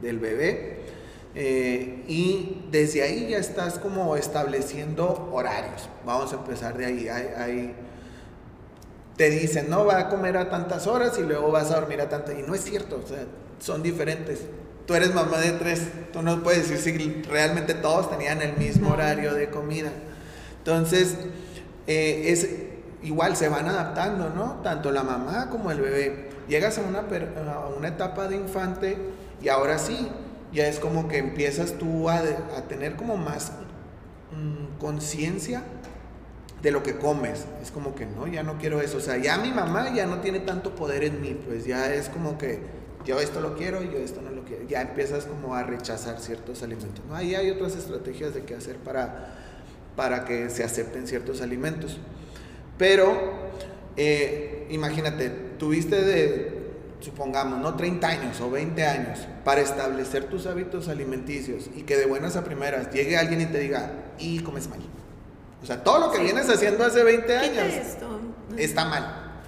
del 0.00 0.18
bebé. 0.18 1.00
Eh, 1.34 2.04
y 2.08 2.64
desde 2.72 3.02
ahí 3.02 3.28
ya 3.30 3.38
estás 3.38 3.78
como 3.78 4.16
estableciendo 4.16 5.28
horarios. 5.32 5.88
Vamos 6.04 6.32
a 6.32 6.36
empezar 6.36 6.76
de 6.76 6.86
ahí. 6.86 7.08
Hay, 7.08 7.74
te 9.16 9.30
dicen, 9.30 9.68
no, 9.68 9.84
va 9.84 9.98
a 9.98 10.08
comer 10.08 10.36
a 10.36 10.48
tantas 10.48 10.86
horas 10.86 11.18
y 11.18 11.22
luego 11.22 11.50
vas 11.50 11.70
a 11.70 11.80
dormir 11.80 12.00
a 12.00 12.08
tantas. 12.08 12.38
Y 12.38 12.42
no 12.42 12.54
es 12.54 12.62
cierto, 12.62 13.00
o 13.04 13.06
sea, 13.06 13.24
son 13.60 13.82
diferentes. 13.82 14.46
Tú 14.90 14.96
eres 14.96 15.14
mamá 15.14 15.38
de 15.38 15.52
tres, 15.52 15.86
tú 16.12 16.20
no 16.20 16.42
puedes 16.42 16.68
decir 16.68 17.00
si 17.00 17.22
realmente 17.22 17.74
todos 17.74 18.10
tenían 18.10 18.42
el 18.42 18.56
mismo 18.56 18.90
horario 18.90 19.34
de 19.34 19.48
comida. 19.48 19.92
Entonces, 20.58 21.14
eh, 21.86 22.24
es 22.26 22.48
igual, 23.00 23.36
se 23.36 23.48
van 23.48 23.68
adaptando, 23.68 24.30
¿no? 24.30 24.54
Tanto 24.64 24.90
la 24.90 25.04
mamá 25.04 25.48
como 25.48 25.70
el 25.70 25.80
bebé. 25.80 26.30
Llegas 26.48 26.78
a 26.78 26.80
una, 26.80 27.02
a 27.02 27.68
una 27.68 27.86
etapa 27.86 28.26
de 28.26 28.34
infante 28.34 28.98
y 29.40 29.48
ahora 29.48 29.78
sí, 29.78 30.08
ya 30.52 30.66
es 30.66 30.80
como 30.80 31.06
que 31.06 31.18
empiezas 31.18 31.74
tú 31.74 32.10
a, 32.10 32.20
tener 32.68 32.96
como 32.96 33.16
más 33.16 33.52
mm, 34.32 34.80
conciencia 34.80 35.62
de 36.62 36.72
lo 36.72 36.82
que 36.82 36.96
comes. 36.96 37.44
Es 37.62 37.70
como 37.70 37.94
que 37.94 38.06
no, 38.06 38.26
ya 38.26 38.42
no 38.42 38.58
quiero 38.58 38.80
eso. 38.80 38.98
O 38.98 39.00
sea, 39.00 39.18
ya 39.18 39.38
mi 39.38 39.52
mamá 39.52 39.94
ya 39.94 40.06
no 40.06 40.16
tiene 40.18 40.40
tanto 40.40 40.74
poder 40.74 41.04
en 41.04 41.20
mí, 41.20 41.38
pues 41.46 41.64
ya 41.64 41.94
es 41.94 42.08
como 42.08 42.38
que 42.38 42.80
yo 43.04 43.20
esto 43.20 43.40
lo 43.40 43.54
quiero 43.54 43.84
y 43.84 43.86
yo 43.92 43.98
esto 43.98 44.20
no 44.20 44.30
lo 44.30 44.39
quiero. 44.39 44.39
Ya 44.68 44.82
empiezas 44.82 45.24
como 45.24 45.54
a 45.54 45.62
rechazar 45.62 46.18
ciertos 46.20 46.62
alimentos. 46.62 47.04
¿no? 47.08 47.14
Ahí 47.14 47.34
hay 47.34 47.50
otras 47.50 47.76
estrategias 47.76 48.34
de 48.34 48.42
qué 48.42 48.54
hacer 48.54 48.76
para, 48.76 49.34
para 49.96 50.24
que 50.24 50.50
se 50.50 50.64
acepten 50.64 51.06
ciertos 51.06 51.40
alimentos. 51.40 51.98
Pero 52.78 53.14
eh, 53.96 54.66
imagínate, 54.70 55.30
tuviste 55.58 56.02
de 56.02 56.60
supongamos, 57.00 57.58
no 57.58 57.74
30 57.76 58.06
años 58.06 58.40
o 58.40 58.50
20 58.50 58.86
años, 58.86 59.20
para 59.44 59.60
establecer 59.60 60.24
tus 60.24 60.46
hábitos 60.46 60.88
alimenticios 60.88 61.70
y 61.74 61.82
que 61.82 61.96
de 61.96 62.06
buenas 62.06 62.36
a 62.36 62.44
primeras 62.44 62.92
llegue 62.92 63.16
alguien 63.16 63.40
y 63.40 63.46
te 63.46 63.58
diga, 63.58 63.90
y 64.18 64.40
comes 64.40 64.68
mal. 64.68 64.80
O 65.62 65.66
sea, 65.66 65.82
todo 65.82 65.98
lo 65.98 66.10
que 66.10 66.18
vienes 66.20 66.48
haciendo 66.48 66.84
hace 66.84 67.02
20 67.02 67.36
años 67.36 67.74
está 68.56 68.84
mal. 68.84 69.42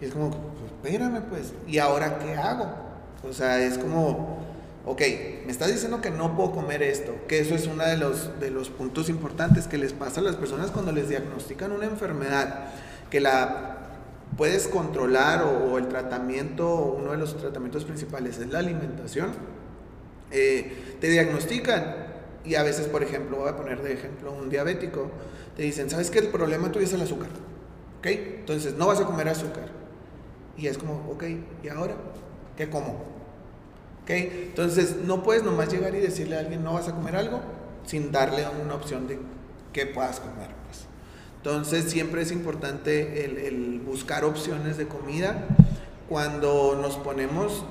Y 0.00 0.04
es 0.06 0.12
como, 0.12 0.30
pues, 0.30 0.92
espérame 0.92 1.22
pues, 1.22 1.52
¿y 1.66 1.78
ahora 1.78 2.18
qué 2.18 2.34
hago? 2.34 2.66
O 3.28 3.32
sea, 3.32 3.60
es 3.60 3.78
como, 3.78 4.45
ok, 4.86 5.02
me 5.44 5.52
estás 5.52 5.72
diciendo 5.72 6.00
que 6.00 6.10
no 6.10 6.36
puedo 6.36 6.52
comer 6.52 6.82
esto, 6.82 7.12
que 7.26 7.40
eso 7.40 7.56
es 7.56 7.66
uno 7.66 7.84
de 7.84 7.96
los, 7.96 8.38
de 8.38 8.50
los 8.50 8.70
puntos 8.70 9.08
importantes 9.08 9.66
que 9.66 9.78
les 9.78 9.92
pasa 9.92 10.20
a 10.20 10.22
las 10.22 10.36
personas 10.36 10.70
cuando 10.70 10.92
les 10.92 11.08
diagnostican 11.08 11.72
una 11.72 11.86
enfermedad, 11.86 12.70
que 13.10 13.20
la 13.20 13.78
puedes 14.36 14.68
controlar 14.68 15.42
o, 15.42 15.76
el 15.76 15.88
tratamiento, 15.88 16.96
uno 16.98 17.10
de 17.10 17.18
los 17.18 17.36
tratamientos 17.36 17.84
principales 17.84 18.38
es 18.38 18.48
la 18.48 18.60
alimentación, 18.60 19.32
eh, 20.30 20.96
te 21.00 21.08
diagnostican 21.08 22.06
y 22.44 22.54
a 22.54 22.62
veces, 22.62 22.86
por 22.86 23.02
ejemplo, 23.02 23.38
voy 23.38 23.48
a 23.48 23.56
poner 23.56 23.82
de 23.82 23.92
ejemplo 23.92 24.32
un 24.32 24.48
diabético, 24.48 25.10
te 25.56 25.64
dicen, 25.64 25.90
¿sabes 25.90 26.12
qué? 26.12 26.20
El 26.20 26.28
problema 26.28 26.70
tuyo 26.70 26.86
es 26.86 26.92
el 26.92 27.00
azúcar, 27.00 27.30
¿ok? 27.98 28.06
Entonces 28.06 28.74
no 28.74 28.86
vas 28.86 29.00
a 29.00 29.04
comer 29.04 29.28
azúcar. 29.28 29.66
Y 30.56 30.68
es 30.68 30.78
como, 30.78 31.10
ok, 31.10 31.24
¿y 31.64 31.68
ahora? 31.68 31.96
¿Qué 32.56 32.70
como? 32.70 33.15
¿Ok? 34.06 34.10
Entonces 34.10 34.98
no 35.04 35.24
puedes 35.24 35.42
nomás 35.42 35.68
llegar 35.68 35.92
y 35.96 35.98
decirle 35.98 36.36
a 36.36 36.38
alguien, 36.38 36.62
no 36.62 36.74
vas 36.74 36.86
a 36.86 36.94
comer 36.94 37.16
algo, 37.16 37.40
sin 37.86 38.12
darle 38.12 38.44
una 38.62 38.76
opción 38.76 39.08
de 39.08 39.18
qué 39.72 39.84
puedas 39.86 40.20
comer. 40.20 40.54
Entonces 41.46 41.90
siempre 41.90 42.22
es 42.22 42.30
importante 42.30 43.24
el, 43.24 43.80
buscar 43.80 44.24
opciones 44.24 44.76
de 44.76 44.86
comida. 44.86 45.44
Cuando 46.08 46.78
nos 46.80 46.96
ponemos 46.96 47.64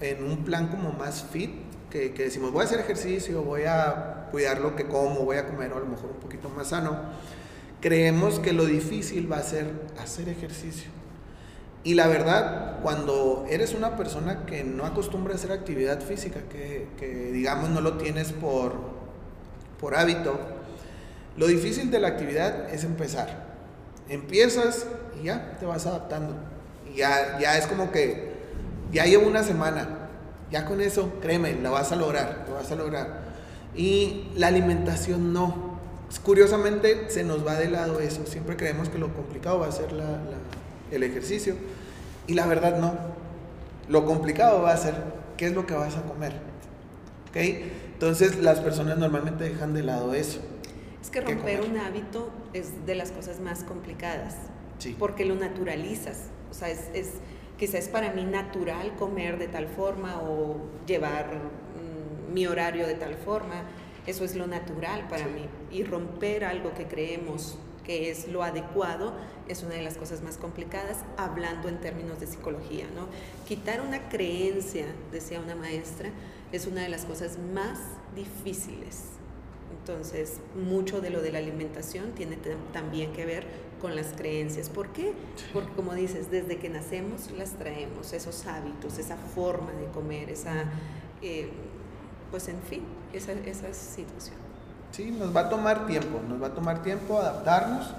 en 0.00 0.24
un 0.24 0.44
plan 0.44 0.68
como 0.68 0.92
más 0.92 1.24
fit, 1.30 1.50
que, 1.90 2.10
decimos 2.10 2.52
voy 2.52 2.62
a 2.62 2.64
hacer 2.64 2.80
ejercicio, 2.80 3.42
voy 3.42 3.62
a 3.68 4.28
cuidar 4.30 4.60
lo 4.60 4.76
que 4.76 4.86
como, 4.86 5.24
voy 5.24 5.38
a 5.38 5.46
comer 5.46 5.72
a 5.72 5.78
lo 5.78 5.86
mejor 5.86 6.10
un 6.10 6.20
poquito 6.20 6.48
más 6.48 6.68
sano, 6.68 6.98
creemos 7.80 8.38
que 8.38 8.52
lo 8.52 8.64
difícil 8.64 9.30
va 9.30 9.38
a 9.38 9.42
ser 9.42 9.70
hacer 9.98 10.28
ejercicio. 10.28 10.90
Y 11.84 11.94
la 11.94 12.06
verdad, 12.06 12.80
cuando 12.82 13.44
eres 13.48 13.74
una 13.74 13.96
persona 13.96 14.46
que 14.46 14.64
no 14.64 14.86
acostumbra 14.86 15.34
a 15.34 15.36
hacer 15.36 15.52
actividad 15.52 16.00
física, 16.00 16.40
que, 16.50 16.88
que 16.98 17.30
digamos 17.30 17.68
no 17.68 17.82
lo 17.82 17.98
tienes 17.98 18.32
por, 18.32 18.74
por 19.78 19.94
hábito, 19.94 20.38
lo 21.36 21.46
difícil 21.46 21.90
de 21.90 22.00
la 22.00 22.08
actividad 22.08 22.72
es 22.72 22.84
empezar. 22.84 23.44
Empiezas 24.08 24.86
y 25.20 25.24
ya 25.24 25.56
te 25.58 25.66
vas 25.66 25.86
adaptando. 25.86 26.34
Y 26.90 26.98
ya, 26.98 27.38
ya 27.38 27.58
es 27.58 27.66
como 27.66 27.92
que 27.92 28.32
ya 28.92 29.04
llevo 29.04 29.26
una 29.26 29.42
semana. 29.42 30.08
Ya 30.50 30.64
con 30.66 30.80
eso, 30.80 31.12
créeme, 31.20 31.54
la 31.60 31.70
vas 31.70 31.90
a 31.92 31.96
lograr, 31.96 32.44
lo 32.48 32.54
vas 32.54 32.70
a 32.70 32.76
lograr. 32.76 33.24
Y 33.74 34.28
la 34.36 34.46
alimentación 34.46 35.32
no. 35.32 35.74
Curiosamente 36.22 37.10
se 37.10 37.24
nos 37.24 37.44
va 37.46 37.56
de 37.56 37.68
lado 37.68 37.98
eso. 38.00 38.24
Siempre 38.24 38.56
creemos 38.56 38.88
que 38.88 38.98
lo 38.98 39.12
complicado 39.12 39.58
va 39.58 39.66
a 39.66 39.72
ser 39.72 39.92
el 40.96 41.02
ejercicio. 41.02 41.56
Y 42.26 42.34
la 42.34 42.46
verdad 42.46 42.78
no. 42.78 42.94
Lo 43.88 44.04
complicado 44.06 44.62
va 44.62 44.72
a 44.72 44.76
ser 44.76 44.94
qué 45.36 45.46
es 45.46 45.52
lo 45.52 45.66
que 45.66 45.74
vas 45.74 45.96
a 45.96 46.02
comer. 46.02 46.32
¿Ok? 47.28 47.36
Entonces 47.92 48.36
las 48.38 48.60
personas 48.60 48.98
normalmente 48.98 49.44
dejan 49.44 49.74
de 49.74 49.82
lado 49.82 50.14
eso. 50.14 50.40
Es 51.02 51.10
que 51.10 51.20
romper 51.20 51.60
un 51.62 51.76
hábito 51.76 52.30
es 52.52 52.86
de 52.86 52.94
las 52.94 53.12
cosas 53.12 53.40
más 53.40 53.62
complicadas. 53.64 54.36
Sí. 54.78 54.96
Porque 54.98 55.24
lo 55.24 55.34
naturalizas. 55.34 56.24
O 56.50 56.54
sea, 56.54 56.70
es, 56.70 56.88
es 56.94 57.12
quizás 57.58 57.88
para 57.88 58.12
mí 58.12 58.24
natural 58.24 58.94
comer 58.96 59.38
de 59.38 59.48
tal 59.48 59.68
forma 59.68 60.20
o 60.20 60.56
llevar 60.86 61.26
mm, 61.34 62.32
mi 62.32 62.46
horario 62.46 62.86
de 62.86 62.94
tal 62.94 63.14
forma. 63.16 63.64
Eso 64.06 64.24
es 64.24 64.34
lo 64.34 64.46
natural 64.46 65.06
para 65.08 65.26
mí. 65.26 65.46
Y 65.70 65.82
romper 65.84 66.44
algo 66.44 66.74
que 66.74 66.86
creemos 66.86 67.58
que 67.84 68.10
es 68.10 68.28
lo 68.28 68.42
adecuado, 68.42 69.12
es 69.48 69.62
una 69.62 69.74
de 69.74 69.82
las 69.82 69.96
cosas 69.96 70.22
más 70.22 70.36
complicadas, 70.36 70.98
hablando 71.16 71.68
en 71.68 71.80
términos 71.80 72.18
de 72.20 72.26
psicología, 72.26 72.86
¿no? 72.94 73.06
Quitar 73.46 73.80
una 73.80 74.08
creencia, 74.08 74.86
decía 75.12 75.40
una 75.40 75.54
maestra, 75.54 76.10
es 76.50 76.66
una 76.66 76.82
de 76.82 76.88
las 76.88 77.04
cosas 77.04 77.38
más 77.52 77.78
difíciles. 78.14 79.02
Entonces, 79.78 80.38
mucho 80.54 81.00
de 81.00 81.10
lo 81.10 81.20
de 81.20 81.30
la 81.30 81.38
alimentación 81.38 82.12
tiene 82.12 82.38
también 82.72 83.12
que 83.12 83.26
ver 83.26 83.46
con 83.80 83.94
las 83.94 84.14
creencias. 84.14 84.70
¿Por 84.70 84.88
qué? 84.94 85.12
Porque 85.52 85.72
como 85.74 85.94
dices, 85.94 86.30
desde 86.30 86.56
que 86.56 86.70
nacemos 86.70 87.30
las 87.32 87.58
traemos, 87.58 88.14
esos 88.14 88.46
hábitos, 88.46 88.98
esa 88.98 89.16
forma 89.16 89.72
de 89.72 89.84
comer, 89.88 90.30
esa, 90.30 90.64
eh, 91.20 91.50
pues 92.30 92.48
en 92.48 92.62
fin, 92.62 92.82
esa, 93.12 93.32
esa 93.32 93.74
situación. 93.74 94.43
Sí, 94.94 95.10
nos 95.10 95.34
va 95.34 95.40
a 95.40 95.48
tomar 95.48 95.86
tiempo, 95.86 96.20
nos 96.28 96.40
va 96.40 96.48
a 96.48 96.54
tomar 96.54 96.84
tiempo 96.84 97.18
adaptarnos. 97.18 97.90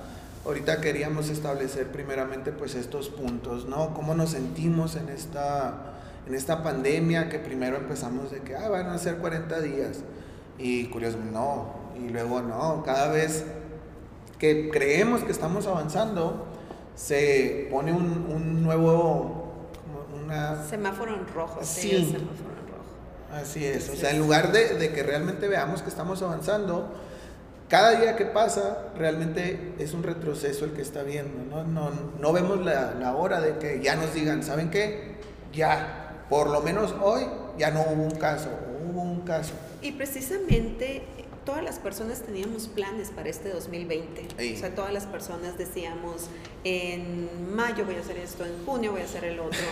Ahorita 0.46 0.80
queríamos 0.80 1.28
establecer 1.28 1.92
primeramente 1.92 2.54
pues 2.54 2.74
estos 2.74 3.10
puntos, 3.10 3.66
¿no? 3.68 3.94
¿Cómo 3.94 4.16
nos 4.16 4.30
sentimos 4.30 4.96
en 4.96 5.10
esta, 5.10 5.74
en 6.26 6.34
esta 6.34 6.64
pandemia 6.64 7.28
que 7.28 7.38
primero 7.38 7.76
empezamos 7.76 8.32
de 8.32 8.40
que, 8.40 8.56
ah, 8.56 8.70
van 8.70 8.88
a 8.88 8.98
ser 8.98 9.18
40 9.18 9.60
días? 9.60 10.04
Y 10.58 10.86
curioso, 10.86 11.18
no, 11.34 11.74
y 12.00 12.08
luego 12.08 12.42
no, 12.42 12.82
cada 12.86 13.10
vez 13.12 13.44
que 14.40 14.70
creemos 14.70 15.22
que 15.22 15.34
estamos 15.34 15.68
avanzando, 15.68 16.46
se 16.96 17.68
pone 17.70 17.92
un, 17.92 18.26
un 18.34 18.64
nuevo, 18.64 19.66
una... 20.24 20.64
Semáforo 20.64 21.14
en 21.14 21.28
rojo. 21.28 21.60
Sí, 21.62 21.90
semáforo 21.90 22.55
Así 23.34 23.66
es, 23.66 23.90
o 23.90 23.96
sea, 23.96 24.12
en 24.12 24.20
lugar 24.20 24.52
de, 24.52 24.92
que 24.94 25.04
realmente 25.04 25.48
veamos 25.48 25.82
que 25.82 25.90
estamos 25.90 26.22
avanzando, 26.22 26.94
cada 27.68 28.00
día 28.00 28.16
que 28.16 28.26
pasa 28.26 28.90
realmente 28.98 29.74
es 29.80 29.94
un 29.94 30.04
retroceso 30.04 30.66
el 30.66 30.72
que 30.72 30.82
está 30.82 31.04
viendo, 31.04 31.44
¿no? 31.44 31.64
No, 31.64 31.92
no 32.20 32.34
vemos 32.34 32.64
la, 32.64 32.94
la, 32.94 33.16
hora 33.16 33.42
de 33.42 33.58
que 33.58 33.82
ya 33.82 33.96
nos 33.96 34.14
digan, 34.14 34.44
¿saben 34.44 34.70
qué? 34.70 35.16
Ya, 35.52 36.26
por 36.30 36.50
lo 36.50 36.62
menos 36.62 36.94
hoy 37.02 37.24
ya 37.58 37.72
no 37.72 37.82
hubo 37.82 38.04
un 38.04 38.16
caso, 38.16 38.50
hubo 38.88 39.02
un 39.02 39.22
caso. 39.22 39.54
Y 39.82 39.94
precisamente 39.94 41.04
todas 41.46 41.64
las 41.64 41.80
personas 41.80 42.22
teníamos 42.24 42.68
planes 42.68 43.12
para 43.12 43.30
este 43.30 43.50
2020. 43.50 44.54
O 44.56 44.58
sea, 44.58 44.74
todas 44.74 44.92
las 44.92 45.06
personas 45.06 45.58
decíamos, 45.58 46.28
en 46.64 47.56
mayo 47.56 47.86
voy 47.86 47.96
a 47.96 48.00
hacer 48.00 48.18
esto, 48.18 48.44
en 48.44 48.66
junio 48.66 48.92
voy 48.92 49.02
a 49.02 49.06
hacer 49.06 49.24
el 49.24 49.40
otro. 49.40 49.60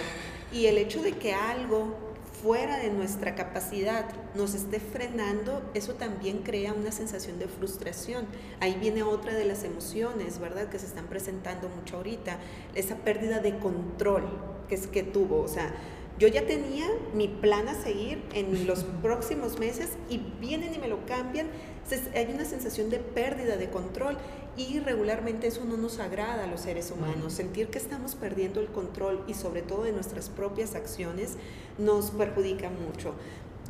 Y 0.53 0.67
el 0.67 0.77
hecho 0.77 1.01
de 1.01 1.13
que 1.13 1.33
algo 1.33 2.12
fuera 2.43 2.77
de 2.77 2.89
nuestra 2.89 3.35
capacidad 3.35 4.05
nos 4.35 4.53
esté 4.53 4.81
frenando, 4.81 5.61
eso 5.73 5.93
también 5.93 6.39
crea 6.39 6.73
una 6.73 6.91
sensación 6.91 7.39
de 7.39 7.47
frustración. 7.47 8.25
Ahí 8.59 8.75
viene 8.79 9.01
otra 9.01 9.33
de 9.33 9.45
las 9.45 9.63
emociones, 9.63 10.39
¿verdad? 10.39 10.67
Que 10.67 10.77
se 10.77 10.85
están 10.85 11.07
presentando 11.07 11.69
mucho 11.69 11.95
ahorita, 11.95 12.37
esa 12.75 12.97
pérdida 12.97 13.39
de 13.39 13.57
control 13.59 14.25
que 14.67 14.75
es 14.75 14.87
que 14.87 15.03
tuvo, 15.03 15.39
o 15.39 15.47
sea, 15.47 15.73
yo 16.19 16.27
ya 16.27 16.45
tenía 16.45 16.85
mi 17.13 17.27
plan 17.27 17.67
a 17.69 17.73
seguir 17.73 18.21
en 18.33 18.67
los 18.67 18.83
próximos 19.01 19.57
meses 19.57 19.91
y 20.09 20.19
vienen 20.39 20.73
y 20.75 20.77
me 20.77 20.87
lo 20.87 21.05
cambian. 21.05 21.47
Hay 22.13 22.31
una 22.33 22.45
sensación 22.45 22.89
de 22.89 22.99
pérdida 22.99 23.57
de 23.57 23.69
control 23.69 24.17
y 24.57 24.79
regularmente 24.79 25.47
eso 25.47 25.65
no 25.65 25.77
nos 25.77 25.99
agrada 25.99 26.43
a 26.43 26.47
los 26.47 26.61
seres 26.61 26.91
humanos. 26.91 27.33
Sentir 27.33 27.69
que 27.69 27.77
estamos 27.77 28.15
perdiendo 28.15 28.59
el 28.59 28.67
control 28.67 29.23
y 29.27 29.33
sobre 29.33 29.61
todo 29.61 29.83
de 29.83 29.91
nuestras 29.91 30.29
propias 30.29 30.75
acciones 30.75 31.37
nos 31.77 32.11
perjudica 32.11 32.69
mucho. 32.69 33.15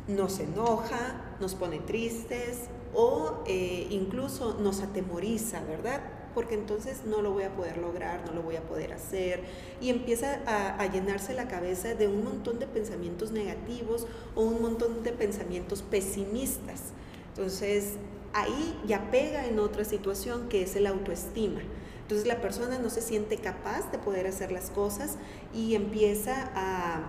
Nos 0.08 0.38
enoja, 0.40 1.36
nos 1.40 1.54
pone 1.54 1.78
tristes 1.80 2.64
o 2.94 3.42
eh, 3.46 3.86
incluso 3.90 4.54
nos 4.60 4.82
atemoriza, 4.82 5.62
¿verdad? 5.64 6.02
porque 6.34 6.54
entonces 6.54 7.04
no 7.06 7.22
lo 7.22 7.32
voy 7.32 7.44
a 7.44 7.54
poder 7.54 7.78
lograr, 7.78 8.24
no 8.26 8.32
lo 8.32 8.42
voy 8.42 8.56
a 8.56 8.62
poder 8.62 8.92
hacer. 8.92 9.40
Y 9.80 9.88
empieza 9.88 10.40
a, 10.46 10.84
llenarse 10.86 11.32
la 11.32 11.48
cabeza 11.48 11.94
de 11.94 12.08
un 12.08 12.24
montón 12.24 12.58
de 12.58 12.66
pensamientos 12.66 13.30
negativos 13.30 14.06
o 14.34 14.42
un 14.42 14.60
montón 14.60 15.02
de 15.04 15.12
pensamientos 15.12 15.82
pesimistas. 15.82 16.92
Entonces 17.28 17.94
ahí 18.34 18.78
ya 18.86 19.10
pega 19.10 19.46
en 19.46 19.58
otra 19.58 19.84
situación 19.84 20.48
que 20.48 20.62
es 20.62 20.76
el 20.76 20.86
autoestima. 20.86 21.60
Entonces 22.02 22.26
la 22.26 22.40
persona 22.40 22.78
no 22.78 22.90
se 22.90 23.00
siente 23.00 23.38
capaz 23.38 23.90
de 23.90 23.98
poder 23.98 24.26
hacer 24.26 24.52
las 24.52 24.70
cosas 24.70 25.16
y 25.54 25.74
empieza 25.74 26.50
a, 26.54 27.00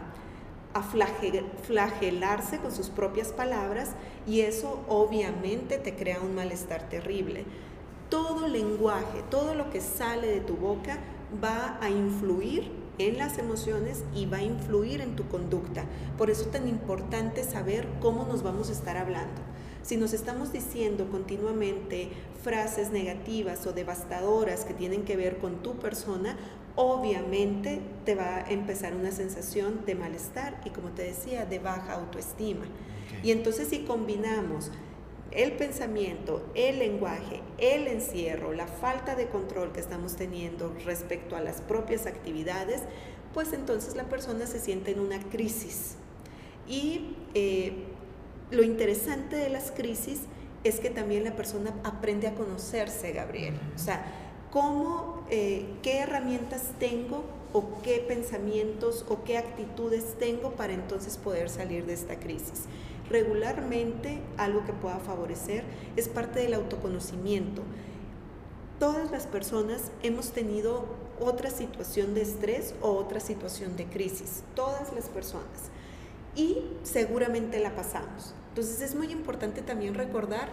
a 0.74 0.82
flagelarse 0.82 2.60
con 2.60 2.72
sus 2.72 2.90
propias 2.90 3.34
palabras 3.34 3.92
y 4.26 4.42
eso 4.42 4.80
obviamente 4.88 5.78
te 5.78 5.96
crea 5.96 6.22
un 6.22 6.34
malestar 6.36 6.88
terrible 6.88 7.46
todo 8.10 8.48
lenguaje, 8.48 9.24
todo 9.30 9.56
lo 9.56 9.70
que 9.70 9.82
sale 9.82 10.28
de 10.28 10.40
tu 10.40 10.56
boca 10.56 11.00
va 11.44 11.78
a 11.82 11.90
influir 11.90 12.72
en 12.98 13.18
las 13.18 13.38
emociones 13.38 14.04
y 14.14 14.26
va 14.26 14.38
a 14.38 14.44
influir 14.44 15.02
en 15.02 15.16
tu 15.16 15.28
conducta. 15.28 15.84
Por 16.18 16.30
eso 16.30 16.44
es 16.44 16.52
tan 16.52 16.68
importante 16.68 17.44
saber 17.44 17.88
cómo 18.02 18.26
nos 18.26 18.44
vamos 18.44 18.70
a 18.70 18.72
estar 18.72 18.96
hablando. 18.96 19.42
Si 19.86 19.98
nos 19.98 20.14
estamos 20.14 20.52
diciendo 20.52 21.08
continuamente 21.12 22.10
frases 22.42 22.90
negativas 22.90 23.68
o 23.68 23.72
devastadoras 23.72 24.66
que 24.66 24.74
tienen 24.74 25.04
que 25.04 25.16
ver 25.16 25.38
con 25.38 25.62
tu 25.62 25.78
persona, 25.78 26.36
obviamente 26.76 27.82
te 28.04 28.16
va 28.16 28.38
a 28.38 28.50
empezar 28.50 28.96
una 28.96 29.12
sensación 29.12 29.86
de 29.86 29.94
malestar 29.94 30.60
y 30.66 30.72
como 30.72 30.90
te 30.90 31.04
decía, 31.04 31.46
de 31.46 31.60
baja 31.60 31.94
autoestima. 31.94 32.66
Y 33.22 33.30
entonces 33.30 33.68
si 33.68 33.84
combinamos 33.84 34.72
el 35.30 35.52
pensamiento, 35.52 36.44
el 36.56 36.80
lenguaje, 36.80 37.44
el 37.60 37.88
encierro, 37.88 38.54
la 38.54 38.66
falta 38.66 39.14
de 39.14 39.28
control 39.28 39.72
que 39.72 39.82
estamos 39.82 40.16
teniendo 40.16 40.74
respecto 40.84 41.36
a 41.36 41.42
las 41.42 41.62
propias 41.62 42.08
actividades, 42.08 42.82
pues 43.36 43.54
entonces 43.54 43.96
la 43.96 44.06
persona 44.06 44.48
se 44.48 44.60
siente 44.60 44.90
en 44.90 45.00
una 45.00 45.20
crisis. 45.30 45.98
Y 46.68 47.16
eh, 47.36 47.95
lo 48.56 48.64
interesante 48.64 49.36
de 49.36 49.50
las 49.50 49.72
crisis 49.72 50.22
es 50.64 50.80
que 50.80 50.90
también 50.90 51.24
la 51.24 51.36
persona 51.36 51.74
aprende 51.84 52.28
a 52.28 52.34
conocerse, 52.34 53.12
Gabriel. 53.12 53.60
O 53.76 53.80
sea, 53.80 54.06
cómo, 54.52 55.24
eh, 55.30 55.66
qué 55.84 56.00
herramientas 56.00 56.72
tengo 56.80 57.24
o 57.54 57.82
qué 57.84 58.04
pensamientos 58.08 59.06
o 59.08 59.24
qué 59.24 59.38
actitudes 59.38 60.16
tengo 60.18 60.52
para 60.52 60.74
entonces 60.74 61.18
poder 61.18 61.50
salir 61.50 61.86
de 61.86 61.94
esta 61.94 62.20
crisis 62.20 62.64
regularmente 63.10 64.20
algo 64.38 64.66
que 64.66 64.74
pueda 64.74 65.00
favorecer 65.00 65.64
es 65.96 66.08
parte 66.10 66.40
del 66.40 66.54
autoconocimiento. 66.54 67.62
Todas 68.80 69.12
las 69.12 69.26
personas 69.28 69.92
hemos 70.04 70.32
tenido 70.32 70.86
otra 71.20 71.50
situación 71.50 72.14
de 72.14 72.24
estrés 72.24 72.76
o 72.82 72.92
otra 72.92 73.20
situación 73.20 73.78
de 73.78 73.86
crisis, 73.86 74.44
todas 74.54 74.94
las 74.94 75.06
personas. 75.06 75.70
Y 76.36 76.64
seguramente 76.84 77.60
la 77.60 77.74
pasamos. 77.76 78.34
Entonces 78.56 78.80
es 78.80 78.96
muy 78.96 79.12
importante 79.12 79.62
también 79.62 79.96
recordar 79.96 80.48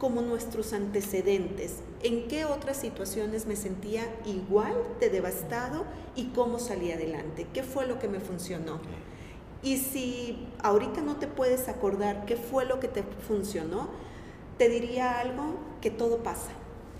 como 0.00 0.22
nuestros 0.22 0.72
antecedentes, 0.72 1.76
en 2.02 2.26
qué 2.26 2.46
otras 2.46 2.76
situaciones 2.76 3.46
me 3.46 3.54
sentía 3.54 4.12
igual 4.26 4.74
de 4.98 5.08
devastado 5.08 5.84
y 6.16 6.30
cómo 6.30 6.58
salí 6.58 6.90
adelante, 6.90 7.46
qué 7.54 7.62
fue 7.62 7.86
lo 7.86 8.00
que 8.00 8.08
me 8.08 8.18
funcionó. 8.18 8.80
Y 9.62 9.76
si 9.76 10.48
ahorita 10.64 11.00
no 11.02 11.14
te 11.14 11.28
puedes 11.28 11.68
acordar 11.68 12.26
qué 12.26 12.36
fue 12.36 12.64
lo 12.64 12.80
que 12.80 12.88
te 12.88 13.04
funcionó, 13.04 13.88
te 14.58 14.68
diría 14.68 15.20
algo 15.20 15.54
que 15.80 15.92
todo 15.92 16.24
pasa. 16.24 16.50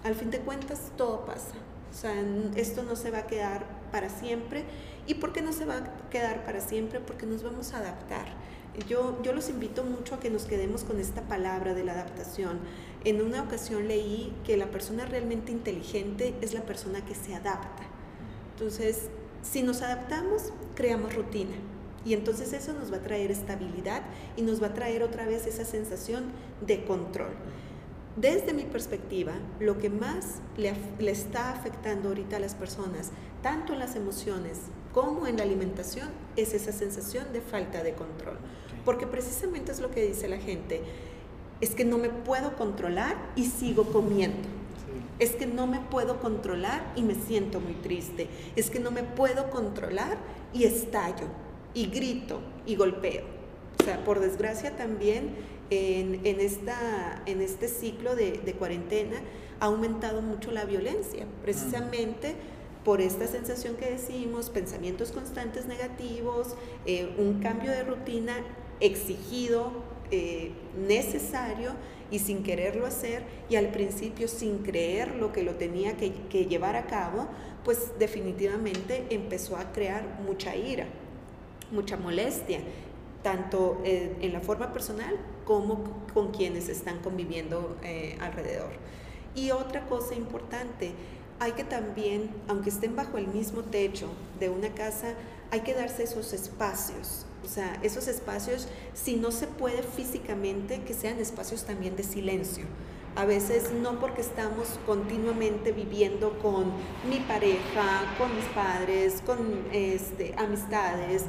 Al 0.04 0.14
fin 0.14 0.30
de 0.30 0.38
cuentas, 0.38 0.92
todo 0.96 1.24
pasa. 1.24 1.56
O 1.90 1.96
sea, 1.96 2.14
esto 2.54 2.84
no 2.84 2.94
se 2.94 3.10
va 3.10 3.18
a 3.18 3.26
quedar 3.26 3.66
para 3.90 4.08
siempre. 4.08 4.62
¿Y 5.08 5.14
por 5.14 5.32
qué 5.32 5.42
no 5.42 5.52
se 5.52 5.64
va 5.64 5.78
a 5.78 6.10
quedar 6.10 6.44
para 6.44 6.60
siempre? 6.60 7.00
Porque 7.00 7.26
nos 7.26 7.42
vamos 7.42 7.74
a 7.74 7.78
adaptar. 7.78 8.26
Yo, 8.88 9.16
los 9.32 9.48
invito 9.48 9.84
mucho 9.84 10.16
a 10.16 10.20
que 10.20 10.30
nos 10.30 10.44
quedemos 10.44 10.82
con 10.82 10.98
esta 10.98 11.22
palabra 11.22 11.74
de 11.74 11.84
la 11.84 11.92
adaptación. 11.92 12.58
En 13.04 13.22
una 13.22 13.42
ocasión 13.42 13.86
leí 13.86 14.34
que 14.44 14.56
la 14.56 14.66
persona 14.66 15.04
realmente 15.06 15.52
inteligente 15.52 16.34
es 16.40 16.54
la 16.54 16.62
persona 16.62 17.04
que 17.04 17.14
se 17.14 17.34
adapta. 17.34 17.84
Entonces, 18.52 19.10
si 19.42 19.62
nos 19.62 19.82
adaptamos, 19.82 20.52
creamos 20.74 21.14
rutina. 21.14 21.54
Y 22.04 22.14
entonces 22.14 22.52
eso 22.52 22.72
nos 22.72 22.92
va 22.92 22.96
a 22.96 23.02
traer 23.02 23.30
estabilidad 23.30 24.02
y 24.36 24.42
nos 24.42 24.62
va 24.62 24.68
a 24.68 24.74
traer 24.74 25.02
otra 25.02 25.24
vez 25.24 25.46
esa 25.46 25.64
sensación 25.64 26.24
de 26.66 26.84
control. 26.84 27.32
Desde 28.16 28.52
mi 28.52 28.62
perspectiva, 28.62 29.32
lo 29.58 29.78
que 29.78 29.90
más 29.90 30.40
le, 30.56 30.72
está 31.10 31.50
afectando 31.50 32.08
ahorita 32.10 32.36
a 32.36 32.40
las 32.40 32.54
personas, 32.54 33.10
tanto 33.42 33.72
en 33.72 33.78
las 33.78 33.96
emociones 33.96 34.60
como 34.92 35.26
en 35.26 35.36
la 35.36 35.42
alimentación, 35.42 36.08
es 36.36 36.54
esa 36.54 36.70
sensación 36.70 37.32
de 37.32 37.40
falta 37.40 37.82
de 37.82 37.94
control. 37.94 38.38
Porque 38.84 39.06
precisamente 39.06 39.72
es 39.72 39.80
lo 39.80 39.90
que 39.90 40.06
dice 40.06 40.28
la 40.28 40.38
gente. 40.38 40.82
es 41.60 41.74
que 41.74 41.84
no 41.84 41.98
me 41.98 42.10
puedo 42.10 42.56
controlar 42.56 43.16
y 43.36 43.44
sigo 43.46 43.84
comiendo. 43.84 44.48
Es 45.18 45.30
que 45.30 45.46
no 45.46 45.66
me 45.66 45.80
puedo 45.80 46.20
controlar 46.20 46.92
y 46.96 47.02
me 47.02 47.14
siento 47.14 47.60
muy 47.60 47.74
triste. 47.74 48.28
Es 48.56 48.68
que 48.68 48.80
no 48.80 48.90
me 48.90 49.02
puedo 49.02 49.50
controlar 49.50 50.18
y 50.52 50.64
estallo 50.64 51.26
y 51.72 51.86
grito 51.86 52.40
y 52.66 52.76
golpeo. 52.76 53.22
O 53.80 53.84
sea, 53.84 54.04
por 54.04 54.20
desgracia 54.20 54.76
también 54.76 55.34
en, 55.70 56.40
esta, 56.40 57.22
en 57.26 57.40
este 57.40 57.68
ciclo 57.68 58.14
de, 58.14 58.54
cuarentena 58.58 59.16
ha 59.60 59.66
aumentado 59.66 60.22
mucho 60.22 60.50
la 60.52 60.64
violencia, 60.64 61.26
precisamente 61.42 62.34
por 62.84 63.00
esta 63.00 63.26
sensación 63.26 63.76
que 63.76 63.90
decimos, 63.90 64.50
pensamientos 64.50 65.10
constantes 65.10 65.66
negativos, 65.66 66.54
eh, 66.84 67.14
un 67.18 67.40
cambio 67.40 67.70
de 67.70 67.82
rutina 67.82 68.34
exigido, 68.84 69.72
eh, 70.10 70.52
necesario 70.86 71.72
y 72.10 72.18
sin 72.18 72.42
quererlo 72.42 72.86
hacer 72.86 73.22
y 73.48 73.56
al 73.56 73.70
principio 73.70 74.28
sin 74.28 74.58
creer 74.58 75.16
lo 75.16 75.32
que 75.32 75.42
lo 75.42 75.54
tenía 75.54 75.96
que, 75.96 76.12
llevar 76.44 76.76
a 76.76 76.86
cabo, 76.86 77.26
pues 77.64 77.98
definitivamente 77.98 79.06
empezó 79.08 79.56
a 79.56 79.72
crear 79.72 80.20
mucha 80.26 80.54
ira, 80.54 80.86
mucha 81.72 81.96
molestia, 81.96 82.60
tanto 83.22 83.80
eh, 83.84 84.14
en 84.20 84.34
la 84.34 84.40
forma 84.40 84.72
personal 84.74 85.16
como 85.46 86.04
con 86.12 86.30
quienes 86.30 86.68
están 86.68 86.98
conviviendo 87.00 87.78
eh, 87.82 88.18
alrededor. 88.20 88.72
Y 89.34 89.50
otra 89.50 89.86
cosa 89.86 90.14
importante, 90.14 90.92
hay 91.40 91.52
que 91.52 91.64
también, 91.64 92.30
aunque 92.48 92.68
estén 92.68 92.94
bajo 92.94 93.16
el 93.16 93.28
mismo 93.28 93.62
techo 93.62 94.08
de 94.38 94.50
una 94.50 94.68
casa, 94.68 95.14
hay 95.50 95.60
que 95.60 95.74
darse 95.74 96.02
esos 96.02 96.32
espacios 96.32 97.26
o 97.44 97.48
sea, 97.48 97.78
esos 97.82 98.08
espacios, 98.08 98.66
si 98.94 99.16
no 99.16 99.30
se 99.30 99.46
puede 99.46 99.82
físicamente, 99.82 100.80
que 100.80 100.94
sean 100.94 101.20
espacios 101.20 101.64
también 101.64 101.94
de 101.94 102.02
silencio. 102.02 102.64
A 103.16 103.26
veces 103.26 103.70
no 103.70 104.00
porque 104.00 104.22
estamos 104.22 104.80
continuamente 104.86 105.72
viviendo 105.72 106.38
con 106.38 106.72
mi 107.08 107.20
pareja, 107.20 108.14
con 108.18 108.34
mis 108.34 108.46
padres, 108.46 109.22
con 109.24 109.64
este, 109.72 110.34
amistades, 110.38 111.24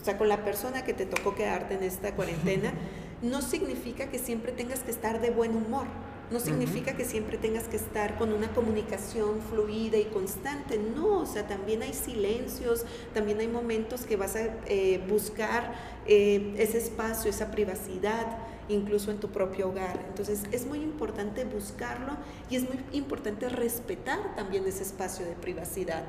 o 0.00 0.04
sea, 0.04 0.16
con 0.16 0.28
la 0.28 0.42
persona 0.42 0.84
que 0.84 0.94
te 0.94 1.06
tocó 1.06 1.34
quedarte 1.34 1.74
en 1.74 1.84
esta 1.84 2.14
cuarentena, 2.14 2.72
no 3.22 3.42
significa 3.42 4.08
que 4.08 4.18
siempre 4.18 4.52
tengas 4.52 4.80
que 4.80 4.90
estar 4.90 5.20
de 5.20 5.30
buen 5.30 5.54
humor. 5.54 5.86
No 6.30 6.40
significa 6.40 6.94
que 6.94 7.06
siempre 7.06 7.38
tengas 7.38 7.64
que 7.64 7.76
estar 7.76 8.18
con 8.18 8.34
una 8.34 8.48
comunicación 8.52 9.40
fluida 9.40 9.96
y 9.96 10.04
constante. 10.04 10.78
No, 10.78 11.20
o 11.20 11.26
sea, 11.26 11.46
también 11.46 11.82
hay 11.82 11.94
silencios, 11.94 12.84
también 13.14 13.40
hay 13.40 13.48
momentos 13.48 14.02
que 14.02 14.16
vas 14.16 14.36
a 14.36 14.42
eh, 14.66 15.02
buscar 15.08 15.74
eh, 16.06 16.54
ese 16.58 16.76
espacio, 16.76 17.30
esa 17.30 17.50
privacidad, 17.50 18.26
incluso 18.68 19.10
en 19.10 19.20
tu 19.20 19.28
propio 19.28 19.70
hogar. 19.70 20.04
Entonces, 20.06 20.42
es 20.52 20.66
muy 20.66 20.80
importante 20.80 21.44
buscarlo 21.44 22.12
y 22.50 22.56
es 22.56 22.62
muy 22.64 22.78
importante 22.92 23.48
respetar 23.48 24.36
también 24.36 24.66
ese 24.66 24.82
espacio 24.82 25.24
de 25.24 25.32
privacidad. 25.32 26.04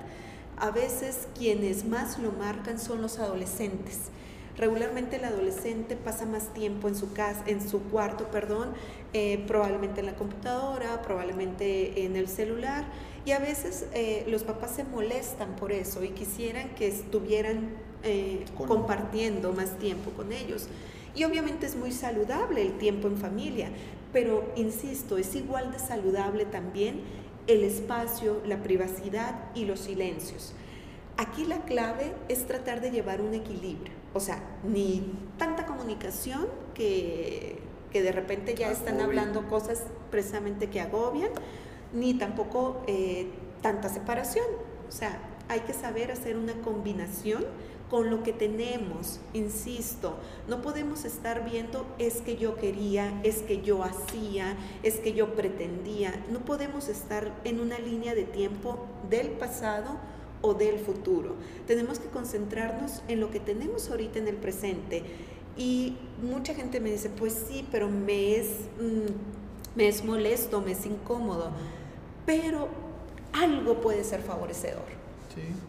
A 0.58 0.72
veces 0.72 1.30
quienes 1.38 1.86
más 1.86 2.20
lo 2.20 2.34
marcan 2.34 2.78
son 2.78 3.02
los 3.02 3.20
adolescentes 3.20 4.12
Regularmente 4.60 5.16
el 5.16 5.24
adolescente 5.24 5.96
pasa 5.96 6.26
más 6.26 6.54
tiempo 6.54 6.90
en 6.90 6.96
su 6.96 7.14
casa, 7.14 7.44
en 7.48 7.66
su 7.68 7.82
cuarto, 7.84 8.26
perdón, 8.26 8.74
eh, 9.14 9.44
probablemente 9.48 10.02
en 10.02 10.06
la 10.06 10.16
computadora, 10.16 11.02
probablemente 11.02 12.06
en 12.06 12.16
el 12.16 12.28
celular, 12.28 12.86
y 13.26 13.32
a 13.32 13.40
veces 13.40 13.88
eh, 13.94 14.24
los 14.28 14.44
papás 14.44 14.72
se 14.76 14.84
molestan 14.84 15.56
por 15.56 15.72
eso 15.72 16.04
y 16.04 16.10
quisieran 16.10 16.70
que 16.76 16.88
estuvieran 16.88 17.72
eh, 18.04 18.46
compartiendo 18.56 19.52
más 19.52 19.78
tiempo 19.80 20.12
con 20.12 20.32
ellos. 20.32 20.68
Y 21.16 21.24
obviamente 21.24 21.66
es 21.66 21.76
muy 21.76 21.92
saludable 21.92 22.62
el 22.62 22.78
tiempo 22.78 23.08
en 23.08 23.18
familia, 23.18 23.70
pero 24.14 24.52
insisto, 24.56 25.18
es 25.18 25.36
igual 25.36 25.72
de 25.72 25.80
saludable 25.80 26.46
también 26.46 27.02
el 27.48 27.64
espacio, 27.64 28.42
la 28.46 28.62
privacidad 28.62 29.50
y 29.56 29.66
los 29.66 29.80
silencios. 29.80 30.54
Aquí 31.18 31.46
la 31.46 31.66
clave 31.66 32.14
es 32.30 32.46
tratar 32.46 32.80
de 32.80 32.92
llevar 32.92 33.22
un 33.22 33.34
equilibrio. 33.34 33.92
O 34.14 34.20
sea, 34.20 34.42
ni 34.64 35.14
tanta 35.38 35.66
comunicación 35.66 36.48
que, 36.74 37.60
de 37.92 38.12
repente 38.12 38.56
ya 38.56 38.72
están 38.72 39.02
hablando 39.02 39.48
cosas 39.48 39.84
precisamente 40.12 40.70
que 40.70 40.82
agobian, 40.82 41.30
ni 41.94 42.14
tampoco 42.14 42.82
eh, 42.88 43.28
tanta 43.62 43.90
separación. 43.90 44.46
O 44.88 44.92
sea, 44.92 45.20
hay 45.48 45.62
que 45.62 45.74
saber 45.74 46.12
hacer 46.12 46.38
una 46.38 46.54
combinación 46.62 47.46
con 47.90 48.12
lo 48.12 48.22
que 48.22 48.34
tenemos, 48.34 49.20
insisto, 49.34 50.16
no 50.48 50.62
podemos 50.62 51.06
estar 51.06 51.44
viendo 51.50 51.88
es 51.98 52.22
que 52.22 52.38
yo 52.38 52.56
quería, 52.56 53.20
es 53.24 53.38
que 53.38 53.62
yo 53.62 53.84
hacía, 53.84 54.56
es 54.84 54.98
que 54.98 55.14
yo 55.14 55.34
pretendía, 55.34 56.24
no 56.32 56.40
podemos 56.40 56.88
estar 56.88 57.34
en 57.46 57.60
una 57.60 57.80
línea 57.80 58.14
de 58.14 58.26
tiempo 58.26 58.86
del 59.10 59.32
pasado 59.32 59.98
o 60.42 60.54
del 60.54 60.78
futuro. 60.78 61.36
Tenemos 61.66 61.98
que 61.98 62.10
concentrarnos 62.10 63.02
en 63.08 63.20
lo 63.20 63.32
que 63.32 63.40
tenemos 63.40 63.90
ahorita 63.90 64.20
en 64.20 64.28
el 64.28 64.36
presente. 64.36 65.04
Y 65.58 65.98
mucha 66.22 66.54
gente 66.54 66.80
me 66.80 66.92
dice, 66.92 67.10
pues 67.10 67.46
sí, 67.48 67.68
pero 67.72 67.90
me 67.90 68.36
es, 68.36 68.48
mm, 68.80 69.78
me 69.78 69.88
es 69.88 70.04
molesto, 70.04 70.62
me 70.62 70.72
es 70.72 70.86
incómodo. 70.86 71.52
Pero 72.26 72.68
algo 73.34 73.82
puede 73.82 74.04
ser 74.04 74.22
favorecedor. 74.22 75.00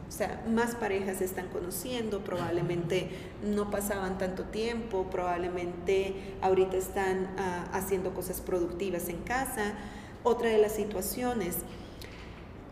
O 0.09 0.13
sea, 0.13 0.43
más 0.49 0.75
parejas 0.75 1.19
se 1.19 1.25
están 1.25 1.49
conociendo, 1.49 2.25
probablemente 2.25 3.09
no 3.45 3.71
pasaban 3.71 4.19
tanto 4.19 4.45
tiempo, 4.45 5.07
probablemente 5.11 6.15
ahorita 6.41 6.77
están 6.77 7.31
ah, 7.39 7.69
haciendo 7.73 8.13
cosas 8.13 8.41
productivas 8.41 9.09
en 9.09 9.19
casa. 9.19 9.75
Otra 10.25 10.51
de 10.51 10.59
las 10.59 10.73
situaciones, 10.73 11.59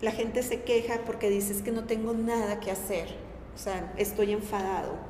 la 0.01 0.11
gente 0.11 0.43
se 0.43 0.63
queja 0.63 1.01
porque 1.07 1.31
dices 1.31 1.63
que 1.63 1.71
no 1.71 1.85
tengo 1.85 2.13
nada 2.13 2.59
que 2.61 2.71
hacer, 2.71 3.09
o 3.55 3.59
sea, 3.59 3.93
estoy 3.97 4.33
enfadado 4.33 5.08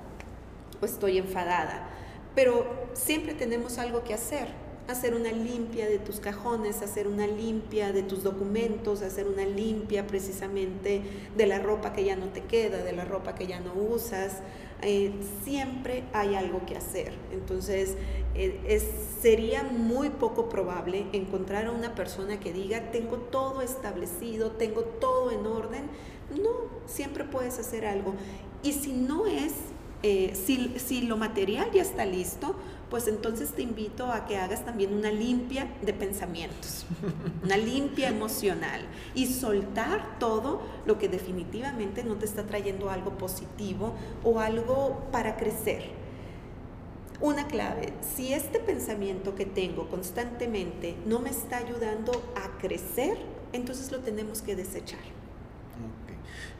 o 0.80 0.84
estoy 0.84 1.18
enfadada, 1.18 1.88
pero 2.34 2.66
siempre 2.94 3.34
tenemos 3.34 3.78
algo 3.78 4.04
que 4.04 4.14
hacer, 4.14 4.48
hacer 4.88 5.14
una 5.14 5.30
limpia 5.32 5.86
de 5.86 5.98
tus 5.98 6.18
cajones, 6.18 6.80
hacer 6.80 7.06
una 7.06 7.26
limpia 7.26 7.92
de 7.92 8.02
tus 8.02 8.22
documentos, 8.22 9.02
hacer 9.02 9.26
una 9.26 9.44
limpia 9.44 10.06
precisamente 10.06 11.02
de 11.36 11.46
la 11.46 11.58
ropa 11.58 11.92
que 11.92 12.04
ya 12.04 12.16
no 12.16 12.26
te 12.26 12.42
queda, 12.42 12.82
de 12.82 12.92
la 12.92 13.04
ropa 13.04 13.34
que 13.34 13.46
ya 13.46 13.60
no 13.60 13.74
usas, 13.74 14.38
eh, 14.80 15.12
siempre 15.44 16.04
hay 16.12 16.36
algo 16.36 16.64
que 16.64 16.76
hacer. 16.76 17.12
Entonces, 17.32 17.96
eh, 18.34 18.80
sería 19.20 19.64
muy 19.64 20.10
poco 20.10 20.48
probable 20.48 21.06
encontrar 21.12 21.66
a 21.66 21.72
una 21.72 21.94
persona 21.94 22.40
que 22.40 22.52
diga, 22.52 22.90
tengo 22.90 23.16
todo 23.16 23.60
establecido, 23.60 24.52
tengo 24.52 24.82
todo 24.82 25.32
en 25.32 25.46
orden. 25.46 25.84
No, 26.30 26.50
siempre 26.86 27.24
puedes 27.24 27.58
hacer 27.58 27.84
algo. 27.84 28.14
Y 28.62 28.72
si 28.72 28.92
no 28.92 29.26
es, 29.26 29.52
eh, 30.02 30.32
si, 30.34 30.78
si 30.78 31.02
lo 31.02 31.16
material 31.16 31.70
ya 31.72 31.82
está 31.82 32.04
listo, 32.06 32.54
pues 32.90 33.06
entonces 33.08 33.50
te 33.50 33.62
invito 33.62 34.06
a 34.06 34.26
que 34.26 34.36
hagas 34.36 34.64
también 34.64 34.94
una 34.94 35.10
limpia 35.10 35.68
de 35.82 35.92
pensamientos, 35.92 36.86
una 37.42 37.56
limpia 37.56 38.08
emocional 38.08 38.82
y 39.14 39.26
soltar 39.26 40.18
todo 40.18 40.62
lo 40.86 40.98
que 40.98 41.08
definitivamente 41.08 42.04
no 42.04 42.14
te 42.14 42.24
está 42.24 42.44
trayendo 42.44 42.90
algo 42.90 43.18
positivo 43.18 43.92
o 44.24 44.40
algo 44.40 45.02
para 45.12 45.36
crecer. 45.36 45.90
Una 47.20 47.48
clave, 47.48 47.92
si 48.14 48.32
este 48.32 48.60
pensamiento 48.60 49.34
que 49.34 49.44
tengo 49.44 49.88
constantemente 49.88 50.94
no 51.04 51.18
me 51.18 51.30
está 51.30 51.58
ayudando 51.58 52.12
a 52.36 52.58
crecer, 52.58 53.18
entonces 53.52 53.90
lo 53.90 53.98
tenemos 53.98 54.40
que 54.40 54.54
desechar. 54.54 55.17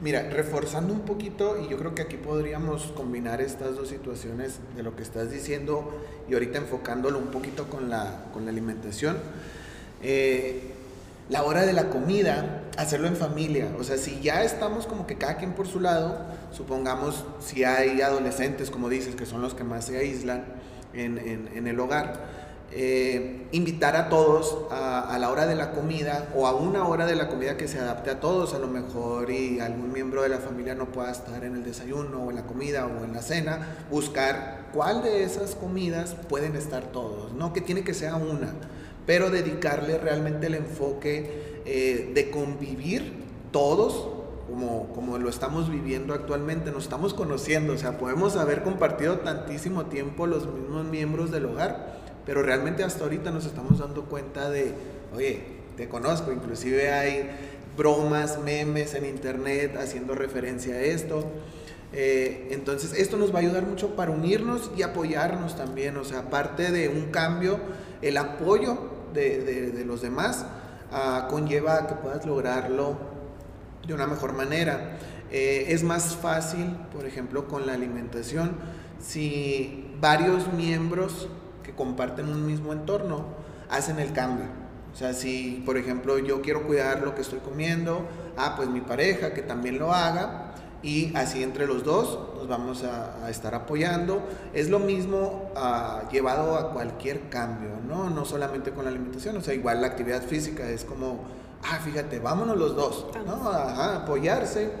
Mira, 0.01 0.29
reforzando 0.29 0.93
un 0.93 1.01
poquito, 1.01 1.61
y 1.61 1.67
yo 1.67 1.77
creo 1.77 1.93
que 1.93 2.01
aquí 2.01 2.15
podríamos 2.15 2.83
combinar 2.95 3.41
estas 3.41 3.75
dos 3.75 3.89
situaciones 3.89 4.59
de 4.77 4.81
lo 4.81 4.95
que 4.95 5.03
estás 5.03 5.29
diciendo 5.29 5.91
y 6.29 6.33
ahorita 6.35 6.59
enfocándolo 6.59 7.19
un 7.19 7.27
poquito 7.27 7.69
con 7.69 7.89
la, 7.89 8.23
con 8.31 8.45
la 8.45 8.51
alimentación. 8.51 9.17
Eh, 10.01 10.71
la 11.27 11.43
hora 11.43 11.65
de 11.65 11.73
la 11.73 11.89
comida, 11.89 12.61
hacerlo 12.77 13.09
en 13.09 13.17
familia. 13.17 13.73
O 13.77 13.83
sea, 13.83 13.97
si 13.97 14.21
ya 14.21 14.41
estamos 14.45 14.87
como 14.87 15.05
que 15.05 15.17
cada 15.17 15.35
quien 15.35 15.51
por 15.51 15.67
su 15.67 15.81
lado, 15.81 16.17
supongamos 16.53 17.25
si 17.41 17.65
hay 17.65 17.99
adolescentes, 18.01 18.71
como 18.71 18.87
dices, 18.87 19.15
que 19.15 19.25
son 19.25 19.41
los 19.41 19.53
que 19.53 19.65
más 19.65 19.83
se 19.83 19.97
aíslan 19.97 20.45
en, 20.93 21.17
en, 21.17 21.49
en 21.53 21.67
el 21.67 21.77
hogar 21.77 22.38
eh, 22.71 23.47
invitar 23.51 23.95
a 23.95 24.09
todos 24.09 24.55
a, 24.69 25.17
la 25.19 25.31
hora 25.31 25.47
de 25.47 25.55
la 25.55 25.71
comida 25.71 26.29
o 26.35 26.45
a 26.45 26.53
una 26.53 26.87
hora 26.87 27.07
de 27.07 27.15
la 27.15 27.27
comida 27.27 27.57
que 27.57 27.67
se 27.67 27.79
adapte 27.79 28.11
a 28.11 28.19
todos, 28.19 28.53
a 28.53 28.59
lo 28.59 28.67
mejor 28.67 29.31
y 29.31 29.59
algún 29.59 29.91
miembro 29.91 30.21
de 30.21 30.29
la 30.29 30.37
familia 30.37 30.75
no 30.75 30.85
pueda 30.85 31.11
estar 31.11 31.43
en 31.43 31.55
el 31.55 31.63
desayuno 31.63 32.25
o 32.25 32.29
en 32.29 32.35
la 32.35 32.43
comida 32.45 32.85
o 32.85 33.03
en 33.03 33.13
la 33.13 33.23
cena, 33.23 33.77
buscar 33.89 34.67
cuál 34.71 35.01
de 35.01 35.23
esas 35.23 35.55
comidas 35.55 36.15
pueden 36.27 36.55
estar 36.55 36.83
todos, 36.91 37.33
no 37.33 37.53
que 37.53 37.61
tiene 37.61 37.83
que 37.83 37.95
ser 37.95 38.13
una, 38.13 38.53
pero 39.07 39.31
dedicarle 39.31 39.97
realmente 39.97 40.45
el 40.45 40.53
enfoque 40.55 41.61
eh, 41.65 42.11
de 42.13 42.29
convivir 42.29 43.13
todos 43.51 44.09
como, 44.47 44.87
como, 44.93 45.17
lo 45.17 45.29
estamos 45.29 45.69
viviendo 45.69 46.13
actualmente, 46.13 46.71
nos 46.71 46.83
estamos 46.83 47.13
conociendo, 47.13 47.73
o 47.73 47.77
sea, 47.77 47.97
podemos 47.97 48.35
haber 48.35 48.63
compartido 48.63 49.19
tantísimo 49.19 49.85
tiempo 49.85 50.25
los 50.25 50.47
mismos 50.47 50.85
miembros 50.85 51.31
del 51.31 51.45
hogar, 51.45 51.98
pero 52.25 52.43
realmente 52.43 52.83
hasta 52.83 53.03
ahorita 53.03 53.31
nos 53.31 53.45
estamos 53.45 53.79
dando 53.79 54.05
cuenta 54.05 54.49
de, 54.49 54.73
oye, 55.15 55.41
te 55.77 55.87
conozco, 55.87 56.31
inclusive 56.31 56.91
hay 56.91 57.29
bromas, 57.77 58.39
memes 58.39 58.93
en 58.93 59.05
internet 59.05 59.77
haciendo 59.77 60.13
referencia 60.15 60.75
a 60.75 60.81
esto. 60.81 61.25
Eh, 61.93 62.49
entonces, 62.51 62.93
esto 62.93 63.17
nos 63.17 63.33
va 63.33 63.37
a 63.37 63.41
ayudar 63.41 63.63
mucho 63.63 63.95
para 63.95 64.11
unirnos 64.11 64.69
y 64.77 64.83
apoyarnos 64.83 65.55
también. 65.55 65.97
O 65.97 66.03
sea, 66.03 66.19
aparte 66.19 66.71
de 66.71 66.89
un 66.89 67.05
cambio, 67.05 67.59
el 68.01 68.17
apoyo 68.17 68.77
de, 69.13 69.83
los 69.85 70.01
demás 70.01 70.45
ah, 70.91 71.27
conlleva 71.29 71.87
que 71.87 71.95
puedas 71.95 72.25
lograrlo 72.25 72.97
de 73.87 73.93
una 73.93 74.07
mejor 74.07 74.33
manera. 74.33 74.97
Eh, 75.31 75.67
es 75.69 75.83
más 75.83 76.15
fácil, 76.15 76.75
por 76.93 77.05
ejemplo, 77.05 77.47
con 77.47 77.65
la 77.65 77.73
alimentación, 77.73 78.55
si 78.99 79.95
varios 79.99 80.51
miembros 80.53 81.29
que 81.69 81.75
comparten 81.75 82.29
un 82.29 82.47
mismo 82.47 82.73
entorno 82.73 83.25
hacen 83.69 83.99
el 83.99 84.11
cambio. 84.11 84.45
O 84.91 84.97
sea, 84.97 85.13
si, 85.13 85.61
por 85.65 85.77
ejemplo, 85.77 86.17
yo 86.17 86.41
quiero 86.41 86.65
cuidar 86.65 87.03
lo 87.03 87.13
que 87.13 87.21
estoy 87.21 87.39
comiendo, 87.39 88.07
ah, 88.37 88.55
pues 88.55 88.69
mi 88.69 88.81
pareja 88.81 89.33
que 89.33 89.43
también 89.43 89.77
lo 89.77 89.93
haga, 89.93 90.55
y 90.81 91.15
así 91.15 91.43
entre 91.43 91.67
los 91.67 91.83
dos 91.83 92.17
nos 92.37 92.47
vamos 92.47 92.83
a, 92.83 93.29
estar 93.29 93.53
apoyando. 93.53 94.23
Es 94.53 94.69
lo 94.69 94.79
mismo 94.79 95.51
ah, 95.55 96.03
llevado 96.11 96.57
a 96.57 96.71
cualquier 96.71 97.29
cambio, 97.29 97.69
¿no? 97.87 98.09
No 98.09 98.25
solamente 98.25 98.71
con 98.71 98.85
la 98.85 98.89
alimentación, 98.89 99.37
o 99.37 99.41
sea, 99.41 99.53
igual 99.53 99.81
la 99.81 99.87
actividad 99.87 100.23
física 100.23 100.67
es 100.69 100.85
como, 100.85 101.19
ah, 101.63 101.79
fíjate, 101.83 102.17
vámonos 102.17 102.57
los 102.57 102.75
dos, 102.75 103.05
¿no? 103.27 103.47
Ajá, 103.47 103.97
apoyarse. 103.97 104.71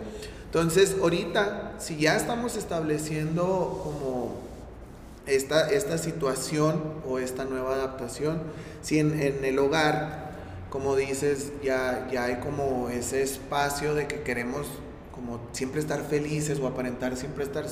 Entonces, 0.45 0.97
ahorita, 0.99 1.73
si 1.77 1.97
ya 1.97 2.15
estamos 2.15 2.55
estableciendo 2.55 3.45
como 3.83 4.48
esta, 5.35 5.69
esta 5.69 5.97
situación 5.97 6.81
o 7.07 7.19
esta 7.19 7.45
nueva 7.45 7.75
adaptación, 7.75 8.41
si 8.81 8.99
en, 8.99 9.43
el 9.43 9.59
hogar, 9.59 10.31
como 10.69 10.95
dices, 10.95 11.51
ya, 11.63 12.07
ya 12.11 12.25
hay 12.25 12.35
como 12.35 12.89
ese 12.89 13.21
espacio 13.21 13.95
de 13.95 14.07
que 14.07 14.21
queremos 14.21 14.67
como 15.13 15.41
siempre 15.51 15.81
estar 15.81 16.01
felices 16.03 16.59
o 16.59 16.67
aparentar 16.67 17.17
siempre 17.17 17.43
estar, 17.43 17.65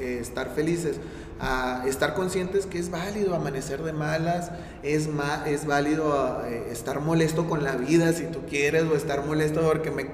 eh, 0.00 0.18
estar 0.20 0.50
felices, 0.54 0.96
a 1.38 1.84
estar 1.86 2.14
conscientes 2.14 2.66
que 2.66 2.80
es 2.80 2.90
válido 2.90 3.36
amanecer 3.36 3.82
de 3.84 3.92
malas, 3.92 4.50
es, 4.82 5.08
es 5.46 5.66
válido 5.66 6.42
eh, 6.44 6.68
estar 6.72 7.00
molesto 7.00 7.48
con 7.48 7.62
la 7.62 7.76
vida 7.76 8.12
si 8.12 8.24
tú 8.24 8.40
quieres, 8.48 8.82
o 8.82 8.96
estar 8.96 9.24
molesto 9.24 9.60
porque 9.60 9.92
me, 9.92 10.06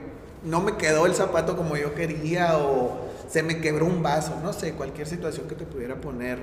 no 0.44 0.60
me 0.60 0.76
quedó 0.76 1.06
el 1.06 1.14
zapato 1.14 1.56
como 1.56 1.76
yo 1.78 1.94
quería, 1.94 2.58
o 2.58 3.08
se 3.28 3.42
me 3.42 3.60
quebró 3.60 3.86
un 3.86 4.02
vaso, 4.02 4.38
no 4.42 4.52
sé, 4.52 4.72
cualquier 4.72 5.06
situación 5.06 5.48
que 5.48 5.54
te 5.54 5.64
pudiera 5.64 5.96
poner 5.96 6.38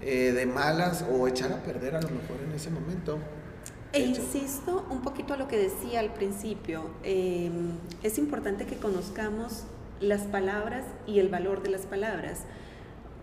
eh, 0.00 0.32
de 0.32 0.46
malas 0.46 1.04
o 1.10 1.26
echar 1.28 1.52
a 1.52 1.62
perder 1.62 1.96
a 1.96 2.00
lo 2.00 2.10
mejor 2.10 2.36
en 2.44 2.52
ese 2.52 2.70
momento. 2.70 3.18
E 3.92 4.00
insisto 4.00 4.84
un 4.90 5.00
poquito 5.00 5.34
a 5.34 5.36
lo 5.36 5.48
que 5.48 5.56
decía 5.56 6.00
al 6.00 6.12
principio, 6.12 6.90
em, 7.02 7.72
es 8.02 8.18
importante 8.18 8.66
que 8.66 8.76
conozcamos 8.76 9.64
las 10.00 10.22
palabras 10.22 10.84
y 11.06 11.18
el 11.18 11.28
valor 11.28 11.62
de 11.62 11.70
las 11.70 11.86
palabras. 11.86 12.40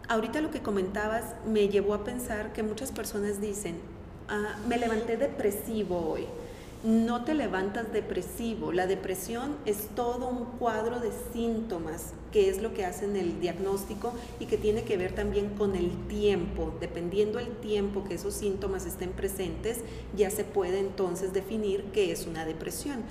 Ahorita 0.08 0.42
lo 0.42 0.52
que 0.52 0.62
comentabas 0.62 1.36
me 1.46 1.70
llevó 1.70 1.94
a 1.94 2.04
pensar 2.04 2.54
que 2.54 2.64
muchas 2.64 2.92
personas 2.92 3.40
dicen, 3.40 3.76
ah, 4.30 4.56
me 4.68 4.78
levanté 4.78 5.18
depresivo 5.18 6.10
hoy 6.10 6.28
no 6.84 7.24
te 7.24 7.34
levantas 7.34 7.92
depresivo. 7.92 8.72
La 8.72 8.88
depresión 8.88 9.56
es 9.66 9.88
todo 9.96 10.28
un 10.28 10.46
cuadro 10.58 11.00
de 11.00 11.12
síntomas, 11.32 12.14
que 12.34 12.50
es 12.50 12.62
lo 12.62 12.74
que 12.74 12.84
hacen 12.84 13.16
el 13.16 13.40
diagnóstico 13.40 14.12
y 14.40 14.48
que 14.48 14.58
tiene 14.58 14.84
que 14.84 14.98
ver 14.98 15.14
también 15.14 15.50
con 15.50 15.76
el 15.76 15.92
tiempo. 16.08 16.74
Dependiendo 16.82 17.38
el 17.40 17.48
tiempo 17.58 18.04
que 18.04 18.16
esos 18.16 18.34
síntomas 18.34 18.88
estén 18.88 19.12
presentes, 19.12 19.82
ya 20.18 20.32
se 20.32 20.44
puede 20.44 20.80
entonces 20.80 21.32
definir 21.32 21.86
qué 21.94 22.12
es 22.12 22.26
una 22.26 22.44
depresión. 22.44 23.04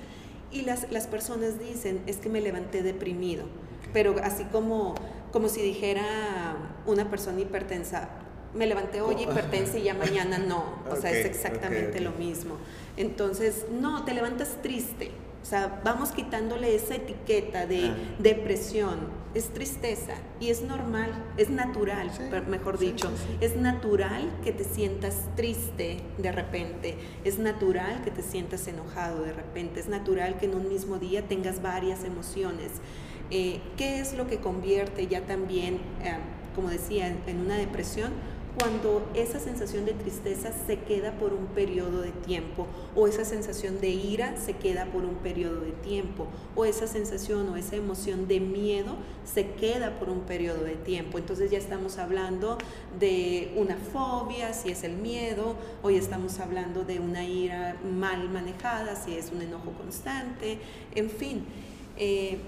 Y 0.50 0.62
las, 0.62 0.90
las 0.90 1.06
personas 1.06 1.58
dicen, 1.58 2.02
es 2.06 2.16
que 2.16 2.28
me 2.28 2.40
levanté 2.40 2.82
deprimido, 2.82 3.44
pero 3.92 4.16
así 4.22 4.44
como, 4.44 4.96
como 5.30 5.48
si 5.48 5.62
dijera 5.62 6.56
una 6.84 7.08
persona 7.08 7.40
hipertensa, 7.40 8.10
me 8.54 8.66
levanté 8.66 9.00
hoy 9.00 9.22
hipertensa 9.22 9.78
y 9.78 9.84
ya 9.84 9.94
mañana 9.94 10.38
no. 10.38 10.64
O 10.90 10.96
sea, 10.96 11.10
es 11.12 11.24
exactamente 11.24 12.00
lo 12.00 12.10
mismo. 12.10 12.56
Entonces, 12.96 13.66
no, 13.70 14.04
te 14.04 14.12
levantas 14.12 14.60
triste. 14.62 15.10
O 15.42 15.44
sea, 15.44 15.80
vamos 15.84 16.10
quitándole 16.12 16.74
esa 16.74 16.94
etiqueta 16.94 17.66
de 17.66 17.88
ah. 17.88 17.96
depresión. 18.18 19.22
Es 19.34 19.48
tristeza 19.48 20.12
y 20.40 20.50
es 20.50 20.60
normal, 20.60 21.10
es 21.38 21.48
natural, 21.48 22.10
mejor 22.48 22.78
dicho. 22.78 23.10
es 23.40 23.56
natural 23.56 24.30
que 24.44 24.52
te 24.52 24.62
sientas 24.62 25.16
triste 25.36 26.02
de 26.18 26.32
repente. 26.32 26.96
Es 27.24 27.38
natural 27.38 28.02
que 28.04 28.10
te 28.10 28.22
sientas 28.22 28.68
enojado 28.68 29.22
de 29.22 29.32
repente. 29.32 29.80
Es 29.80 29.88
natural 29.88 30.36
que 30.38 30.46
en 30.46 30.54
un 30.54 30.68
mismo 30.68 30.98
día 30.98 31.22
tengas 31.22 31.62
varias 31.62 32.04
emociones. 32.04 32.72
Eh, 33.30 33.60
¿Qué 33.78 34.00
es 34.00 34.12
lo 34.12 34.26
que 34.26 34.36
convierte 34.36 35.06
ya 35.06 35.22
también, 35.22 35.76
eh, 36.02 36.18
como 36.54 36.68
decía, 36.68 37.08
en 37.26 37.40
una 37.40 37.56
depresión? 37.56 38.12
Cuando 38.58 39.02
esa 39.14 39.40
sensación 39.40 39.86
de 39.86 39.94
tristeza 39.94 40.50
se 40.66 40.78
queda 40.80 41.12
por 41.12 41.32
un 41.32 41.46
periodo 41.46 42.02
de 42.02 42.10
tiempo 42.10 42.66
o 42.94 43.06
esa 43.06 43.24
sensación 43.24 43.80
de 43.80 43.88
ira 43.90 44.36
se 44.36 44.54
queda 44.54 44.86
por 44.86 45.04
un 45.04 45.14
periodo 45.16 45.60
de 45.60 45.72
tiempo 45.72 46.26
o 46.54 46.64
esa 46.64 46.86
sensación 46.86 47.48
o 47.48 47.56
esa 47.56 47.76
emoción 47.76 48.28
de 48.28 48.40
miedo 48.40 48.96
se 49.24 49.52
queda 49.52 49.98
por 49.98 50.10
un 50.10 50.20
periodo 50.20 50.64
de 50.64 50.74
tiempo. 50.74 51.18
Entonces 51.18 51.50
ya 51.50 51.58
estamos 51.58 51.98
hablando 51.98 52.58
de 52.98 53.52
una 53.56 53.76
fobia, 53.76 54.52
si 54.52 54.70
es 54.70 54.84
el 54.84 54.96
miedo, 54.96 55.56
hoy 55.82 55.96
estamos 55.96 56.38
hablando 56.38 56.84
de 56.84 57.00
una 57.00 57.24
ira 57.24 57.76
mal 57.82 58.28
manejada, 58.28 58.96
si 58.96 59.16
es 59.16 59.32
un 59.32 59.42
enojo 59.42 59.72
constante, 59.72 60.58
en 60.94 61.10
fin. 61.10 61.44
Eh, 61.96 62.38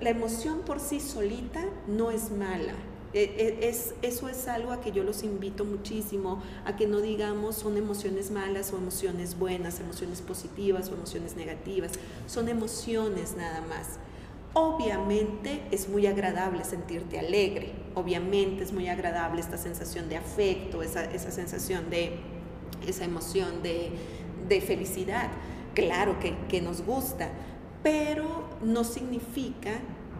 la 0.00 0.10
emoción 0.10 0.62
por 0.62 0.80
sí 0.80 0.98
solita 0.98 1.64
no 1.86 2.10
es 2.10 2.30
mala, 2.30 2.74
es, 3.12 3.94
eso 4.02 4.28
es 4.28 4.48
algo 4.48 4.72
a 4.72 4.80
que 4.80 4.92
yo 4.92 5.02
los 5.02 5.22
invito 5.22 5.64
muchísimo, 5.64 6.42
a 6.64 6.76
que 6.76 6.86
no 6.86 7.00
digamos 7.00 7.56
son 7.56 7.76
emociones 7.76 8.30
malas 8.30 8.72
o 8.72 8.76
emociones 8.76 9.38
buenas, 9.38 9.80
emociones 9.80 10.20
positivas 10.20 10.90
o 10.90 10.94
emociones 10.94 11.36
negativas, 11.36 11.92
son 12.26 12.48
emociones 12.48 13.34
nada 13.36 13.62
más. 13.62 13.98
Obviamente 14.52 15.62
es 15.70 15.88
muy 15.88 16.06
agradable 16.06 16.64
sentirte 16.64 17.18
alegre, 17.18 17.72
obviamente 17.94 18.64
es 18.64 18.72
muy 18.72 18.88
agradable 18.88 19.40
esta 19.40 19.58
sensación 19.58 20.08
de 20.08 20.16
afecto, 20.16 20.82
esa, 20.82 21.04
esa 21.04 21.30
sensación 21.30 21.90
de, 21.90 22.18
esa 22.86 23.04
emoción 23.04 23.62
de, 23.62 23.90
de 24.48 24.60
felicidad, 24.60 25.30
claro 25.74 26.18
que, 26.20 26.36
que 26.48 26.62
nos 26.62 26.82
gusta, 26.82 27.28
pero 27.82 28.44
no 28.62 28.82
significa 28.84 29.72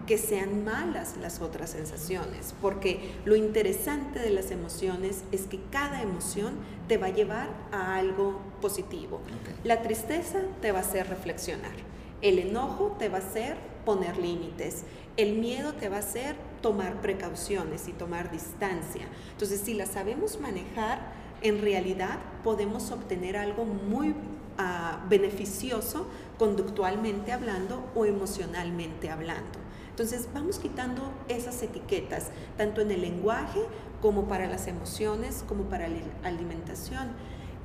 que 0.06 0.18
sean 0.18 0.64
malas 0.64 1.16
las 1.20 1.40
otras 1.40 1.70
sensaciones, 1.70 2.54
porque 2.62 3.14
lo 3.24 3.36
interesante 3.36 4.20
de 4.20 4.30
las 4.30 4.50
emociones 4.50 5.24
es 5.32 5.42
que 5.42 5.60
cada 5.70 6.00
emoción 6.00 6.54
te 6.88 6.96
va 6.96 7.08
a 7.08 7.10
llevar 7.10 7.48
a 7.72 7.96
algo 7.96 8.40
positivo. 8.60 9.20
La 9.64 9.82
tristeza 9.82 10.40
te 10.62 10.72
va 10.72 10.78
a 10.78 10.82
hacer 10.82 11.08
reflexionar, 11.08 11.74
el 12.22 12.38
enojo 12.38 12.96
te 12.98 13.08
va 13.08 13.18
a 13.18 13.20
hacer 13.20 13.56
poner 13.84 14.16
límites, 14.16 14.84
el 15.16 15.38
miedo 15.38 15.72
te 15.74 15.88
va 15.88 15.96
a 15.96 16.00
hacer 16.00 16.36
tomar 16.60 17.00
precauciones 17.00 17.88
y 17.88 17.92
tomar 17.92 18.30
distancia. 18.30 19.06
Entonces, 19.32 19.60
si 19.60 19.74
la 19.74 19.86
sabemos 19.86 20.40
manejar, 20.40 21.00
en 21.42 21.60
realidad 21.60 22.18
podemos 22.44 22.90
obtener 22.90 23.36
algo 23.36 23.64
muy 23.64 24.14
ah, 24.58 25.04
beneficioso 25.08 26.06
conductualmente 26.38 27.32
hablando 27.32 27.90
o 27.94 28.04
emocionalmente 28.04 29.10
hablando. 29.10 29.65
Entonces 29.96 30.28
vamos 30.34 30.58
quitando 30.58 31.10
esas 31.26 31.62
etiquetas, 31.62 32.26
tanto 32.58 32.82
en 32.82 32.90
el 32.90 33.00
lenguaje 33.00 33.60
como 34.02 34.28
para 34.28 34.46
las 34.46 34.66
emociones, 34.66 35.42
como 35.48 35.70
para 35.70 35.88
la 35.88 35.96
alimentación. 36.22 37.12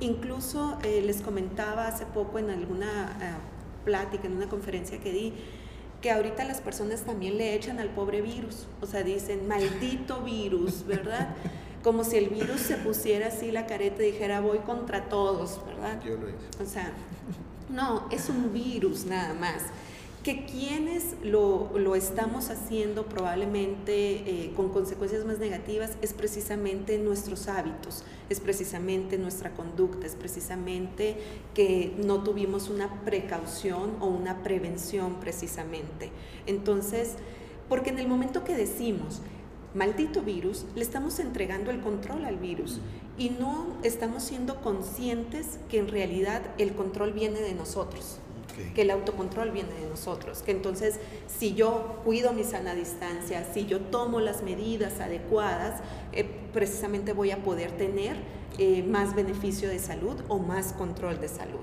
Incluso 0.00 0.78
eh, 0.82 1.02
les 1.04 1.20
comentaba 1.20 1.86
hace 1.86 2.06
poco 2.06 2.38
en 2.38 2.48
alguna 2.48 3.18
eh, 3.20 3.34
plática, 3.84 4.28
en 4.28 4.38
una 4.38 4.48
conferencia 4.48 4.98
que 4.98 5.12
di, 5.12 5.34
que 6.00 6.10
ahorita 6.10 6.44
las 6.44 6.62
personas 6.62 7.02
también 7.02 7.36
le 7.36 7.54
echan 7.54 7.78
al 7.78 7.90
pobre 7.90 8.22
virus, 8.22 8.66
o 8.80 8.86
sea, 8.86 9.02
dicen, 9.02 9.46
maldito 9.46 10.22
virus, 10.22 10.86
¿verdad? 10.86 11.36
Como 11.84 12.02
si 12.02 12.16
el 12.16 12.30
virus 12.30 12.62
se 12.62 12.76
pusiera 12.76 13.26
así 13.26 13.52
la 13.52 13.66
careta 13.66 14.02
y 14.04 14.12
dijera, 14.12 14.40
voy 14.40 14.60
contra 14.60 15.10
todos, 15.10 15.60
¿verdad? 15.66 16.00
Yo 16.02 16.16
lo 16.16 16.30
hice. 16.30 16.62
O 16.62 16.64
sea, 16.64 16.92
no, 17.68 18.08
es 18.10 18.30
un 18.30 18.54
virus 18.54 19.04
nada 19.04 19.34
más 19.34 19.64
que 20.22 20.44
quienes 20.44 21.16
lo, 21.24 21.70
lo, 21.76 21.96
estamos 21.96 22.50
haciendo 22.50 23.06
probablemente 23.06 23.94
eh, 23.94 24.52
con 24.54 24.68
consecuencias 24.68 25.24
más 25.24 25.40
negativas 25.40 25.96
es 26.00 26.12
precisamente 26.12 26.96
nuestros 26.98 27.48
hábitos, 27.48 28.04
es 28.28 28.38
precisamente 28.38 29.18
nuestra 29.18 29.50
conducta, 29.50 30.06
es 30.06 30.14
precisamente 30.14 31.16
que 31.54 31.92
no 31.98 32.22
tuvimos 32.22 32.68
una 32.68 33.02
precaución 33.04 33.96
o 34.00 34.06
una 34.06 34.44
prevención 34.44 35.18
precisamente. 35.18 36.10
Entonces, 36.46 37.14
porque 37.68 37.90
en 37.90 37.98
el 37.98 38.06
momento 38.06 38.44
que 38.44 38.54
decimos, 38.54 39.22
maldito 39.74 40.22
virus, 40.22 40.66
le 40.76 40.82
estamos 40.82 41.18
entregando 41.18 41.72
el 41.72 41.80
control 41.80 42.26
al 42.26 42.36
virus 42.36 42.78
y 43.18 43.30
no 43.30 43.76
estamos 43.82 44.22
siendo 44.22 44.60
conscientes 44.60 45.58
que 45.68 45.78
en 45.78 45.88
realidad 45.88 46.42
el 46.58 46.74
control 46.74 47.12
viene 47.12 47.40
de 47.40 47.54
nosotros. 47.54 48.18
Que 48.74 48.82
el 48.82 48.90
autocontrol 48.90 49.50
viene 49.50 49.72
de 49.74 49.88
nosotros, 49.88 50.42
que 50.42 50.50
entonces 50.50 50.98
si 51.26 51.54
yo 51.54 52.00
cuido 52.04 52.32
mi 52.32 52.44
sana 52.44 52.74
distancia, 52.74 53.46
si 53.52 53.66
yo 53.66 53.80
tomo 53.80 54.20
las 54.20 54.42
medidas 54.42 55.00
adecuadas, 55.00 55.80
eh, 56.12 56.24
precisamente 56.52 57.12
voy 57.12 57.30
a 57.30 57.42
poder 57.42 57.72
tener 57.72 58.16
eh, 58.58 58.82
más 58.82 59.14
beneficio 59.14 59.70
de 59.70 59.78
salud 59.78 60.16
o 60.28 60.38
más 60.38 60.74
control 60.74 61.18
de 61.20 61.28
salud. 61.28 61.60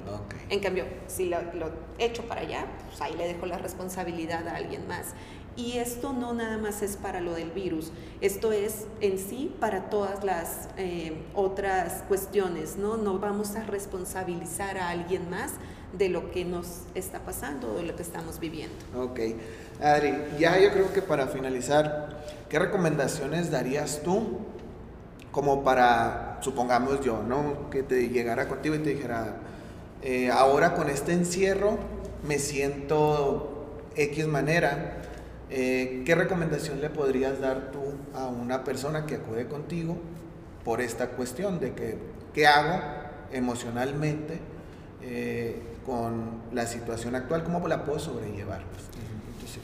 En 0.49 0.59
cambio, 0.59 0.85
si 1.07 1.25
lo, 1.25 1.39
lo 1.53 1.71
echo 1.99 2.23
para 2.23 2.41
allá, 2.41 2.65
pues 2.87 2.99
ahí 3.01 3.13
le 3.15 3.27
dejo 3.27 3.45
la 3.45 3.59
responsabilidad 3.59 4.47
a 4.47 4.55
alguien 4.55 4.87
más. 4.87 5.13
Y 5.55 5.77
esto 5.77 6.13
no 6.13 6.33
nada 6.33 6.57
más 6.57 6.81
es 6.81 6.95
para 6.95 7.19
lo 7.19 7.33
del 7.33 7.51
virus, 7.51 7.91
esto 8.21 8.53
es 8.53 8.87
en 9.01 9.19
sí 9.19 9.53
para 9.59 9.89
todas 9.89 10.23
las 10.23 10.69
eh, 10.77 11.21
otras 11.35 12.03
cuestiones, 12.07 12.77
¿no? 12.77 12.95
No 12.95 13.19
vamos 13.19 13.55
a 13.55 13.65
responsabilizar 13.65 14.77
a 14.77 14.89
alguien 14.89 15.29
más 15.29 15.51
de 15.93 16.09
lo 16.09 16.31
que 16.31 16.45
nos 16.45 16.83
está 16.95 17.19
pasando 17.19 17.73
o 17.73 17.77
de 17.77 17.83
lo 17.83 17.95
que 17.95 18.03
estamos 18.03 18.39
viviendo. 18.39 18.75
Ok. 18.95 19.19
Adri, 19.81 20.13
ya 20.37 20.59
yo 20.59 20.71
creo 20.71 20.93
que 20.93 21.01
para 21.01 21.27
finalizar, 21.27 22.25
¿qué 22.49 22.59
recomendaciones 22.59 23.49
darías 23.51 24.01
tú 24.03 24.39
como 25.31 25.63
para, 25.63 26.39
supongamos 26.41 27.01
yo, 27.01 27.23
¿no? 27.23 27.69
Que 27.69 27.83
te 27.83 28.09
llegara 28.09 28.47
contigo 28.47 28.75
y 28.75 28.79
te 28.79 28.91
dijera, 28.91 29.37
eh, 30.01 30.29
ahora 30.29 30.75
con 30.75 30.89
este 30.89 31.13
encierro 31.13 31.77
me 32.27 32.39
siento 32.39 33.79
X 33.95 34.27
manera, 34.27 34.99
eh, 35.49 36.03
¿Qué 36.05 36.13
recomendación 36.13 36.79
le 36.79 36.91
podrías 36.91 37.39
dar 37.39 37.71
tú 37.71 37.79
a 38.13 38.27
una 38.27 38.63
persona 38.63 39.07
que 39.07 39.15
acude 39.15 39.47
contigo 39.47 39.97
por 40.63 40.79
esta 40.79 41.09
cuestión 41.09 41.59
de 41.59 41.73
que 41.73 41.97
qué 42.35 42.45
hago 42.45 42.79
emocionalmente 43.31 44.39
eh, 45.01 45.59
con 45.89 46.41
la 46.53 46.67
situación 46.67 47.15
actual? 47.15 47.43
¿Cómo 47.43 47.67
la 47.67 47.83
puedo 47.83 47.97
sobrellevar 47.97 48.63
pues, 48.65 48.83
desde 48.91 49.59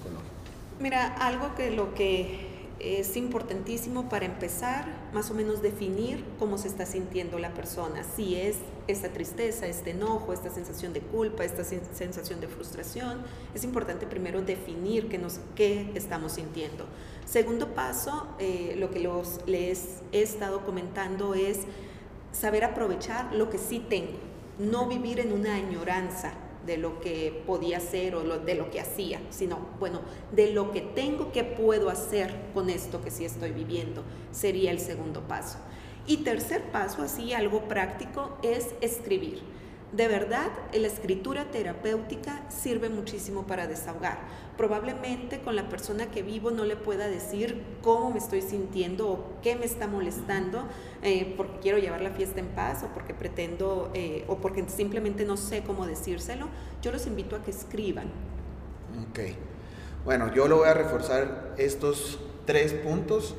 Mira, 0.80 1.14
algo 1.14 1.54
que 1.56 1.72
lo 1.72 1.94
que 1.94 2.56
es 2.80 3.16
importantísimo 3.16 4.10
para 4.10 4.26
empezar, 4.26 4.86
más 5.14 5.32
o 5.32 5.34
menos 5.34 5.62
definir 5.62 6.26
cómo 6.38 6.58
se 6.58 6.68
está 6.68 6.86
sintiendo 6.86 7.40
la 7.40 7.54
persona, 7.54 8.04
si 8.04 8.36
es 8.36 8.58
esta 8.88 9.10
tristeza, 9.10 9.68
este 9.68 9.92
enojo, 9.92 10.34
esta 10.34 10.50
sensación 10.50 10.92
de 10.94 11.00
culpa, 11.00 11.46
esta 11.46 11.64
sensación 11.64 12.42
de 12.42 12.48
frustración. 12.48 13.20
Es 13.54 13.64
importante 13.64 14.06
primero 14.06 14.42
definir 14.42 15.08
qué, 15.08 15.18
nos, 15.18 15.40
qué 15.56 15.92
estamos 15.96 16.34
sintiendo. 16.34 16.86
Segundo 17.26 17.74
paso, 17.74 18.28
eh, 18.40 18.76
lo 18.78 18.92
que 18.92 19.00
los, 19.00 19.40
les 19.46 20.02
he 20.12 20.22
estado 20.24 20.66
comentando 20.66 21.36
es 21.36 21.60
saber 22.34 22.66
aprovechar 22.66 23.34
lo 23.34 23.50
que 23.50 23.58
sí 23.58 23.80
tengo, 23.80 24.18
no 24.60 24.88
vivir 24.88 25.20
en 25.20 25.32
una 25.34 25.56
añoranza 25.56 26.34
de 26.66 26.78
lo 26.78 27.00
que 27.00 27.44
podía 27.46 27.78
hacer 27.78 28.16
o 28.16 28.40
de 28.40 28.56
lo 28.56 28.72
que 28.72 28.80
hacía, 28.80 29.22
sino, 29.30 29.60
bueno, 29.80 30.02
de 30.32 30.52
lo 30.52 30.72
que 30.72 30.82
tengo 30.82 31.32
que 31.32 31.44
puedo 31.44 31.90
hacer 31.90 32.34
con 32.54 32.70
esto 32.70 33.04
que 33.04 33.12
sí 33.12 33.26
estoy 33.26 33.52
viviendo, 33.52 34.04
sería 34.32 34.72
el 34.72 34.80
segundo 34.80 35.22
paso. 35.28 35.60
Y 36.08 36.18
tercer 36.18 36.64
paso, 36.72 37.02
así 37.02 37.34
algo 37.34 37.68
práctico, 37.68 38.38
es 38.42 38.74
escribir. 38.82 39.42
De 39.92 40.08
verdad, 40.08 40.52
la 40.74 40.88
escritura 40.88 41.52
terapéutica 41.52 42.44
sirve 42.50 42.90
muchísimo 42.90 43.48
para 43.48 43.68
desahogar. 43.68 44.20
Probablemente 44.58 45.40
con 45.42 45.56
la 45.56 45.68
persona 45.68 46.12
que 46.12 46.24
vivo 46.24 46.52
no 46.52 46.64
le 46.64 46.76
pueda 46.76 47.08
decir 47.08 47.62
cómo 47.82 48.12
me 48.12 48.20
estoy 48.20 48.42
sintiendo 48.42 49.10
o 49.10 49.42
qué 49.42 49.56
me 49.56 49.66
está 49.66 49.88
molestando, 49.88 50.64
eh, 51.02 51.34
porque 51.36 51.60
quiero 51.62 51.78
llevar 51.78 52.02
la 52.02 52.12
fiesta 52.12 52.40
en 52.40 52.48
paz 52.48 52.84
o 52.84 52.88
porque 52.94 53.14
pretendo 53.14 53.92
eh, 53.94 54.24
o 54.28 54.38
porque 54.38 54.64
simplemente 54.68 55.26
no 55.26 55.38
sé 55.38 55.64
cómo 55.64 55.86
decírselo. 55.86 56.48
Yo 56.82 56.92
los 56.92 57.06
invito 57.08 57.36
a 57.36 57.44
que 57.44 57.52
escriban. 57.52 58.06
Ok. 59.10 59.20
Bueno, 60.06 60.34
yo 60.34 60.48
lo 60.48 60.58
voy 60.58 60.70
a 60.70 60.74
reforzar 60.74 61.54
estos 61.58 62.20
tres 62.46 62.74
puntos. 62.74 63.36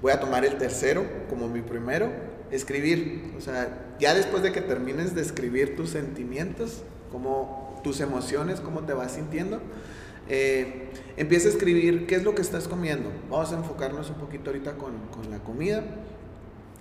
Voy 0.00 0.12
a 0.12 0.20
tomar 0.20 0.44
el 0.44 0.56
tercero 0.56 1.04
como 1.28 1.48
mi 1.48 1.62
primero 1.62 2.10
escribir. 2.50 3.34
O 3.36 3.40
sea, 3.40 3.94
ya 3.98 4.14
después 4.14 4.42
de 4.42 4.52
que 4.52 4.60
termines 4.60 5.14
de 5.14 5.22
escribir 5.22 5.76
tus 5.76 5.90
sentimientos, 5.90 6.82
como 7.10 7.80
tus 7.82 8.00
emociones, 8.00 8.60
cómo 8.60 8.80
te 8.80 8.92
vas 8.92 9.12
sintiendo, 9.12 9.60
eh, 10.28 10.88
empieza 11.16 11.48
a 11.48 11.52
escribir 11.52 12.06
qué 12.06 12.16
es 12.16 12.24
lo 12.24 12.34
que 12.34 12.42
estás 12.42 12.68
comiendo. 12.68 13.10
Vamos 13.30 13.52
a 13.52 13.56
enfocarnos 13.56 14.10
un 14.10 14.16
poquito 14.16 14.50
ahorita 14.50 14.74
con, 14.74 14.92
con 15.08 15.30
la 15.30 15.38
comida. 15.38 15.84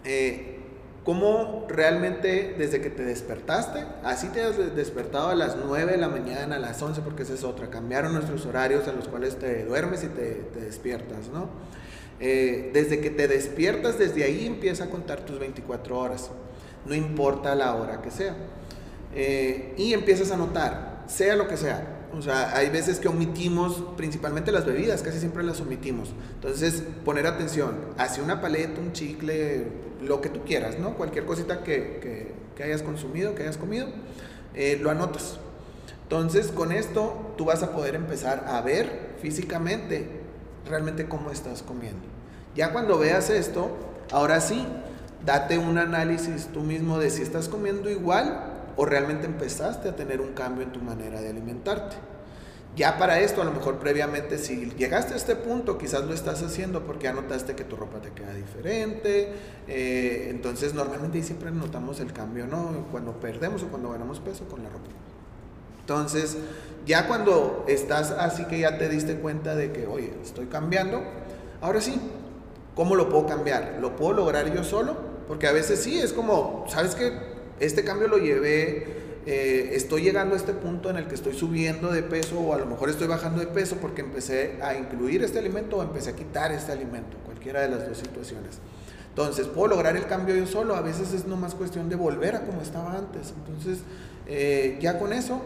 Eh, 0.03 0.55
¿Cómo 1.05 1.67
realmente 1.69 2.55
desde 2.57 2.81
que 2.81 2.89
te 2.89 3.05
despertaste, 3.05 3.85
así 4.03 4.27
te 4.29 4.41
has 4.41 4.57
despertado 4.75 5.29
a 5.29 5.35
las 5.35 5.55
9 5.55 5.91
de 5.91 5.97
la 5.99 6.09
mañana, 6.09 6.55
a 6.55 6.59
las 6.59 6.81
11, 6.81 7.01
porque 7.01 7.21
esa 7.21 7.35
es 7.35 7.43
otra, 7.43 7.69
cambiaron 7.69 8.13
nuestros 8.13 8.43
horarios 8.47 8.87
a 8.87 8.91
los 8.91 9.07
cuales 9.07 9.37
te 9.37 9.65
duermes 9.65 10.03
y 10.03 10.07
te, 10.07 10.41
despiertas, 10.59 11.27
¿no? 11.31 11.47
Eh, 12.19 12.71
desde 12.73 13.01
que 13.01 13.11
te 13.11 13.27
despiertas, 13.27 13.99
desde 13.99 14.23
ahí 14.23 14.47
empieza 14.47 14.85
a 14.85 14.89
contar 14.89 15.21
tus 15.21 15.37
24 15.37 15.95
horas, 15.95 16.31
no 16.87 16.95
importa 16.95 17.53
la 17.53 17.75
hora 17.75 18.01
que 18.01 18.09
sea. 18.09 18.35
Eh, 19.13 19.75
y 19.77 19.93
empiezas 19.93 20.31
a 20.31 20.37
notar, 20.37 21.03
sea 21.05 21.35
lo 21.35 21.47
que 21.47 21.57
sea. 21.57 22.04
O 22.17 22.21
sea, 22.21 22.55
hay 22.55 22.69
veces 22.69 22.99
que 22.99 23.07
omitimos, 23.07 23.83
principalmente 23.97 24.51
las 24.51 24.65
bebidas, 24.65 25.01
casi 25.01 25.19
siempre 25.19 25.43
las 25.43 25.59
omitimos. 25.59 26.13
Entonces, 26.35 26.83
poner 27.03 27.27
atención 27.27 27.75
hacia 27.97 28.23
una 28.23 28.41
paleta, 28.41 28.79
un 28.79 28.93
chicle, 28.93 29.67
lo 30.01 30.21
que 30.21 30.29
tú 30.29 30.41
quieras, 30.45 30.79
¿no? 30.79 30.95
Cualquier 30.95 31.25
cosita 31.25 31.63
que, 31.63 32.33
hayas 32.63 32.83
consumido, 32.83 33.35
que 33.35 33.43
hayas 33.43 33.57
comido, 33.57 33.87
eh, 34.53 34.79
lo 34.81 34.89
anotas. 34.89 35.39
Entonces, 36.03 36.47
con 36.47 36.71
esto 36.71 37.33
tú 37.37 37.45
vas 37.45 37.63
a 37.63 37.71
poder 37.71 37.95
empezar 37.95 38.45
a 38.47 38.61
ver 38.61 39.15
físicamente 39.21 40.07
realmente 40.69 41.07
cómo 41.07 41.31
estás 41.31 41.63
comiendo. 41.63 42.03
Ya 42.55 42.71
cuando 42.71 42.97
veas 42.97 43.29
esto, 43.29 43.75
ahora 44.11 44.39
sí, 44.39 44.65
date 45.25 45.57
un 45.57 45.77
análisis 45.77 46.47
tú 46.53 46.61
mismo 46.61 46.99
de 46.99 47.09
si 47.09 47.21
estás 47.21 47.49
comiendo 47.49 47.89
igual 47.89 48.54
o 48.77 48.85
realmente 48.85 49.25
empezaste 49.25 49.89
a 49.89 49.95
tener 49.95 50.21
un 50.21 50.33
cambio 50.33 50.63
en 50.63 50.71
tu 50.71 50.81
manera 50.81 51.21
de 51.21 51.29
alimentarte. 51.29 51.95
Ya 52.75 52.97
para 52.97 53.21
esto, 53.21 53.41
a 53.41 53.45
lo 53.45 53.51
mejor 53.51 53.79
previamente, 53.79 54.37
si 54.37 54.69
llegaste 54.71 55.13
a 55.13 55.17
este 55.17 55.37
punto, 55.37 55.77
quizás 55.77 56.03
lo 56.03 56.13
estás 56.13 56.43
haciendo 56.43 56.85
porque 56.85 57.05
ya 57.05 57.13
notaste 57.13 57.55
que 57.55 57.63
tu 57.63 57.77
ropa 57.77 57.99
te 58.01 58.11
queda 58.11 58.33
diferente. 58.33 59.29
Eh, 59.67 60.27
entonces, 60.29 60.73
normalmente 60.73 61.23
siempre 61.23 61.51
notamos 61.51 62.01
el 62.01 62.11
cambio, 62.11 62.47
¿no? 62.47 62.87
Cuando 62.91 63.13
perdemos 63.13 63.63
o 63.63 63.67
cuando 63.67 63.91
ganamos 63.91 64.19
peso 64.19 64.43
con 64.49 64.61
la 64.61 64.69
ropa. 64.69 64.89
Entonces, 65.79 66.37
ya 66.85 67.07
cuando 67.07 67.63
estás 67.67 68.11
así 68.11 68.43
que 68.45 68.59
ya 68.59 68.77
te 68.77 68.89
diste 68.89 69.15
cuenta 69.15 69.55
de 69.55 69.71
que, 69.71 69.87
oye, 69.87 70.13
estoy 70.21 70.47
cambiando, 70.47 71.01
ahora 71.61 71.79
sí, 71.79 71.97
¿cómo 72.75 72.95
lo 72.95 73.07
puedo 73.07 73.25
cambiar? 73.25 73.77
¿Lo 73.79 73.95
puedo 73.95 74.13
lograr 74.13 74.53
yo 74.53 74.65
solo? 74.65 74.97
Porque 75.29 75.47
a 75.47 75.53
veces 75.53 75.81
sí, 75.81 75.97
es 75.97 76.11
como, 76.11 76.65
¿sabes 76.67 76.93
qué? 76.95 77.34
Este 77.59 77.83
cambio 77.83 78.07
lo 78.07 78.17
llevé, 78.17 78.85
eh, 79.25 79.71
estoy 79.73 80.03
llegando 80.03 80.35
a 80.35 80.37
este 80.37 80.53
punto 80.53 80.89
en 80.89 80.97
el 80.97 81.07
que 81.07 81.15
estoy 81.15 81.33
subiendo 81.33 81.91
de 81.91 82.03
peso 82.03 82.39
o 82.39 82.53
a 82.53 82.57
lo 82.57 82.65
mejor 82.65 82.89
estoy 82.89 83.07
bajando 83.07 83.39
de 83.39 83.47
peso 83.47 83.77
porque 83.77 84.01
empecé 84.01 84.59
a 84.61 84.75
incluir 84.75 85.23
este 85.23 85.39
alimento 85.39 85.77
o 85.77 85.83
empecé 85.83 86.11
a 86.11 86.15
quitar 86.15 86.51
este 86.51 86.71
alimento, 86.71 87.17
cualquiera 87.25 87.61
de 87.61 87.69
las 87.69 87.87
dos 87.87 87.97
situaciones. 87.97 88.59
Entonces, 89.09 89.47
¿puedo 89.47 89.69
lograr 89.69 89.95
el 89.95 90.07
cambio 90.07 90.35
yo 90.35 90.45
solo? 90.45 90.75
A 90.75 90.81
veces 90.81 91.13
es 91.13 91.25
nomás 91.25 91.55
cuestión 91.55 91.87
de 91.87 91.95
volver 91.95 92.35
a 92.35 92.41
como 92.41 92.61
estaba 92.61 92.97
antes. 92.97 93.33
Entonces, 93.37 93.79
eh, 94.27 94.77
ya 94.81 94.99
con 94.99 95.13
eso, 95.13 95.41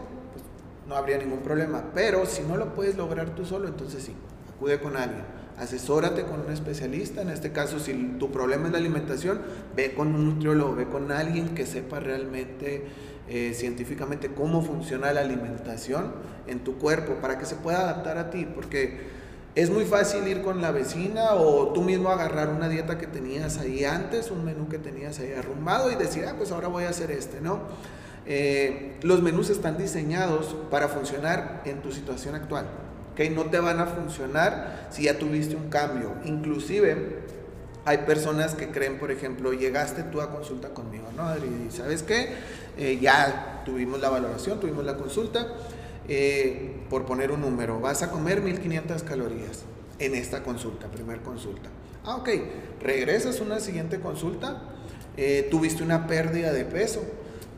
no 0.88 0.95
habría 0.95 1.20
ningún 1.20 1.41
problema. 1.41 1.84
Pero 1.93 2.26
si 2.26 2.41
no 2.41 2.57
lo 2.57 2.74
puedes 2.74 2.97
lograr 2.97 3.36
tú 3.36 3.45
solo, 3.45 3.68
entonces 3.68 4.03
sí, 4.03 4.16
acude 4.55 4.80
con 4.80 4.97
alguien. 4.97 5.24
Asesórate 5.60 6.24
con 6.24 6.39
un 6.39 6.51
especialista. 6.51 7.22
En 7.22 7.30
este 7.30 7.51
caso, 7.51 7.80
si 7.80 7.93
tu 8.18 8.32
problema 8.32 8.68
es 8.68 8.72
la 8.72 8.78
alimentación, 8.78 9.41
ve 9.76 9.93
con 9.93 10.16
un 10.16 10.26
nutriólogo, 10.26 10.76
ve 10.76 10.88
con 10.88 11.12
alguien 11.12 11.49
que 11.49 11.66
sepa 11.66 11.99
realmente 11.99 12.86
eh, 13.28 13.53
científicamente 13.53 14.30
cómo 14.30 14.62
funciona 14.62 15.12
la 15.12 15.20
alimentación 15.22 16.14
en 16.47 16.60
tu 16.60 16.78
cuerpo 16.78 17.16
para 17.16 17.38
que 17.38 17.45
se 17.45 17.55
pueda 17.55 17.82
adaptar 17.82 18.18
a 18.18 18.30
ti. 18.30 18.47
Porque 18.55 19.20
es 19.55 19.70
muy 19.70 19.84
fácil 19.84 20.26
ir 20.28 20.41
con 20.41 20.62
la 20.62 20.72
vecina 20.72 21.34
o 21.34 21.74
tú 21.74 21.82
mismo 21.82 22.10
agarrar 22.10 22.49
una 22.49 22.70
dieta 22.70 22.97
que 22.97 23.07
tenías 23.07 23.57
ahí 23.57 23.84
antes, 23.84 24.32
un 24.32 24.45
menú 24.45 24.70
que 24.70 24.78
tenías 24.78 25.20
ahí 25.20 25.34
arrumbado 25.34 25.91
y 25.91 25.95
decir, 25.95 26.24
ah, 26.26 26.36
pues 26.38 26.51
ahora 26.51 26.70
voy 26.70 26.86
a 26.86 26.89
hacer 26.89 27.12
este, 27.12 27.41
¿no? 27.41 27.60
Eh, 28.26 28.97
los 29.01 29.22
menús 29.22 29.49
están 29.49 29.78
diseñados 29.78 30.55
para 30.72 30.88
funcionar 30.88 31.64
en 31.66 31.82
tu 31.82 31.91
situación 31.91 32.36
actual. 32.36 32.68
No 33.28 33.45
te 33.45 33.59
van 33.59 33.80
a 33.80 33.86
funcionar 33.86 34.88
si 34.91 35.03
ya 35.03 35.17
tuviste 35.17 35.55
un 35.55 35.70
cambio. 35.70 36.13
Inclusive 36.24 37.17
hay 37.86 37.99
personas 37.99 38.55
que 38.55 38.70
creen, 38.70 38.97
por 38.97 39.11
ejemplo, 39.11 39.51
llegaste 39.51 40.03
tú 40.03 40.22
a 40.22 40.32
consulta 40.32 40.70
conmigo, 40.70 41.05
¿no, 41.17 41.24
Adri? 41.24 41.49
¿Sabes 41.72 42.03
qué? 42.03 42.30
Eh, 42.78 42.99
ya 43.01 43.63
tuvimos 43.65 43.99
la 43.99 44.09
valoración, 44.09 44.59
tuvimos 44.59 44.86
la 44.86 44.95
consulta. 44.95 45.47
Eh, 46.07 46.78
por 46.89 47.05
poner 47.05 47.32
un 47.32 47.41
número, 47.41 47.80
vas 47.80 48.01
a 48.01 48.09
comer 48.09 48.41
1500 48.41 49.03
calorías 49.03 49.63
en 49.99 50.15
esta 50.15 50.41
consulta, 50.41 50.88
primer 50.88 51.20
consulta. 51.20 51.70
Ah, 52.05 52.15
ok. 52.15 52.30
Regresas 52.82 53.39
a 53.39 53.43
una 53.43 53.59
siguiente 53.59 53.99
consulta, 53.99 54.61
eh, 55.17 55.47
tuviste 55.51 55.84
una 55.84 56.07
pérdida 56.07 56.51
de 56.51 56.65
peso. 56.65 57.03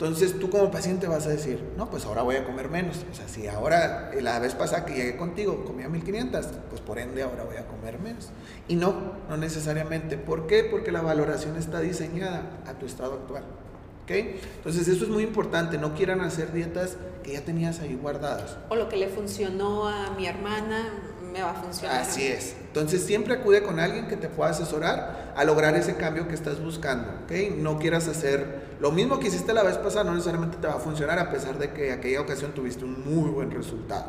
Entonces 0.02 0.39
tú 0.39 0.49
como 0.49 0.72
paciente 0.72 1.08
vas 1.08 1.28
a 1.28 1.30
decir, 1.30 1.64
no, 1.78 1.89
pues 1.89 2.06
ahora 2.06 2.24
voy 2.24 2.36
a 2.36 2.43
comer 2.43 2.70
menos. 2.70 3.06
O 3.12 3.16
sea, 3.16 3.28
si 3.28 3.47
ahora 3.47 4.12
la 4.20 4.39
vez 4.39 4.56
pasada 4.56 4.86
que 4.86 4.95
llegué 4.95 5.16
contigo 5.16 5.64
comía 5.64 5.89
1500, 5.89 6.47
pues 6.70 6.82
por 6.82 6.97
ende 6.97 7.22
ahora 7.24 7.43
voy 7.43 7.58
a 7.58 7.68
comer 7.68 7.99
menos. 7.99 8.30
Y 8.68 8.76
no, 8.76 8.95
no 9.30 9.38
necesariamente. 9.38 10.18
¿Por 10.18 10.47
qué? 10.47 10.64
Porque 10.64 10.91
la 10.91 11.02
valoración 11.02 11.56
está 11.56 11.80
diseñada 11.80 12.64
a 12.66 12.74
tu 12.74 12.86
estado 12.86 13.14
actual. 13.14 13.43
Entonces 14.20 14.88
eso 14.88 15.06
es 15.06 15.10
muy 15.10 15.24
importante, 15.24 15.78
no 15.78 15.93
quieran 15.93 16.22
hacer 16.22 16.52
dietas 16.52 16.97
que 17.24 17.34
ya 17.34 17.41
tenías 17.41 17.80
ahí 17.80 17.95
guardadas. 17.95 18.58
O 18.70 18.76
lo 18.76 18.89
que 18.89 18.97
le 18.97 19.08
funcionó 19.08 19.88
a 19.88 20.12
mi 20.12 20.26
hermana 20.28 20.89
me 21.32 21.42
va 21.42 21.52
a 21.52 21.54
funcionar. 21.54 22.02
Así 22.02 22.28
es. 22.28 22.56
Entonces 22.68 23.04
siempre 23.04 23.34
acude 23.36 23.64
con 23.64 23.80
alguien 23.80 24.08
que 24.08 24.18
te 24.18 24.30
pueda 24.30 24.52
asesorar 24.52 25.34
a 25.36 25.44
lograr 25.44 25.76
ese 25.76 25.96
cambio 25.96 26.28
que 26.28 26.36
estás 26.36 26.62
buscando, 26.62 27.10
¿ok? 27.24 27.58
No 27.58 27.80
quieras 27.80 28.08
hacer 28.08 28.72
lo 28.80 28.92
mismo 28.92 29.20
que 29.20 29.28
hiciste 29.28 29.54
la 29.54 29.64
vez 29.64 29.78
pasada, 29.78 30.04
no 30.04 30.14
necesariamente 30.14 30.58
te 30.58 30.68
va 30.68 30.76
a 30.76 30.80
funcionar 30.80 31.20
a 31.20 31.30
pesar 31.32 31.58
de 31.58 31.72
que 31.72 31.92
aquella 31.92 32.22
ocasión 32.22 32.52
tuviste 32.54 32.86
un 32.86 33.04
muy 33.04 33.30
buen 33.30 33.52
resultado, 33.52 34.06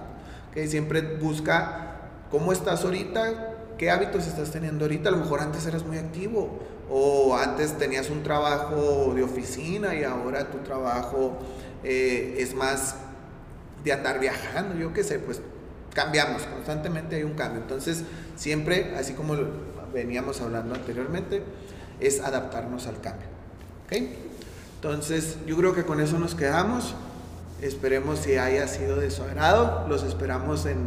¿ok? 0.50 0.66
Siempre 0.66 1.16
busca 1.16 1.96
cómo 2.30 2.52
estás 2.52 2.84
ahorita, 2.84 3.54
qué 3.78 3.90
hábitos 3.90 4.26
estás 4.26 4.50
teniendo 4.50 4.84
ahorita, 4.84 5.08
a 5.08 5.12
lo 5.12 5.18
mejor 5.18 5.40
antes 5.40 5.66
eras 5.66 5.84
muy 5.84 5.98
activo 5.98 6.60
o 6.90 7.36
antes 7.36 7.78
tenías 7.78 8.10
un 8.10 8.22
trabajo 8.22 9.12
de 9.14 9.22
oficina 9.22 9.94
y 9.94 10.04
ahora 10.04 10.50
tu 10.50 10.58
trabajo 10.58 11.38
eh, 11.84 12.36
es 12.38 12.54
más 12.54 12.96
de 13.82 13.92
andar 13.92 14.20
viajando, 14.20 14.76
yo 14.76 14.92
qué 14.92 15.02
sé, 15.02 15.18
pues 15.18 15.40
cambiamos, 15.94 16.42
constantemente 16.42 17.16
hay 17.16 17.22
un 17.22 17.34
cambio. 17.34 17.60
Entonces, 17.62 18.04
siempre, 18.36 18.94
así 18.96 19.14
como 19.14 19.34
veníamos 19.92 20.40
hablando 20.40 20.74
anteriormente, 20.74 21.42
es 22.00 22.20
adaptarnos 22.20 22.86
al 22.86 23.00
cambio. 23.00 23.28
¿Ok? 23.86 23.96
Entonces, 24.76 25.38
yo 25.46 25.56
creo 25.56 25.74
que 25.74 25.84
con 25.84 26.00
eso 26.00 26.18
nos 26.18 26.34
quedamos. 26.34 26.94
Esperemos 27.60 28.18
si 28.18 28.36
haya 28.36 28.66
sido 28.66 28.96
de 28.96 29.10
su 29.10 29.22
agrado. 29.22 29.86
Los 29.88 30.02
esperamos 30.02 30.66
en 30.66 30.86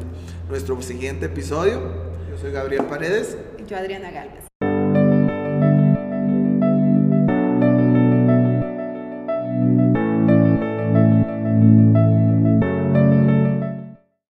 nuestro 0.50 0.82
siguiente 0.82 1.28
episodio. 1.28 1.80
Yo 2.30 2.38
soy 2.38 2.52
Gabriel 2.52 2.86
Paredes. 2.86 3.38
Y 3.58 3.66
yo 3.66 3.78
Adriana 3.78 4.12
Galvez. 4.12 4.45